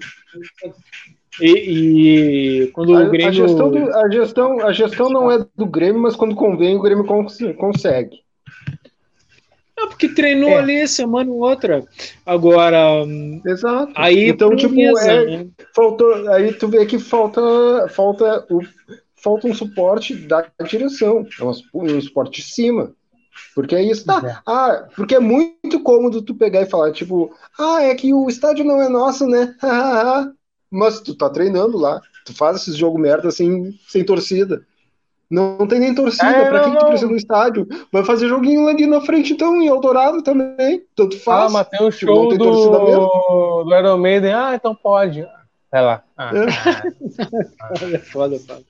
E, 1.42 2.62
e 2.64 2.68
quando 2.68 2.96
A, 2.96 3.04
o 3.04 3.10
Grêmio. 3.10 3.28
a 3.28 3.32
gestão 3.32 3.70
do- 3.70 3.94
a, 3.94 4.10
gestão, 4.10 4.60
a 4.62 4.72
gestão 4.72 5.10
não 5.10 5.30
é 5.32 5.46
do 5.56 5.66
Grêmio, 5.66 6.02
mas 6.02 6.16
quando 6.16 6.34
convém, 6.34 6.76
o 6.78 6.82
Grêmio 6.82 7.06
cons- 7.06 7.38
consegue. 7.58 8.22
Ah, 9.86 9.88
porque 9.88 10.10
treinou 10.10 10.52
É. 10.52 10.58
ali 10.58 10.88
semana 10.88 11.32
ou 11.32 11.40
outra. 11.40 11.84
Agora, 12.26 13.04
Exato. 13.46 13.94
aí 13.96 14.30
então, 14.30 14.56
tipo, 14.56 14.74
prioriza, 14.74 15.12
é, 15.12 15.38
né? 15.38 15.48
faltou, 15.76 16.30
aí 16.30 16.54
tu 16.54 16.68
vê 16.68 16.86
que 16.86 16.98
falta, 17.00 17.42
falta, 17.90 18.46
o, 18.50 18.62
falta 19.16 19.48
um 19.48 19.54
suporte 19.54 20.16
da 20.16 20.46
direção. 20.68 21.26
É 21.40 21.44
um, 21.44 21.52
um 21.74 22.02
suporte 22.02 22.42
de 22.42 22.48
cima. 22.48 22.94
Porque 23.54 23.76
é 23.76 23.84
isso. 23.84 24.06
Tá. 24.06 24.22
É. 24.26 24.38
Ah, 24.46 24.88
porque 24.96 25.16
é 25.16 25.20
muito 25.20 25.80
cômodo 25.82 26.22
tu 26.22 26.36
pegar 26.36 26.62
e 26.62 26.70
falar, 26.70 26.92
tipo, 26.92 27.34
ah, 27.60 27.82
é 27.84 27.94
que 27.96 28.14
o 28.14 28.30
estádio 28.30 28.66
não 28.66 28.82
é 28.82 28.90
nosso, 28.90 29.28
né? 29.28 29.56
Mas 30.72 31.00
tu 31.00 31.16
tá 31.16 31.30
treinando 31.30 31.78
lá. 31.78 32.02
Tu 32.26 32.34
faz 32.34 32.58
esses 32.58 32.76
jogo 32.76 32.98
merda 32.98 33.32
sem, 33.32 33.72
sem 33.88 34.04
torcida. 34.04 34.66
Não, 35.30 35.58
não 35.58 35.68
tem 35.68 35.80
nem 35.80 35.96
torcida. 35.96 36.28
É, 36.28 36.46
pra 36.50 36.62
não, 36.68 36.74
que 36.74 36.80
tu 36.80 36.86
precisa 36.86 37.10
do 37.10 37.16
estádio? 37.16 37.68
Vai 37.92 38.04
fazer 38.06 38.28
joguinho 38.28 38.68
ali 38.68 38.86
na 38.86 39.02
frente, 39.02 39.34
então, 39.34 39.60
em 39.62 39.68
Eldorado 39.68 40.22
também. 40.22 40.84
Tanto 40.96 41.16
Ah, 41.18 41.20
faz. 41.20 41.52
mas 41.52 41.68
tem 41.70 41.86
o 41.86 41.92
Tipo, 41.92 42.12
não 42.12 42.16
show 42.22 42.30
tem 42.30 42.38
torcida 42.38 42.80
do, 42.80 43.64
do 43.64 43.76
Iron 43.76 43.98
Maiden. 43.98 44.34
Ah, 44.34 44.52
então 44.56 44.76
pode. 44.76 45.26
Vai 45.72 45.82
lá. 45.84 46.04
Ah, 46.18 46.32
É. 46.36 46.52
Foda, 47.80 48.00
foda, 48.00 48.40
foda. 48.40 48.64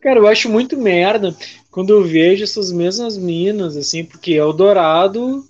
Cara, 0.00 0.18
eu 0.18 0.26
acho 0.26 0.48
muito 0.48 0.76
merda 0.76 1.34
quando 1.70 1.90
eu 1.90 2.02
vejo 2.02 2.42
essas 2.42 2.72
mesmas 2.72 3.16
minas, 3.16 3.76
assim, 3.76 4.04
porque 4.04 4.32
Eldorado. 4.32 5.44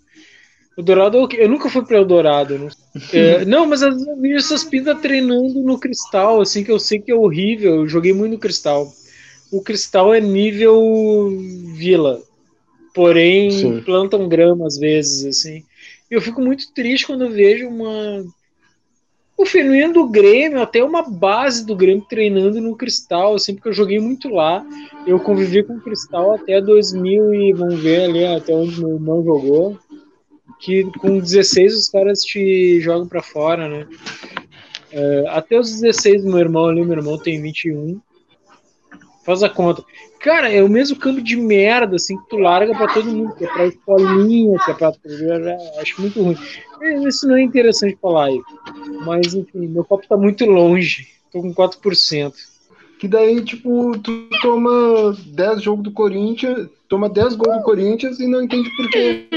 Eldorado, 0.77 1.17
é 1.19 1.23
o 1.23 1.29
quê? 1.29 1.39
eu 1.41 1.49
nunca 1.49 1.69
fui 1.69 1.83
pra 1.85 1.97
Eldorado. 1.97 2.59
Não, 2.59 2.69
É, 3.13 3.45
não 3.47 3.67
mas 3.67 3.83
às 3.83 3.95
vezes 3.95 4.07
eu 4.07 4.17
vejo 4.17 4.37
essas 4.37 4.63
pintas 4.65 5.01
treinando 5.01 5.61
no 5.63 5.79
cristal, 5.79 6.41
assim, 6.41 6.63
que 6.63 6.71
eu 6.71 6.79
sei 6.79 6.99
que 7.01 7.11
é 7.11 7.15
horrível. 7.15 7.77
Eu 7.77 7.89
joguei 7.89 8.13
muito 8.13 8.33
no 8.33 8.39
cristal. 8.39 8.93
O 9.51 9.63
cristal 9.63 10.15
é 10.15 10.21
nível 10.21 11.37
vila, 11.75 12.23
porém 12.95 13.51
Sim. 13.51 13.81
plantam 13.83 14.29
grama 14.29 14.67
às 14.67 14.79
vezes, 14.79 15.25
assim. 15.25 15.65
Eu 16.11 16.21
fico 16.21 16.41
muito 16.41 16.73
triste 16.73 17.07
quando 17.07 17.25
eu 17.25 17.31
vejo 17.31 17.69
uma 17.69 18.25
o 19.41 19.47
feminino 19.47 19.95
do 19.95 20.07
Grêmio, 20.07 20.61
até 20.61 20.85
uma 20.85 21.03
base 21.03 21.65
do 21.65 21.75
Grêmio 21.75 22.05
treinando 22.07 22.61
no 22.61 22.77
Cristal, 22.77 23.35
assim, 23.35 23.55
porque 23.55 23.71
eu 23.71 23.73
joguei 23.73 23.99
muito 23.99 24.29
lá. 24.29 24.63
Eu 25.07 25.19
convivi 25.19 25.63
com 25.63 25.77
o 25.77 25.81
Cristal 25.81 26.35
até 26.35 26.61
2000 26.61 27.33
e 27.33 27.53
vamos 27.55 27.81
ver 27.81 28.03
ali 28.03 28.27
até 28.27 28.55
onde 28.55 28.79
meu 28.79 28.97
irmão 28.97 29.25
jogou. 29.25 29.79
Que 30.61 30.85
com 30.99 31.19
16 31.19 31.75
os 31.75 31.89
caras 31.89 32.21
te 32.21 32.83
jogam 32.83 33.09
pra 33.09 33.23
fora, 33.23 33.67
né? 33.67 33.89
É, 34.93 35.25
até 35.29 35.59
os 35.59 35.81
16 35.81 36.23
do 36.23 36.29
meu 36.29 36.41
irmão 36.41 36.67
ali, 36.67 36.85
meu 36.85 36.99
irmão 36.99 37.17
tem 37.17 37.41
21. 37.41 37.99
Faz 39.31 39.45
a 39.45 39.49
conta. 39.49 39.85
Cara, 40.19 40.51
é 40.51 40.61
o 40.61 40.69
mesmo 40.69 40.99
campo 40.99 41.23
de 41.23 41.37
merda, 41.37 41.95
assim, 41.95 42.17
que 42.17 42.29
tu 42.29 42.37
larga 42.37 42.77
pra 42.77 42.93
todo 42.93 43.13
mundo, 43.13 43.33
que 43.37 43.45
é 43.45 43.47
pra 43.47 43.67
escolinha, 43.67 44.59
que 44.59 44.71
é 44.73 44.75
pra. 44.75 44.93
Acho 45.79 46.01
muito 46.01 46.21
ruim. 46.21 46.37
É, 46.83 46.95
Isso 47.07 47.29
não 47.29 47.37
é 47.37 47.43
interessante 47.43 47.97
falar 48.03 48.25
aí. 48.25 48.41
Mas, 49.07 49.33
enfim, 49.33 49.69
meu 49.69 49.85
copo 49.85 50.05
tá 50.09 50.17
muito 50.17 50.45
longe. 50.47 51.07
Tô 51.31 51.41
com 51.41 51.55
4%. 51.55 52.33
Que 52.99 53.07
daí, 53.07 53.41
tipo, 53.45 53.97
tu 54.01 54.29
toma 54.43 55.17
10 55.27 55.63
jogos 55.63 55.85
do 55.85 55.93
Corinthians, 55.93 56.69
toma 56.89 57.09
10 57.09 57.37
gols 57.37 57.59
do 57.59 57.63
Corinthians 57.63 58.19
e 58.19 58.27
não 58.27 58.43
entende 58.43 58.69
por 58.77 58.91
quê. 58.91 59.29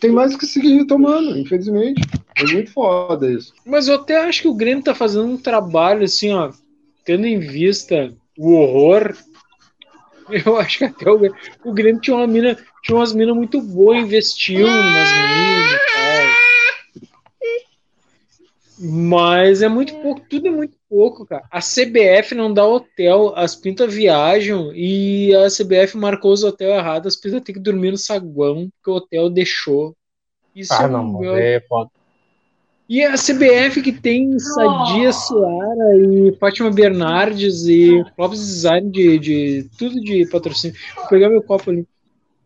Tem 0.00 0.10
mais 0.10 0.34
que 0.34 0.46
seguir 0.46 0.86
tomando, 0.86 1.36
infelizmente. 1.36 2.00
É 2.36 2.44
muito 2.44 2.72
foda 2.72 3.30
isso. 3.30 3.52
Mas 3.66 3.86
eu 3.86 3.96
até 3.96 4.16
acho 4.16 4.40
que 4.40 4.48
o 4.48 4.54
Grêmio 4.54 4.82
tá 4.82 4.94
fazendo 4.94 5.26
um 5.26 5.36
trabalho, 5.36 6.04
assim, 6.04 6.32
ó, 6.32 6.50
tendo 7.08 7.26
em 7.26 7.38
vista 7.38 8.14
o 8.36 8.52
horror. 8.52 9.16
Eu 10.44 10.58
acho 10.58 10.76
que 10.76 10.84
até 10.84 11.10
o, 11.10 11.18
o 11.64 11.72
Grêmio 11.72 12.02
tinha 12.02 12.14
uma 12.14 12.26
mina, 12.26 12.54
tinha 12.82 12.98
umas 12.98 13.14
minas 13.14 13.34
muito 13.34 13.62
boas, 13.62 13.96
investiu 13.96 14.66
nas 14.66 15.08
minas 15.08 15.72
e 15.72 15.78
tal. 15.94 17.08
Mas 18.80 19.62
é 19.62 19.68
muito 19.68 19.94
pouco, 20.02 20.20
tudo 20.28 20.48
é 20.48 20.50
muito 20.50 20.76
pouco, 20.86 21.24
cara. 21.24 21.44
A 21.50 21.60
CBF 21.60 22.34
não 22.34 22.52
dá 22.52 22.64
hotel, 22.66 23.32
as 23.34 23.56
pintas 23.56 23.92
viajam 23.92 24.70
e 24.74 25.34
a 25.34 25.48
CBF 25.48 25.96
marcou 25.96 26.30
os 26.30 26.44
hotéis 26.44 26.70
errados, 26.70 27.14
as 27.14 27.20
pintas 27.20 27.40
têm 27.40 27.54
que 27.54 27.60
dormir 27.60 27.90
no 27.90 27.96
saguão, 27.96 28.68
porque 28.76 28.90
o 28.90 28.94
hotel 28.94 29.30
deixou. 29.30 29.96
Isso 30.54 30.74
Ah, 30.74 30.84
é 30.84 30.88
não, 30.88 31.04
mas 31.04 31.26
é 31.38 31.60
foda. 31.66 31.90
E 32.88 33.04
a 33.04 33.14
CBF 33.14 33.82
que 33.82 33.92
tem 33.92 34.38
Sadia 34.38 35.12
Seara 35.12 35.96
e 35.96 36.34
Fátima 36.40 36.70
Bernardes 36.70 37.66
e 37.66 38.02
Clóvis 38.16 38.40
Design 38.40 38.90
de, 38.90 39.18
de 39.18 39.70
tudo 39.78 40.00
de 40.00 40.26
patrocínio. 40.30 40.74
Vou 40.96 41.06
pegar 41.08 41.28
meu 41.28 41.42
copo 41.42 41.70
ali. 41.70 41.86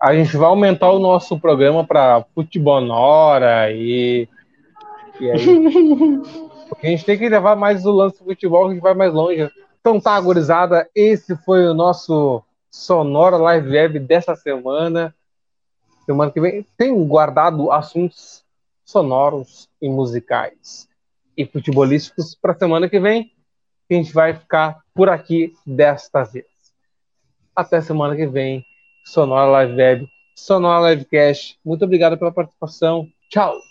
A 0.01 0.13
gente 0.17 0.37
vai 0.37 0.49
aumentar 0.49 0.91
o 0.91 0.99
nosso 0.99 1.39
programa 1.39 1.87
para 1.87 2.25
futebol 2.35 2.81
Nora 2.81 3.71
e. 3.71 4.29
E 5.21 5.31
aí. 5.31 5.45
Porque 6.69 6.87
a 6.89 6.91
gente 6.91 7.05
tem 7.05 7.17
que 7.17 7.29
levar 7.29 7.55
mais 7.55 7.87
o 7.87 7.93
lance 7.93 8.19
do 8.19 8.25
futebol, 8.25 8.65
que 8.65 8.71
a 8.71 8.75
gente 8.75 8.83
vai 8.83 8.95
mais 8.95 9.13
longe. 9.13 9.49
Então 9.81 10.01
tá, 10.01 10.21
gurizada, 10.21 10.89
esse 10.93 11.37
foi 11.45 11.67
o 11.67 11.75
nosso 11.75 12.43
Sonora 12.69 13.37
Live 13.37 13.69
Web 13.69 14.01
dessa 14.01 14.35
semana. 14.35 15.15
Semana 16.05 16.33
que 16.33 16.41
vem 16.41 16.67
tem 16.77 17.07
guardado 17.07 17.71
assuntos 17.71 18.45
sonoros 18.85 19.71
e 19.83 19.89
musicais 19.89 20.89
e 21.37 21.45
futebolísticos 21.45 22.35
para 22.35 22.55
semana 22.55 22.89
que 22.89 23.01
vem. 23.01 23.33
a 23.91 23.95
gente 23.95 24.13
vai 24.13 24.33
ficar 24.33 24.81
por 24.95 25.11
aqui 25.11 25.53
desta 25.67 26.23
vez. 26.23 26.47
Até 27.55 27.81
semana 27.83 28.17
que 28.17 28.27
vem. 28.27 28.65
Sonora 29.05 29.51
Live 29.51 29.75
Web, 29.75 30.09
Sonora 30.35 30.91
Livecast. 30.95 31.59
Muito 31.65 31.85
obrigado 31.85 32.17
pela 32.17 32.33
participação. 32.33 33.09
Tchau! 33.29 33.63